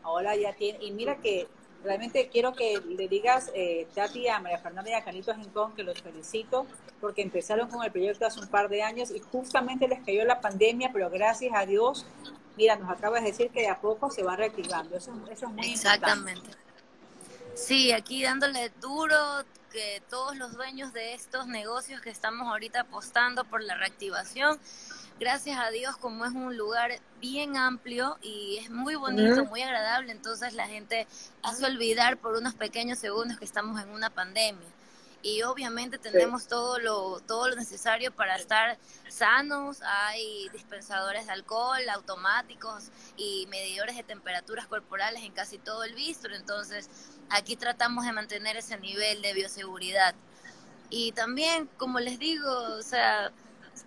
ahora 0.04 0.36
ya 0.36 0.52
tiene, 0.52 0.78
y 0.84 0.92
mira 0.92 1.16
que 1.16 1.48
realmente 1.82 2.28
quiero 2.28 2.52
que 2.52 2.80
le 2.80 3.08
digas, 3.08 3.50
eh, 3.54 3.86
Tati, 3.94 4.28
a 4.28 4.38
María 4.40 4.58
Fernanda 4.58 4.90
y 4.90 4.94
a 4.94 5.04
Canito 5.04 5.32
Rincón, 5.32 5.74
que 5.74 5.82
los 5.82 6.00
felicito, 6.00 6.66
porque 7.00 7.22
empezaron 7.22 7.68
con 7.68 7.84
el 7.84 7.90
proyecto 7.90 8.26
hace 8.26 8.40
un 8.40 8.48
par 8.48 8.68
de 8.68 8.82
años 8.82 9.10
y 9.10 9.20
justamente 9.20 9.88
les 9.88 10.04
cayó 10.04 10.24
la 10.24 10.40
pandemia, 10.40 10.90
pero 10.92 11.10
gracias 11.10 11.52
a 11.54 11.66
Dios, 11.66 12.06
mira, 12.56 12.76
nos 12.76 12.90
acabas 12.90 13.22
de 13.22 13.30
decir 13.30 13.50
que 13.50 13.60
de 13.60 13.68
a 13.68 13.80
poco 13.80 14.10
se 14.10 14.22
va 14.22 14.36
reactivando. 14.36 14.96
Eso, 14.96 15.12
eso 15.30 15.46
es 15.46 15.52
muy 15.52 15.72
Exactamente. 15.72 16.50
Sí, 17.54 17.92
aquí 17.92 18.22
dándole 18.22 18.70
duro 18.80 19.16
que 19.70 20.02
todos 20.08 20.36
los 20.36 20.52
dueños 20.54 20.92
de 20.92 21.14
estos 21.14 21.46
negocios 21.46 22.00
que 22.00 22.10
estamos 22.10 22.46
ahorita 22.48 22.82
apostando 22.82 23.44
por 23.44 23.62
la 23.62 23.74
reactivación 23.74 24.58
gracias 25.22 25.56
a 25.56 25.70
Dios, 25.70 25.96
como 25.98 26.24
es 26.24 26.32
un 26.32 26.56
lugar 26.56 26.98
bien 27.20 27.56
amplio 27.56 28.18
y 28.22 28.58
es 28.58 28.70
muy 28.70 28.96
bonito, 28.96 29.44
muy 29.44 29.62
agradable, 29.62 30.10
entonces 30.10 30.52
la 30.54 30.66
gente 30.66 31.06
hace 31.44 31.64
olvidar 31.64 32.16
por 32.16 32.34
unos 32.34 32.54
pequeños 32.54 32.98
segundos 32.98 33.38
que 33.38 33.44
estamos 33.44 33.80
en 33.80 33.90
una 33.90 34.10
pandemia. 34.10 34.66
Y 35.22 35.44
obviamente 35.44 35.98
tenemos 35.98 36.48
todo 36.48 36.80
lo 36.80 37.20
todo 37.20 37.50
lo 37.50 37.54
necesario 37.54 38.10
para 38.10 38.34
estar 38.34 38.76
sanos, 39.08 39.80
hay 39.82 40.48
dispensadores 40.48 41.26
de 41.26 41.32
alcohol 41.32 41.88
automáticos 41.94 42.90
y 43.16 43.46
medidores 43.46 43.94
de 43.94 44.02
temperaturas 44.02 44.66
corporales 44.66 45.22
en 45.22 45.30
casi 45.30 45.58
todo 45.58 45.84
el 45.84 45.94
bistro, 45.94 46.34
entonces 46.34 46.90
aquí 47.30 47.54
tratamos 47.54 48.04
de 48.04 48.12
mantener 48.12 48.56
ese 48.56 48.76
nivel 48.78 49.22
de 49.22 49.34
bioseguridad. 49.34 50.16
Y 50.90 51.12
también, 51.12 51.70
como 51.76 52.00
les 52.00 52.18
digo, 52.18 52.50
o 52.76 52.82
sea, 52.82 53.30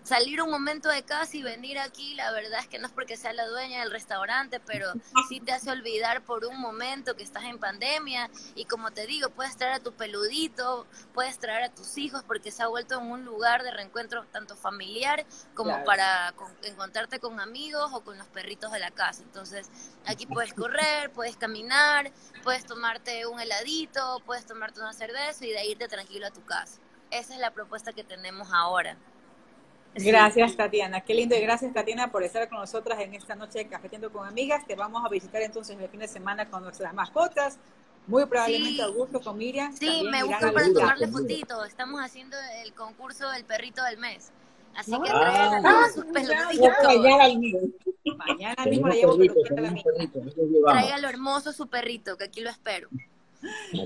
salir 0.03 0.41
un 0.41 0.51
momento 0.51 0.89
de 0.89 1.03
casa 1.03 1.36
y 1.38 1.43
venir 1.43 1.79
aquí, 1.79 2.15
la 2.15 2.31
verdad 2.31 2.59
es 2.59 2.67
que 2.67 2.79
no 2.79 2.88
es 2.88 2.93
porque 2.93 3.17
sea 3.17 3.33
la 3.33 3.47
dueña 3.47 3.79
del 3.81 3.91
restaurante, 3.91 4.59
pero 4.59 4.91
sí 5.27 5.39
te 5.39 5.51
hace 5.51 5.71
olvidar 5.71 6.23
por 6.23 6.45
un 6.45 6.59
momento 6.59 7.15
que 7.15 7.23
estás 7.23 7.43
en 7.45 7.59
pandemia 7.59 8.29
y 8.55 8.65
como 8.65 8.91
te 8.91 9.05
digo, 9.07 9.29
puedes 9.29 9.57
traer 9.57 9.73
a 9.73 9.79
tu 9.79 9.93
peludito, 9.93 10.86
puedes 11.13 11.39
traer 11.39 11.63
a 11.63 11.69
tus 11.69 11.97
hijos 11.97 12.23
porque 12.23 12.51
se 12.51 12.63
ha 12.63 12.67
vuelto 12.67 12.99
en 12.99 13.07
un 13.07 13.25
lugar 13.25 13.63
de 13.63 13.71
reencuentro 13.71 14.25
tanto 14.31 14.55
familiar 14.55 15.25
como 15.53 15.83
para 15.83 16.33
encontrarte 16.63 17.19
con 17.19 17.39
amigos 17.39 17.91
o 17.93 18.01
con 18.01 18.17
los 18.17 18.27
perritos 18.27 18.71
de 18.71 18.79
la 18.79 18.91
casa. 18.91 19.23
Entonces, 19.23 19.69
aquí 20.05 20.25
puedes 20.25 20.53
correr, 20.53 21.11
puedes 21.11 21.38
caminar, 21.38 22.11
puedes 22.43 22.65
tomarte 22.65 23.25
un 23.25 23.39
heladito, 23.39 24.21
puedes 24.25 24.45
tomarte 24.45 24.79
una 24.79 24.93
cerveza 24.93 25.45
y 25.45 25.51
de 25.51 25.65
irte 25.65 25.88
tranquilo 25.88 26.27
a 26.27 26.31
tu 26.31 26.43
casa. 26.45 26.79
Esa 27.11 27.33
es 27.33 27.39
la 27.39 27.51
propuesta 27.51 27.93
que 27.93 28.03
tenemos 28.03 28.49
ahora. 28.51 28.97
Gracias, 29.95 30.55
Tatiana. 30.55 31.01
Qué 31.01 31.13
lindo 31.13 31.35
y 31.35 31.41
gracias, 31.41 31.73
Tatiana, 31.73 32.11
por 32.11 32.23
estar 32.23 32.49
con 32.49 32.59
nosotras 32.59 32.99
en 32.99 33.13
esta 33.13 33.35
noche 33.35 33.59
de 33.59 33.67
Cafetiendo 33.67 34.11
con 34.11 34.27
Amigas. 34.27 34.65
Te 34.67 34.75
vamos 34.75 35.03
a 35.05 35.09
visitar 35.09 35.41
entonces 35.41 35.77
el 35.79 35.89
fin 35.89 36.01
de 36.01 36.07
semana 36.07 36.49
con 36.49 36.63
nuestras 36.63 36.93
mascotas. 36.93 37.57
Muy 38.07 38.25
probablemente 38.25 38.81
Augusto 38.83 39.19
con 39.21 39.37
Miriam. 39.37 39.75
Sí, 39.75 40.03
me 40.11 40.23
gusta 40.23 40.51
para 40.51 40.71
tomarle 40.71 41.07
fotitos. 41.07 41.67
Estamos 41.67 42.01
haciendo 42.01 42.37
el 42.63 42.73
concurso 42.73 43.29
del 43.31 43.45
perrito 43.45 43.83
del 43.83 43.97
mes. 43.97 44.31
Así 44.75 44.91
que 44.91 45.09
traigan 45.09 45.65
ah, 45.65 45.87
sus 45.93 46.05
peluditos. 46.05 46.67
Mañana 48.17 48.65
mismo 48.65 48.87
le 48.89 48.95
llevo 48.95 49.17
Traiga 50.65 50.97
lo 50.99 51.07
hermoso 51.07 51.53
su 51.53 51.67
perrito, 51.67 52.17
que 52.17 52.25
aquí 52.25 52.41
lo 52.41 52.49
espero. 52.49 52.89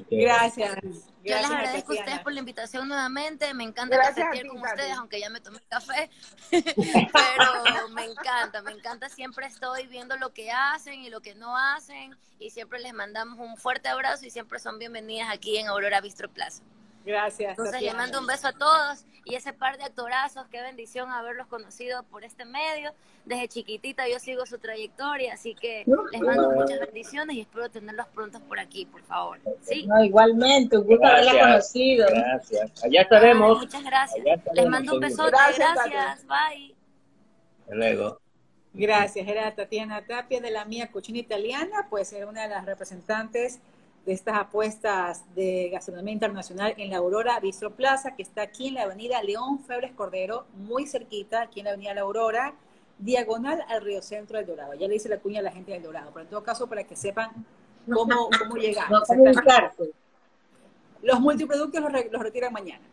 Gracias. 0.09 1.08
Yo 1.23 1.35
les 1.35 1.45
agradezco 1.45 1.91
a 1.91 1.95
ustedes 1.95 2.19
por 2.19 2.33
la 2.33 2.39
invitación 2.39 2.87
nuevamente. 2.87 3.53
Me 3.53 3.63
encanta 3.63 3.97
cafetear 3.97 4.47
con 4.47 4.61
ustedes, 4.61 4.97
aunque 4.97 5.19
ya 5.19 5.29
me 5.29 5.41
tomé 5.41 5.59
café. 5.67 6.09
Pero 6.51 7.89
me 7.89 8.05
encanta, 8.05 8.61
me 8.61 8.71
encanta. 8.71 9.09
Siempre 9.09 9.47
estoy 9.47 9.87
viendo 9.87 10.15
lo 10.17 10.33
que 10.33 10.51
hacen 10.51 11.01
y 11.01 11.09
lo 11.09 11.21
que 11.21 11.35
no 11.35 11.57
hacen. 11.57 12.15
Y 12.39 12.51
siempre 12.51 12.79
les 12.79 12.93
mandamos 12.93 13.39
un 13.39 13.57
fuerte 13.57 13.89
abrazo 13.89 14.25
y 14.25 14.29
siempre 14.29 14.59
son 14.59 14.79
bienvenidas 14.79 15.29
aquí 15.31 15.57
en 15.57 15.67
Aurora 15.67 15.99
Bistro 16.01 16.29
Plaza. 16.29 16.63
Gracias. 17.09 17.57
Entonces 17.57 17.81
le 17.81 17.93
mando 17.95 18.19
un 18.19 18.27
beso 18.27 18.47
a 18.49 18.53
todos 18.53 19.03
y 19.25 19.33
ese 19.33 19.51
par 19.51 19.79
de 19.79 19.83
actorazos, 19.83 20.47
qué 20.51 20.61
bendición 20.61 21.09
haberlos 21.09 21.47
conocido 21.47 22.03
por 22.03 22.23
este 22.23 22.45
medio. 22.45 22.91
Desde 23.25 23.47
chiquitita 23.47 24.07
yo 24.07 24.19
sigo 24.19 24.45
su 24.45 24.59
trayectoria, 24.59 25.33
así 25.33 25.55
que 25.55 25.85
les 26.11 26.21
mando 26.21 26.51
muchas 26.51 26.79
bendiciones 26.79 27.35
y 27.35 27.41
espero 27.41 27.67
tenerlos 27.69 28.05
prontos 28.09 28.41
por 28.43 28.59
aquí, 28.59 28.85
por 28.85 29.01
favor. 29.01 29.39
¿Sí? 29.63 29.87
igualmente, 30.03 30.77
un 30.77 30.85
gusto 30.85 31.03
haberla 31.03 31.39
conocido. 31.39 32.07
Gracias. 32.09 32.83
Allá 32.83 33.01
estaremos. 33.01 33.57
muchas 33.57 33.83
gracias. 33.83 34.25
les 34.53 34.69
mando 34.69 34.93
un 34.93 34.99
besote, 34.99 35.31
gracias. 35.31 35.75
gracias. 35.89 36.27
Bye. 36.27 36.75
Hasta 37.61 37.75
luego. 37.75 38.21
Gracias, 38.71 39.27
era 39.27 39.55
Tatiana 39.55 40.05
Tapia 40.05 40.41
de 40.41 40.51
la 40.51 40.63
Mía 40.63 40.91
Cucina 40.91 41.17
Italiana, 41.17 41.87
pues 41.89 42.13
es 42.13 42.23
una 42.23 42.43
de 42.43 42.49
las 42.49 42.65
representantes 42.65 43.59
de 44.09 44.15
estas 44.15 44.39
apuestas 44.39 45.23
de 45.35 45.69
gastronomía 45.71 46.13
internacional 46.13 46.73
en 46.77 46.89
la 46.89 46.97
Aurora 46.97 47.39
Bistro 47.39 47.75
Plaza, 47.75 48.15
que 48.15 48.23
está 48.23 48.41
aquí 48.41 48.69
en 48.69 48.73
la 48.73 48.81
avenida 48.81 49.21
León 49.21 49.59
Febres 49.59 49.91
Cordero, 49.91 50.47
muy 50.55 50.87
cerquita, 50.87 51.43
aquí 51.43 51.59
en 51.59 51.65
la 51.65 51.73
avenida 51.73 51.93
La 51.93 52.01
Aurora, 52.01 52.55
diagonal 52.97 53.63
al 53.67 53.83
Río 53.83 54.01
Centro 54.01 54.39
del 54.39 54.47
Dorado. 54.47 54.73
Ya 54.73 54.87
le 54.87 54.95
dice 54.95 55.09
la 55.09 55.19
cuña 55.19 55.41
a 55.41 55.43
la 55.43 55.51
gente 55.51 55.73
del 55.73 55.83
Dorado, 55.83 56.09
pero 56.11 56.23
en 56.23 56.29
todo 56.31 56.41
caso 56.41 56.65
para 56.65 56.83
que 56.85 56.95
sepan 56.95 57.45
cómo, 57.85 58.31
cómo 58.39 58.55
llegar. 58.55 58.89
los 61.03 61.19
multiproductos 61.19 61.79
los, 61.79 61.91
los, 62.11 62.23
retiran 62.23 62.51
mañana. 62.51 62.83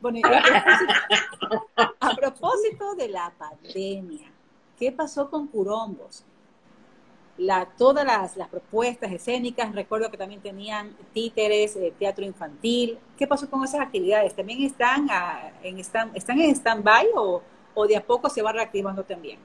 Bueno, 0.00 0.26
a 2.00 2.16
propósito 2.16 2.94
de 2.94 3.08
la 3.08 3.30
pandemia, 3.36 4.26
¿Qué 4.78 4.90
pasó 4.90 5.28
con 5.28 5.48
Curombos? 5.48 6.24
La, 7.38 7.66
todas 7.78 8.04
las, 8.04 8.48
propuestas 8.48 9.10
escénicas, 9.10 9.74
recuerdo 9.74 10.10
que 10.10 10.18
también 10.18 10.40
tenían 10.40 10.94
títeres, 11.14 11.76
eh, 11.76 11.92
teatro 11.98 12.24
infantil. 12.24 12.98
¿Qué 13.16 13.26
pasó 13.26 13.48
con 13.48 13.64
esas 13.64 13.80
actividades? 13.80 14.34
¿También 14.34 14.62
están, 14.62 15.08
en, 15.62 15.78
están, 15.78 16.10
están 16.14 16.40
en 16.40 16.50
stand-by 16.54 17.06
o, 17.14 17.42
de 17.86 17.96
a 17.96 18.04
poco 18.04 18.28
se 18.28 18.42
va 18.42 18.52
reactivando 18.52 19.02
también? 19.02 19.38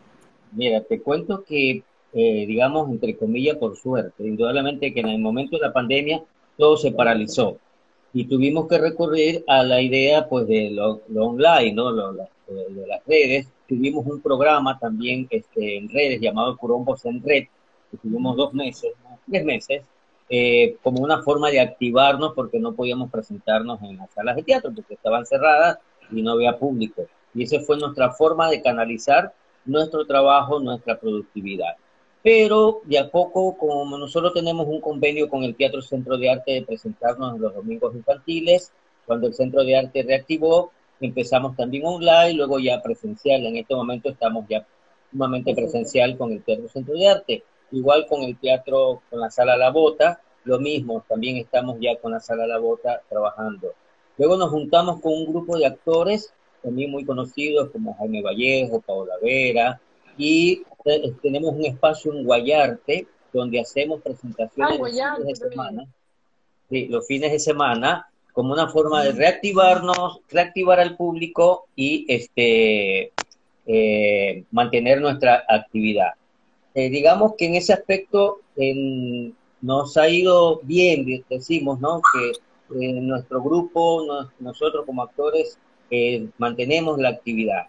Mira, 0.52 0.84
te 0.84 1.02
cuento 1.02 1.44
que, 1.44 1.84
eh, 2.14 2.46
digamos, 2.46 2.90
entre 2.90 3.16
comillas, 3.16 3.56
por 3.58 3.76
suerte, 3.78 4.24
indudablemente 4.24 4.94
que 4.94 5.00
en 5.00 5.10
el 5.10 5.20
momento 5.20 5.58
de 5.58 5.68
la 5.68 5.74
pandemia 5.74 6.22
todo 6.58 6.76
se 6.76 6.92
paralizó 6.92 7.58
y 8.14 8.26
tuvimos 8.26 8.68
que 8.68 8.78
recurrir 8.78 9.44
a 9.48 9.64
la 9.64 9.82
idea 9.82 10.28
pues 10.28 10.48
de 10.48 10.72
lo, 10.72 11.02
online, 11.16 11.74
¿no? 11.74 11.94
de 11.94 12.88
las 12.88 13.06
redes 13.06 13.48
tuvimos 13.68 14.06
un 14.06 14.22
programa 14.22 14.80
también 14.80 15.28
este, 15.30 15.78
en 15.78 15.90
redes 15.90 16.20
llamado 16.22 16.58
Curombos 16.58 17.06
en 17.06 17.22
Red, 17.22 17.46
que 17.92 17.98
tuvimos 17.98 18.36
dos 18.36 18.54
meses, 18.54 18.92
tres 19.30 19.46
meses, 19.46 19.84
eh, 20.30 20.76
como 20.84 21.02
una 21.02 21.22
forma 21.24 21.50
de 21.50 21.62
activarnos 21.62 22.34
porque 22.34 22.60
no 22.60 22.74
podíamos 22.74 23.10
presentarnos 23.10 23.82
en 23.82 23.98
las 23.98 24.12
salas 24.12 24.36
de 24.36 24.44
teatro 24.44 24.72
porque 24.76 24.96
estaban 24.96 25.26
cerradas 25.26 25.80
y 26.12 26.22
no 26.22 26.34
había 26.34 26.58
público. 26.58 27.06
Y 27.34 27.44
esa 27.44 27.60
fue 27.60 27.78
nuestra 27.78 28.12
forma 28.12 28.50
de 28.50 28.62
canalizar 28.62 29.34
nuestro 29.66 30.06
trabajo, 30.06 30.60
nuestra 30.60 31.00
productividad. 31.00 31.76
Pero 32.24 32.82
de 32.84 33.00
a 33.00 33.10
poco, 33.10 33.58
como 33.58 33.98
nosotros 33.98 34.34
tenemos 34.34 34.68
un 34.68 34.82
convenio 34.82 35.30
con 35.30 35.44
el 35.44 35.56
Teatro 35.56 35.82
Centro 35.82 36.18
de 36.18 36.30
Arte 36.30 36.52
de 36.54 36.64
presentarnos 36.64 37.36
en 37.36 37.42
los 37.42 37.54
domingos 37.54 37.96
infantiles, 37.96 38.72
cuando 39.06 39.28
el 39.28 39.34
Centro 39.34 39.64
de 39.64 39.78
Arte 39.78 40.04
reactivó, 40.04 40.72
empezamos 41.00 41.56
también 41.56 41.86
online, 41.86 42.34
luego 42.34 42.60
ya 42.60 42.82
presencial. 42.82 43.46
En 43.46 43.58
este 43.58 43.76
momento 43.76 44.10
estamos 44.10 44.46
ya 44.50 44.66
sumamente 45.12 45.54
presencial 45.56 46.18
con 46.18 46.32
el 46.32 46.44
Teatro 46.44 46.68
Centro 46.68 46.96
de 46.96 47.08
Arte. 47.08 47.44
Igual 47.72 48.06
con 48.08 48.24
el 48.24 48.38
teatro, 48.38 49.02
con 49.10 49.20
la 49.20 49.30
Sala 49.30 49.58
La 49.58 49.72
Bota, 49.72 50.22
lo 50.46 50.60
mismo, 50.60 51.04
también 51.08 51.38
estamos 51.38 51.78
ya 51.80 51.98
con 52.00 52.14
la 52.14 52.20
Sala 52.20 52.48
La 52.48 52.58
Bota 52.58 53.02
trabajando. 53.10 53.74
Luego 54.18 54.38
nos 54.38 54.50
juntamos 54.50 55.02
con 55.02 55.14
un 55.14 55.26
grupo 55.26 55.58
de 55.58 55.66
actores, 55.66 56.34
también 56.64 56.90
muy 56.90 57.06
conocidos 57.06 57.70
como 57.72 57.96
Jaime 57.96 58.22
Vallejo, 58.22 58.82
Paola 58.82 59.16
Vera, 59.22 59.80
y 60.18 60.64
tenemos 61.22 61.54
un 61.54 61.66
espacio 61.66 62.14
en 62.14 62.24
Guayarte 62.24 63.08
donde 63.34 63.60
hacemos 63.60 64.02
presentaciones 64.02 64.74
ah, 64.74 64.78
los 64.80 65.18
fines 65.18 65.40
de 65.40 65.50
semana. 65.50 65.88
Sí, 66.70 66.88
los 66.88 67.06
fines 67.06 67.32
de 67.32 67.40
semana 67.40 68.08
como 68.38 68.54
una 68.54 68.68
forma 68.68 69.04
de 69.04 69.14
reactivarnos, 69.14 70.20
reactivar 70.30 70.80
al 70.80 70.96
público 70.96 71.70
y 71.76 72.06
este, 72.08 73.12
eh, 73.66 74.44
mantener 74.52 75.02
nuestra 75.02 75.44
actividad. 75.48 76.12
Eh, 76.78 76.92
digamos 76.92 77.34
que 77.36 77.48
en 77.48 77.56
ese 77.56 77.74
aspecto 77.74 78.42
nos 79.62 79.98
ha 79.98 80.08
ido 80.10 80.60
bien, 80.62 81.24
decimos, 81.28 81.80
¿no? 81.80 82.02
Que 82.14 82.90
en 82.90 83.08
nuestro 83.08 83.42
grupo, 83.42 84.06
nosotros 84.40 84.86
como 84.86 85.02
actores, 85.02 85.58
eh, 85.90 86.28
mantenemos 86.38 87.00
la 87.00 87.10
actividad. 87.10 87.64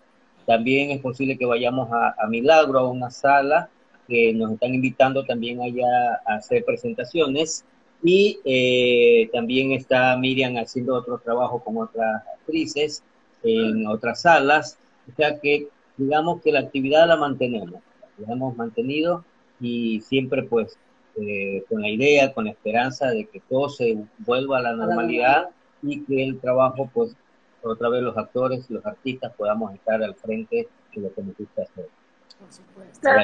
También 0.44 0.90
es 0.90 1.00
posible 1.00 1.38
que 1.38 1.46
vayamos 1.46 1.88
a, 1.90 2.16
a, 2.22 2.26
Milagro, 2.26 2.80
a 2.80 2.90
una 2.90 3.11
sala, 3.11 3.70
que 4.06 4.34
nos 4.34 4.52
están 4.52 4.74
invitando 4.74 5.24
también 5.24 5.62
allá 5.62 6.20
a 6.26 6.34
hacer 6.34 6.66
presentaciones 6.66 7.64
y 8.02 8.38
eh, 8.44 9.30
también 9.32 9.72
está 9.72 10.18
Miriam 10.18 10.54
haciendo 10.59 10.94
otro 10.94 11.16
trabajo 11.16 11.64
con 11.64 11.78
otras 11.78 12.24
actrices 12.40 13.02
en 13.42 13.86
otras 13.86 14.20
salas. 14.20 14.78
O 15.11 15.16
sea 15.16 15.40
que 15.40 15.68
digamos 15.96 16.42
que 16.42 16.52
la 16.52 16.61
actividad 16.61 17.09
la 17.09 17.16
mantenemos, 17.16 17.80
la 18.19 18.33
hemos 18.33 18.57
mantenido 18.57 19.25
y 19.61 20.01
siempre 20.01 20.43
pues 20.43 20.79
eh, 21.16 21.64
con 21.69 21.83
la 21.83 21.89
idea, 21.89 22.33
con 22.33 22.45
la 22.45 22.53
esperanza 22.53 23.09
de 23.09 23.27
que 23.27 23.41
todo 23.41 23.69
se 23.69 23.99
vuelva 24.19 24.59
a 24.59 24.62
la 24.62 24.73
normalidad 24.75 25.51
y 25.83 26.05
que 26.05 26.25
el 26.25 26.41
trabajo 26.41 26.91
pues 26.93 27.16
otra 27.62 27.89
vez 27.89 28.03
los 28.03 28.16
actores, 28.16 28.71
los 28.71 28.85
artistas 28.87 29.33
podamos 29.37 29.75
estar 29.75 30.03
al 30.03 30.14
frente 30.14 30.69
de 30.95 31.01
lo 31.01 31.12
que 31.12 31.23
nos 31.23 31.37
gusta 31.37 31.62
hacer. 31.62 31.89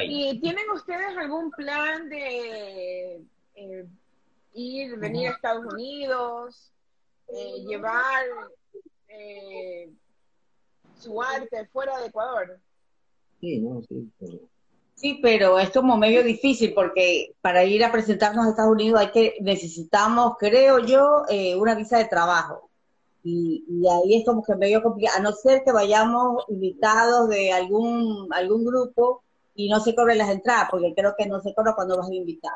¿Y 0.07 0.39
tienen 0.39 0.69
ustedes 0.73 1.17
algún 1.17 1.51
plan 1.51 2.09
de 2.09 3.21
eh, 3.55 3.85
ir, 4.53 4.97
venir 4.97 5.29
a 5.29 5.31
Estados 5.31 5.73
Unidos, 5.73 6.73
eh, 7.27 7.63
llevar 7.65 8.25
eh, 9.07 9.89
su 10.97 11.21
arte 11.21 11.65
fuera 11.67 11.97
de 11.99 12.07
Ecuador. 12.07 12.59
Sí, 13.39 13.59
no, 13.59 13.81
sí, 13.83 14.11
sí, 14.95 15.19
pero 15.21 15.59
es 15.59 15.69
como 15.71 15.97
medio 15.97 16.23
difícil 16.23 16.73
porque 16.73 17.35
para 17.41 17.63
ir 17.63 17.83
a 17.83 17.91
presentarnos 17.91 18.45
a 18.45 18.49
Estados 18.49 18.71
Unidos 18.71 18.99
hay 18.99 19.11
que 19.11 19.35
necesitamos, 19.41 20.35
creo 20.39 20.79
yo, 20.79 21.23
eh, 21.29 21.55
una 21.55 21.75
visa 21.75 21.97
de 21.97 22.05
trabajo. 22.05 22.69
Y, 23.23 23.65
y, 23.67 23.87
ahí 23.87 24.19
es 24.19 24.25
como 24.25 24.43
que 24.43 24.55
medio 24.55 24.83
complicado, 24.83 25.17
a 25.17 25.21
no 25.21 25.31
ser 25.31 25.63
que 25.63 25.71
vayamos 25.71 26.45
invitados 26.47 27.27
de 27.29 27.51
algún 27.51 28.27
algún 28.31 28.63
grupo 28.63 29.23
y 29.55 29.69
no 29.69 29.79
se 29.79 29.95
cobren 29.95 30.19
las 30.19 30.29
entradas, 30.29 30.67
porque 30.69 30.93
creo 30.95 31.15
que 31.17 31.25
no 31.25 31.39
se 31.41 31.53
cobra 31.53 31.73
cuando 31.73 31.97
vas 31.97 32.11
invitado. 32.11 32.55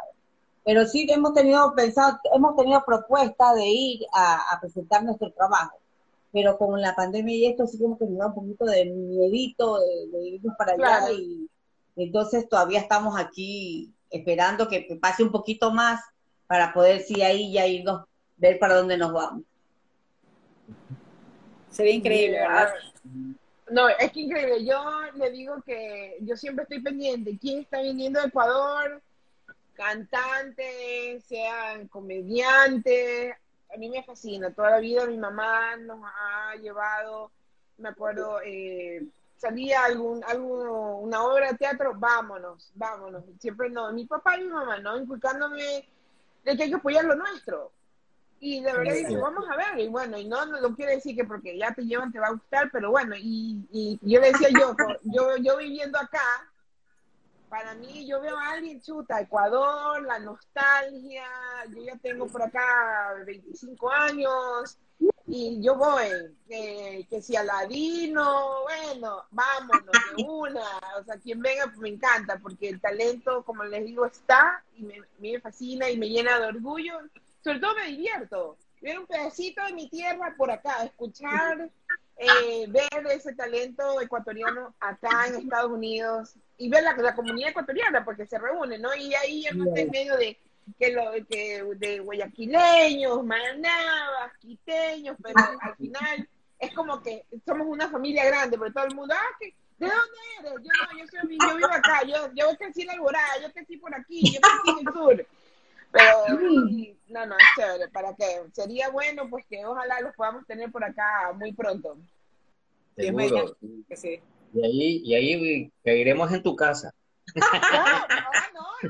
Pero 0.63 0.85
sí 0.85 1.07
hemos 1.09 1.33
tenido 1.33 1.73
pensado, 1.73 2.19
hemos 2.35 2.55
tenido 2.55 2.83
propuesta 2.85 3.53
de 3.55 3.65
ir 3.65 4.01
a, 4.13 4.59
presentar 4.61 5.03
nuestro 5.03 5.31
trabajo, 5.31 5.77
pero 6.31 6.57
con 6.57 6.79
la 6.79 6.93
pandemia 6.95 7.35
y 7.35 7.45
esto 7.47 7.65
sí 7.65 7.79
como 7.79 7.97
que 7.97 8.05
nos 8.05 8.19
da 8.19 8.27
un 8.27 8.35
poquito 8.35 8.65
de 8.65 8.85
miedito 8.85 9.79
de, 9.79 10.27
irnos 10.27 10.55
para 10.57 10.73
allá 10.73 11.11
y 11.11 11.48
entonces 12.03 12.47
todavía 12.47 12.79
estamos 12.79 13.19
aquí 13.19 13.93
esperando 14.09 14.67
que 14.67 14.97
pase 15.01 15.23
un 15.23 15.31
poquito 15.31 15.71
más 15.71 16.01
para 16.47 16.73
poder 16.73 17.01
sí 17.01 17.21
ahí 17.21 17.51
ya 17.51 17.67
irnos, 17.67 18.05
ver 18.37 18.57
para 18.59 18.75
dónde 18.75 18.97
nos 18.97 19.13
vamos. 19.13 19.43
Sería 21.69 21.93
increíble, 21.93 22.39
¿verdad? 22.39 22.73
No, 23.69 23.87
es 23.87 24.11
que 24.11 24.21
increíble. 24.21 24.65
Yo 24.65 24.83
le 25.15 25.29
digo 25.29 25.61
que 25.63 26.17
yo 26.21 26.35
siempre 26.35 26.63
estoy 26.63 26.81
pendiente. 26.81 27.37
¿Quién 27.39 27.59
está 27.59 27.81
viniendo 27.81 28.19
de 28.19 28.27
Ecuador? 28.27 29.01
cantantes, 29.79 31.23
sean 31.23 31.87
comediantes. 31.87 33.33
A 33.73 33.77
mí 33.77 33.89
me 33.89 34.03
fascina. 34.03 34.51
Toda 34.51 34.71
la 34.71 34.79
vida 34.79 35.05
mi 35.05 35.17
mamá 35.17 35.77
nos 35.77 36.01
ha 36.03 36.55
llevado, 36.57 37.31
me 37.77 37.89
acuerdo, 37.89 38.41
eh, 38.45 39.05
salía 39.39 39.85
algún, 39.85 40.23
algún, 40.25 40.67
una 40.67 41.23
obra 41.23 41.51
de 41.51 41.57
teatro, 41.57 41.93
vámonos, 41.95 42.71
vámonos. 42.75 43.23
Siempre 43.39 43.69
no. 43.69 43.91
Mi 43.93 44.05
papá 44.05 44.37
y 44.37 44.43
mi 44.43 44.49
mamá, 44.49 44.79
¿no? 44.79 44.97
Inculcándome 44.97 45.87
de 46.43 46.57
que 46.57 46.63
hay 46.63 46.69
que 46.69 46.75
apoyar 46.75 47.05
lo 47.05 47.15
nuestro. 47.15 47.71
Y 48.41 48.61
de 48.61 48.71
verdad 48.71 48.93
dice, 48.93 49.17
vamos 49.17 49.45
a 49.49 49.57
ver, 49.57 49.79
y 49.79 49.89
bueno, 49.89 50.17
y 50.17 50.25
no, 50.25 50.45
no, 50.45 50.75
quiere 50.75 50.95
decir 50.95 51.13
que 51.13 51.25
porque 51.25 51.57
ya 51.57 51.73
te 51.73 51.81
llevan 51.81 52.11
te 52.11 52.19
va 52.19 52.27
a 52.27 52.31
gustar, 52.31 52.69
pero 52.71 52.89
bueno, 52.89 53.13
y, 53.17 53.67
y 53.69 53.99
yo 54.01 54.21
le 54.21 54.31
decía 54.31 54.47
yo, 54.49 54.75
yo, 55.03 55.35
yo 55.37 55.57
viviendo 55.57 55.99
acá, 55.99 56.49
para 57.49 57.73
mí, 57.73 58.07
yo 58.07 58.21
veo 58.21 58.37
a 58.37 58.51
alguien, 58.51 58.81
chuta, 58.81 59.19
Ecuador, 59.19 60.01
la 60.03 60.19
nostalgia, 60.19 61.25
yo 61.69 61.83
ya 61.83 61.97
tengo 61.97 62.27
por 62.27 62.43
acá 62.43 63.13
25 63.25 63.91
años 63.91 64.77
y 65.31 65.61
yo 65.61 65.75
voy, 65.75 66.07
que 66.47 67.21
si 67.21 67.35
Aladino, 67.35 68.63
bueno, 68.63 69.25
vámonos 69.29 69.85
de 70.17 70.23
una, 70.27 70.63
o 70.99 71.03
sea, 71.03 71.17
quien 71.17 71.39
venga 71.39 71.65
pues, 71.65 71.77
me 71.77 71.89
encanta, 71.89 72.39
porque 72.41 72.69
el 72.69 72.81
talento, 72.81 73.43
como 73.43 73.63
les 73.63 73.85
digo, 73.85 74.05
está 74.07 74.63
y 74.75 74.83
me, 74.83 75.01
me 75.19 75.39
fascina 75.39 75.89
y 75.89 75.97
me 75.97 76.09
llena 76.09 76.39
de 76.39 76.47
orgullo, 76.47 76.99
sobre 77.43 77.59
todo 77.59 77.75
me 77.75 77.87
divierto. 77.87 78.57
ver 78.81 78.97
un 78.97 79.05
pedacito 79.05 79.63
de 79.65 79.73
mi 79.73 79.87
tierra 79.87 80.33
por 80.35 80.49
acá, 80.49 80.83
escuchar, 80.83 81.69
eh, 82.17 82.65
ver 82.67 83.07
ese 83.11 83.33
talento 83.33 84.01
ecuatoriano 84.01 84.73
acá 84.79 85.27
en 85.27 85.35
Estados 85.35 85.71
Unidos 85.71 86.33
y 86.57 86.69
ver 86.69 86.83
la, 86.83 86.95
la 86.97 87.15
comunidad 87.15 87.51
ecuatoriana, 87.51 88.03
porque 88.03 88.25
se 88.25 88.39
reúne, 88.39 88.79
¿no? 88.79 88.95
Y 88.95 89.13
ahí 89.13 89.43
yo 89.43 89.53
no 89.53 89.65
estoy 89.65 89.83
en 89.83 89.91
medio 89.91 90.17
de 90.17 90.37
que 90.77 90.91
lo 90.91 91.11
que 91.29 91.63
de 91.77 91.99
guayaquileños, 91.99 93.23
manabas, 93.23 94.37
quiteños, 94.39 95.17
pero 95.21 95.39
al 95.61 95.75
final 95.75 96.29
es 96.59 96.73
como 96.73 97.01
que 97.01 97.25
somos 97.45 97.67
una 97.67 97.89
familia 97.89 98.25
grande, 98.25 98.57
porque 98.57 98.73
todo 98.73 98.85
el 98.85 98.95
mundo, 98.95 99.13
ah, 99.17 99.37
¿de 99.39 99.53
dónde 99.79 99.95
eres? 100.39 100.51
Yo 100.53 100.71
no, 100.83 100.99
yo, 100.99 101.07
soy, 101.07 101.37
yo 101.39 101.55
vivo 101.55 101.71
acá, 101.71 102.03
yo, 102.05 102.29
yo 102.35 102.57
crecí 102.57 102.81
en 102.81 102.91
Alborada, 102.91 103.41
yo 103.41 103.51
crecí 103.53 103.77
por 103.77 103.95
aquí, 103.95 104.21
yo 104.33 104.41
crecí 104.41 104.79
en 104.79 104.87
el 104.87 104.93
sur. 104.93 105.27
Pero 105.91 106.39
no, 107.07 107.25
no, 107.25 107.35
es 107.35 107.45
chévere, 107.55 107.87
para 107.89 108.15
que 108.15 108.25
sería 108.53 108.89
bueno 108.89 109.27
pues 109.29 109.45
que 109.47 109.65
ojalá 109.65 109.99
los 110.01 110.13
podamos 110.15 110.45
tener 110.45 110.71
por 110.71 110.83
acá 110.83 111.33
muy 111.35 111.53
pronto. 111.53 111.97
Seguro. 112.95 113.57
Sí. 113.95 114.21
Y 114.53 114.63
ahí, 114.63 115.01
y 115.03 115.15
ahí 115.15 115.71
caeremos 115.83 116.31
en 116.31 116.43
tu 116.43 116.55
casa. 116.55 116.93
No, 117.35 117.47
no, 117.53 118.09
no. 118.53 118.69
Yo 118.81 118.89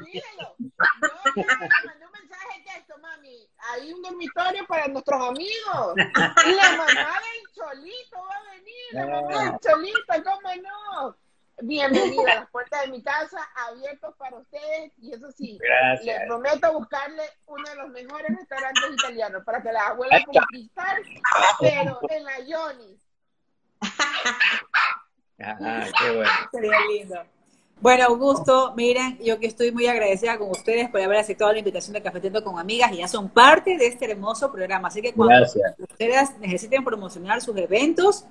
le 1.36 1.86
mandé 1.86 2.06
un 2.06 2.12
mensaje 2.12 2.58
de 2.58 2.64
texto, 2.74 2.98
mami. 3.00 3.50
Hay 3.72 3.94
un 3.94 4.02
dormitorio 4.02 4.66
para 4.68 4.88
nuestros 4.88 5.22
amigos. 5.22 5.94
Y 6.46 6.52
la 6.52 6.70
mamá 6.78 7.20
del 7.20 7.54
Cholito 7.54 8.18
va 8.18 8.36
a 8.36 8.52
venir. 8.52 8.86
La 8.92 9.06
mamá 9.08 9.44
del 9.44 9.60
Cholito, 9.60 10.24
¿cómo 10.24 10.56
no? 10.62 11.16
Bienvenida, 11.62 12.36
las 12.36 12.50
puertas 12.52 12.84
de 12.84 12.88
mi 12.88 13.04
casa 13.04 13.38
abiertas 13.68 14.14
para 14.18 14.38
ustedes 14.38 14.94
y 14.98 15.14
eso 15.14 15.30
sí, 15.32 15.60
Gracias. 15.62 16.20
les 16.20 16.28
prometo 16.28 16.72
buscarle 16.72 17.24
uno 17.48 17.70
de 17.70 17.76
los 17.76 17.90
mejores 17.90 18.38
restaurantes 18.38 18.92
italianos 18.94 19.44
para 19.44 19.62
que 19.62 19.74
la 19.74 19.92
vuelva 19.92 20.18
a 20.18 20.24
conquistar, 20.24 21.02
pero 21.60 22.00
en 22.10 22.24
la 22.24 22.36
Johnny. 22.48 22.98
Ajá, 25.42 25.92
qué 26.00 26.16
bueno. 26.16 26.32
Sería 26.52 26.80
lindo. 26.88 27.26
Bueno, 27.82 28.04
Augusto, 28.06 28.74
miren, 28.76 29.18
yo 29.24 29.40
que 29.40 29.48
estoy 29.48 29.72
muy 29.72 29.88
agradecida 29.88 30.38
con 30.38 30.50
ustedes 30.50 30.90
por 30.90 31.00
haber 31.00 31.18
aceptado 31.18 31.54
la 31.54 31.60
invitación 31.60 31.94
de 31.94 32.02
Cafeteando 32.02 32.44
con 32.44 32.60
Amigas 32.60 32.92
y 32.92 32.98
ya 32.98 33.08
son 33.08 33.30
parte 33.30 33.78
de 33.78 33.88
este 33.88 34.12
hermoso 34.12 34.52
programa. 34.52 34.90
Así 34.90 35.02
que 35.02 35.14
cuando 35.14 35.36
Gracias. 35.38 35.76
ustedes 35.80 36.38
necesiten 36.40 36.84
promocionar 36.84 37.40
sus 37.40 37.56
eventos, 37.56 38.26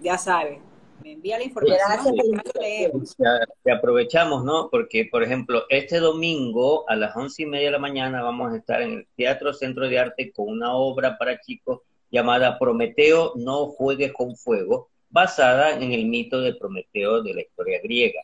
ya 0.00 0.16
saben, 0.16 0.60
me 1.02 1.12
envía 1.12 1.36
la 1.36 1.44
información. 1.44 1.78
Gracias. 1.86 2.14
y 2.14 2.34
acá 2.34 2.42
lo 2.54 2.60
leemos. 2.62 3.14
Ya- 3.18 3.40
que 3.62 3.72
aprovechamos, 3.72 4.42
¿no? 4.42 4.70
Porque, 4.70 5.06
por 5.10 5.22
ejemplo, 5.22 5.64
este 5.68 5.98
domingo 5.98 6.88
a 6.88 6.96
las 6.96 7.14
once 7.14 7.42
y 7.42 7.46
media 7.46 7.66
de 7.66 7.72
la 7.72 7.78
mañana 7.78 8.22
vamos 8.22 8.54
a 8.54 8.56
estar 8.56 8.80
en 8.80 8.92
el 8.92 9.06
Teatro 9.16 9.52
Centro 9.52 9.86
de 9.86 9.98
Arte 9.98 10.32
con 10.32 10.48
una 10.48 10.74
obra 10.74 11.18
para 11.18 11.38
chicos 11.42 11.80
llamada 12.10 12.58
Prometeo, 12.58 13.32
no 13.36 13.66
juegues 13.66 14.14
con 14.14 14.34
fuego, 14.34 14.88
basada 15.10 15.72
en 15.76 15.92
el 15.92 16.06
mito 16.06 16.40
de 16.40 16.54
Prometeo 16.54 17.22
de 17.22 17.34
la 17.34 17.42
historia 17.42 17.80
griega. 17.82 18.22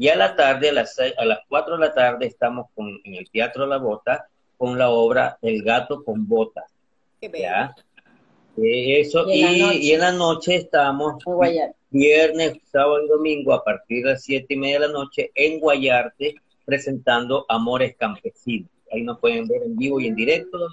Y 0.00 0.08
a 0.08 0.16
la 0.16 0.34
tarde, 0.34 0.70
a 0.70 0.72
las, 0.72 0.94
seis- 0.94 1.12
a 1.18 1.26
las 1.26 1.40
4 1.46 1.74
de 1.76 1.80
la 1.86 1.92
tarde, 1.92 2.24
estamos 2.24 2.68
con, 2.74 2.88
en 3.04 3.16
el 3.16 3.30
Teatro 3.30 3.66
La 3.66 3.76
Bota 3.76 4.26
con 4.56 4.78
la 4.78 4.88
obra 4.88 5.36
El 5.42 5.62
gato 5.62 6.02
con 6.02 6.26
botas. 6.26 6.64
Qué 7.20 7.28
bello. 7.28 7.44
¿ya? 7.44 7.74
Eh, 8.56 9.00
Eso, 9.00 9.28
Y 9.28 9.42
en 9.42 9.58
la 9.58 9.74
y, 9.74 9.92
en 9.92 10.00
la 10.00 10.12
noche 10.12 10.54
estamos 10.54 11.22
En 11.26 11.74
viernes, 11.90 12.54
sábado 12.72 13.04
y 13.04 13.08
domingo 13.08 13.52
a 13.52 13.62
partir 13.62 14.02
de 14.06 14.12
las 14.12 14.22
siete 14.22 14.54
y 14.54 14.56
media 14.56 14.80
de 14.80 14.86
la 14.86 14.92
noche 14.94 15.32
en 15.34 15.60
Guayarte 15.60 16.34
presentando 16.64 17.44
Amores 17.46 17.94
Campesinos. 17.98 18.70
Ahí 18.90 19.02
nos 19.02 19.18
pueden 19.20 19.46
ver 19.46 19.64
en 19.64 19.76
vivo 19.76 20.00
y 20.00 20.06
en 20.06 20.14
directo. 20.16 20.66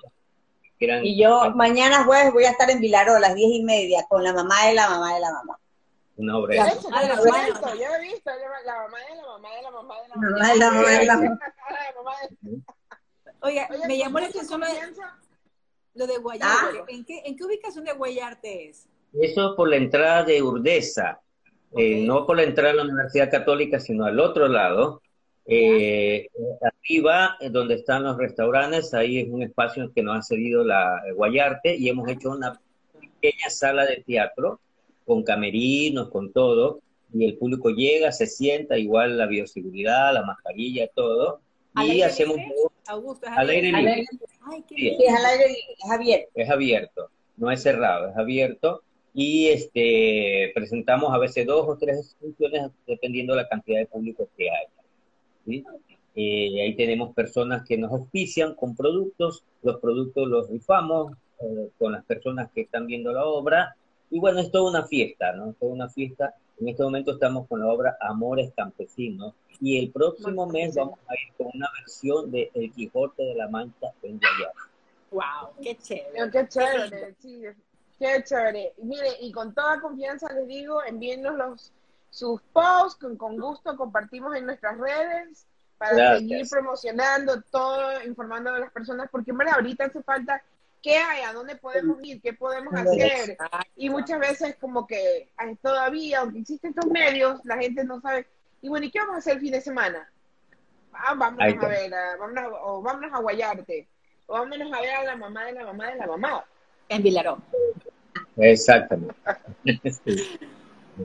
Y 1.04 1.22
yo 1.22 1.52
mañana 1.54 2.06
jueves 2.06 2.32
voy 2.32 2.46
a 2.46 2.52
estar 2.52 2.70
en 2.70 2.80
Vilaró 2.80 3.16
a 3.16 3.20
las 3.20 3.36
diez 3.36 3.50
y 3.52 3.64
media 3.64 4.06
con 4.08 4.24
la 4.24 4.32
mamá 4.32 4.68
de 4.68 4.74
la 4.74 4.90
mamá 4.90 5.16
de 5.16 5.20
la 5.20 5.32
mamá. 5.34 5.60
Una. 6.18 6.34
De 6.48 6.56
hecho, 6.58 6.90
Ah, 6.92 7.02
de 7.04 7.08
la 7.10 7.16
yo 7.16 7.24
he 7.24 7.46
visto, 7.46 7.76
yo 7.76 7.96
he 7.96 8.02
visto 8.02 8.32
la, 8.32 8.74
la 8.74 8.82
mamá 8.84 8.98
de 9.10 9.16
la 9.16 9.22
mamá 9.28 9.50
de 9.56 9.62
la 9.62 9.72
mamá 9.72 9.96
de 10.02 10.08
la 10.10 10.16
mamá. 10.16 10.28
De 10.52 10.58
la 10.58 10.72
mamá 10.72 10.90
de 10.90 11.06
la 11.06 11.16
mamá. 11.96 12.14
De- 12.42 12.62
Oiga, 13.42 13.68
Oye, 13.72 13.88
me 13.88 13.98
llamó 13.98 14.20
la 14.20 14.32
¿con 14.32 14.60
mucha 14.60 14.72
atención 14.72 15.08
lo 15.94 16.08
de, 16.08 16.14
de 16.14 16.20
Guayarte. 16.20 16.80
Ah. 16.80 16.86
¿En, 16.88 17.06
qué, 17.06 17.22
¿En 17.26 17.36
qué 17.38 17.44
ubicación 17.46 17.86
de 17.86 17.94
Guayarte 17.94 18.70
es? 18.70 18.88
Eso 19.14 19.50
es 19.52 19.56
por 19.56 19.70
la 19.70 19.76
entrada 19.78 20.24
de 20.24 20.42
Urdesa, 20.42 21.22
eh, 21.76 22.02
Ok. 22.02 22.08
no 22.08 22.26
por 22.26 22.36
la 22.38 22.44
entrada 22.44 22.72
a 22.72 22.76
la 22.76 22.84
Universidad 22.84 23.30
Católica, 23.32 23.80
sino 23.80 24.06
al 24.06 24.20
otro 24.20 24.48
lado. 24.48 25.02
Eh, 25.46 26.28
arriba, 26.62 27.38
eh, 27.40 27.50
donde 27.50 27.76
están 27.76 28.04
los 28.04 28.18
restaurantes, 28.18 28.94
ahí 28.94 29.20
es 29.20 29.30
un 29.30 29.42
espacio 29.44 29.92
que 29.94 30.04
nos 30.04 30.18
ha 30.18 30.22
cedido 30.22 30.64
la 30.64 31.02
eh, 31.08 31.14
Guayarte 31.14 31.74
y 31.76 31.88
hemos 31.90 32.10
hecho 32.10 32.32
una 32.32 32.60
pequeña 33.00 33.50
sala 33.50 33.86
de 33.86 34.04
teatro 34.06 34.60
con 35.08 35.24
camerinos, 35.24 36.10
con 36.10 36.32
todo, 36.34 36.82
y 37.14 37.24
el 37.26 37.38
público 37.38 37.70
llega, 37.70 38.12
se 38.12 38.28
sienta, 38.28 38.78
igual 38.78 39.18
la 39.18 39.26
bioseguridad, 39.26 40.14
la 40.14 40.24
mascarilla, 40.24 40.88
todo, 40.94 41.40
¿Al 41.74 41.88
y 41.88 41.92
aire 41.92 42.04
hacemos 42.04 42.36
libre? 42.38 42.54
Augusto, 42.88 43.26
¿es 43.28 43.32
al 43.38 43.50
aire 43.50 43.70
Al 43.70 43.76
libre. 43.76 43.94
aire- 43.94 44.08
Ay, 44.52 44.64
qué 44.68 44.76
Sí. 44.76 44.98
es 45.06 45.14
al 45.16 45.26
aire 45.26 45.48
libre, 45.48 45.76
es 45.84 45.90
abierto. 45.92 46.30
es 46.36 46.50
abierto, 46.50 47.10
no 47.38 47.52
es 47.52 47.62
cerrado, 47.64 48.10
es 48.10 48.18
abierto 48.18 48.82
y 49.14 49.48
este 49.48 50.52
presentamos 50.54 51.14
a 51.14 51.18
veces 51.18 51.46
dos 51.48 51.66
o 51.68 51.78
tres 51.78 52.16
funciones 52.20 52.70
dependiendo 52.86 53.34
de 53.34 53.42
la 53.44 53.48
cantidad 53.48 53.80
de 53.80 53.86
público 53.86 54.28
que 54.38 54.50
haya. 54.50 54.70
¿sí? 55.46 55.64
Eh, 56.16 56.62
ahí 56.62 56.76
tenemos 56.76 57.14
personas 57.14 57.64
que 57.68 57.78
nos 57.78 57.92
auspician 57.92 58.56
con 58.56 58.76
productos, 58.76 59.44
los 59.62 59.80
productos 59.80 60.28
los 60.28 60.50
rifamos 60.50 61.14
eh, 61.42 61.70
con 61.78 61.92
las 61.94 62.04
personas 62.06 62.50
que 62.54 62.62
están 62.62 62.88
viendo 62.88 63.14
la 63.14 63.26
obra 63.26 63.76
y 64.10 64.20
bueno, 64.20 64.40
es 64.40 64.52
toda 64.52 64.70
una 64.70 64.86
fiesta, 64.88 65.34
¿no? 65.34 65.54
Toda 65.60 65.74
una 65.74 65.90
fiesta. 65.90 66.36
En 66.60 66.70
este 66.70 66.84
momento 66.84 67.12
estamos 67.12 67.48
con 67.48 67.60
la 67.60 67.68
obra 67.68 67.98
Amores 68.02 68.52
Campesinos 68.56 69.34
y 69.60 69.78
el 69.80 69.92
próximo 69.92 70.48
mes 70.48 70.76
vamos 70.76 71.00
a 71.08 71.14
ir 71.14 71.34
con 71.38 71.48
una 71.54 71.68
versión 71.80 72.32
de 72.32 72.50
El 72.54 72.72
Quijote 72.72 73.24
de 73.24 73.36
la 73.36 73.48
Mancha 73.48 73.92
en 74.02 74.20
Guayana. 74.20 74.70
Wow, 75.12 75.54
qué 75.62 75.76
chévere. 75.78 76.20
No, 76.20 76.32
Qué 76.32 76.48
chévere, 76.48 77.16
sí, 77.20 77.44
qué 78.00 78.24
chévere. 78.24 78.74
Mire, 78.82 79.10
y 79.22 79.32
con 79.32 79.54
toda 79.54 79.80
confianza 79.80 80.32
les 80.34 80.48
digo, 80.48 80.84
envíennos 80.84 81.36
los, 81.36 81.72
sus 82.10 82.42
posts, 82.54 82.96
con, 83.00 83.18
con 83.18 83.38
gusto 83.38 83.76
compartimos 83.78 84.36
en 84.36 84.46
nuestras 84.46 84.78
redes 84.78 85.46
para 85.78 85.96
Gracias. 85.96 86.20
seguir 86.20 86.50
promocionando 86.50 87.42
todo, 87.52 88.04
informando 88.04 88.50
a 88.52 88.60
las 88.60 88.72
personas, 88.72 89.10
porque 89.12 89.32
en 89.32 89.38
verdad 89.38 89.56
ahorita 89.56 89.86
hace 89.86 90.02
falta 90.02 90.42
qué 90.88 90.98
hay, 90.98 91.22
a 91.24 91.34
dónde 91.34 91.56
podemos 91.58 91.98
ir, 92.02 92.22
qué 92.22 92.32
podemos 92.34 92.74
hacer. 92.74 93.38
Y 93.76 93.90
muchas 93.90 94.20
veces 94.20 94.56
como 94.60 94.88
que 94.88 95.28
todavía, 95.62 96.20
aunque 96.22 96.40
existen 96.40 96.70
estos 96.70 96.86
medios, 96.90 97.42
la 97.44 97.58
gente 97.58 97.84
no 97.84 98.00
sabe, 98.00 98.26
y 98.62 98.70
bueno, 98.70 98.86
¿y 98.86 98.92
qué 98.92 99.00
vamos 99.00 99.16
a 99.16 99.18
hacer 99.20 99.34
el 99.34 99.42
fin 99.42 99.52
de 99.52 99.60
semana? 99.62 100.10
Ah, 100.94 101.14
vámonos 101.14 101.64
a 101.64 101.68
ver, 101.68 101.94
a- 101.94 102.16
vámonos, 102.16 102.44
a- 102.46 102.64
o 102.66 102.82
vámonos 102.82 103.12
a 103.14 103.20
Guayarte, 103.20 103.88
o 104.28 104.34
vámonos 104.34 104.72
a 104.74 104.80
ver 104.82 104.92
a 104.92 105.04
la 105.04 105.16
mamá 105.18 105.44
de 105.46 105.52
la 105.52 105.66
mamá 105.66 105.88
de 105.92 105.96
la 105.98 106.08
mamá. 106.08 106.46
En 106.88 107.04
Vilaró. 107.04 107.38
Exactamente. 108.38 109.14
Sí. 110.06 110.40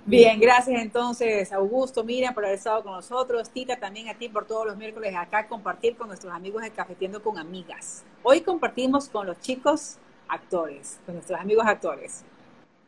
Bien, 0.07 0.41
gracias 0.41 0.81
entonces, 0.81 1.53
Augusto, 1.53 2.03
Miriam, 2.03 2.33
por 2.33 2.45
haber 2.45 2.57
estado 2.57 2.83
con 2.83 2.93
nosotros. 2.93 3.51
Tita, 3.51 3.79
también 3.79 4.09
a 4.09 4.15
ti 4.15 4.29
por 4.29 4.47
todos 4.47 4.67
los 4.67 4.77
miércoles 4.77 5.15
acá 5.17 5.47
compartir 5.47 5.97
con 5.97 6.09
nuestros 6.09 6.33
amigos 6.33 6.63
de 6.63 6.71
Cafetiendo 6.71 7.23
con 7.23 7.39
Amigas. 7.39 8.03
Hoy 8.23 8.41
compartimos 8.41 9.09
con 9.09 9.27
los 9.27 9.39
chicos 9.41 9.99
actores, 10.29 10.99
con 11.05 11.17
nuestros 11.17 11.39
amigos 11.39 11.67
actores. 11.67 12.25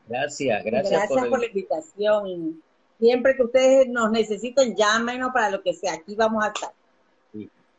Gracias, 0.09 0.65
gracias, 0.65 0.91
Gracias 0.91 1.21
por, 1.21 1.29
por 1.29 1.41
la 1.41 1.47
invitación. 1.47 2.63
Siempre 2.99 3.37
que 3.37 3.43
ustedes 3.43 3.89
nos 3.89 4.11
necesiten, 4.11 4.75
llámenos 4.75 5.31
para 5.33 5.51
lo 5.51 5.63
que 5.63 5.75
sea. 5.75 5.95
Aquí 5.95 6.15
vamos 6.15 6.45
a 6.45 6.49
estar. 6.49 6.71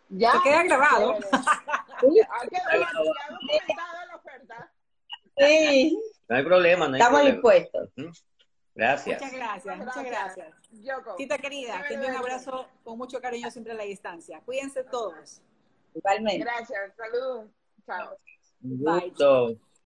Ya. 0.09 0.34
Se 0.34 0.39
queda 0.43 0.63
grabado. 0.63 1.11
Oferta. 1.13 1.41
Sí, 5.38 5.99
No 6.30 6.38
hay 6.38 6.43
problema, 6.45 6.88
no 6.88 6.93
hay 6.95 7.01
estamos 7.01 7.19
problema. 7.21 7.34
dispuestos. 7.36 7.89
Ujú. 7.97 8.09
Gracias. 8.76 9.21
Muchas 9.21 9.38
gracias, 9.38 9.78
muchas 9.78 10.03
gracias. 10.03 10.53
Yoko. 10.71 11.15
Tita 11.15 11.38
querida, 11.38 11.82
te 11.88 11.93
envío 11.93 12.09
un 12.09 12.17
abrazo 12.17 12.67
con 12.84 12.97
mucho 12.97 13.21
cariño 13.21 13.49
siempre 13.49 13.71
a 13.71 13.76
la 13.76 13.84
distancia. 13.84 14.41
Cuídense 14.45 14.84
todos. 14.84 15.41
Igualmente. 15.93 16.43
Gracias, 16.43 16.93
saludos. 16.97 17.49
Chao. 17.86 18.17
Un 18.61 18.84
Bye. 18.84 19.59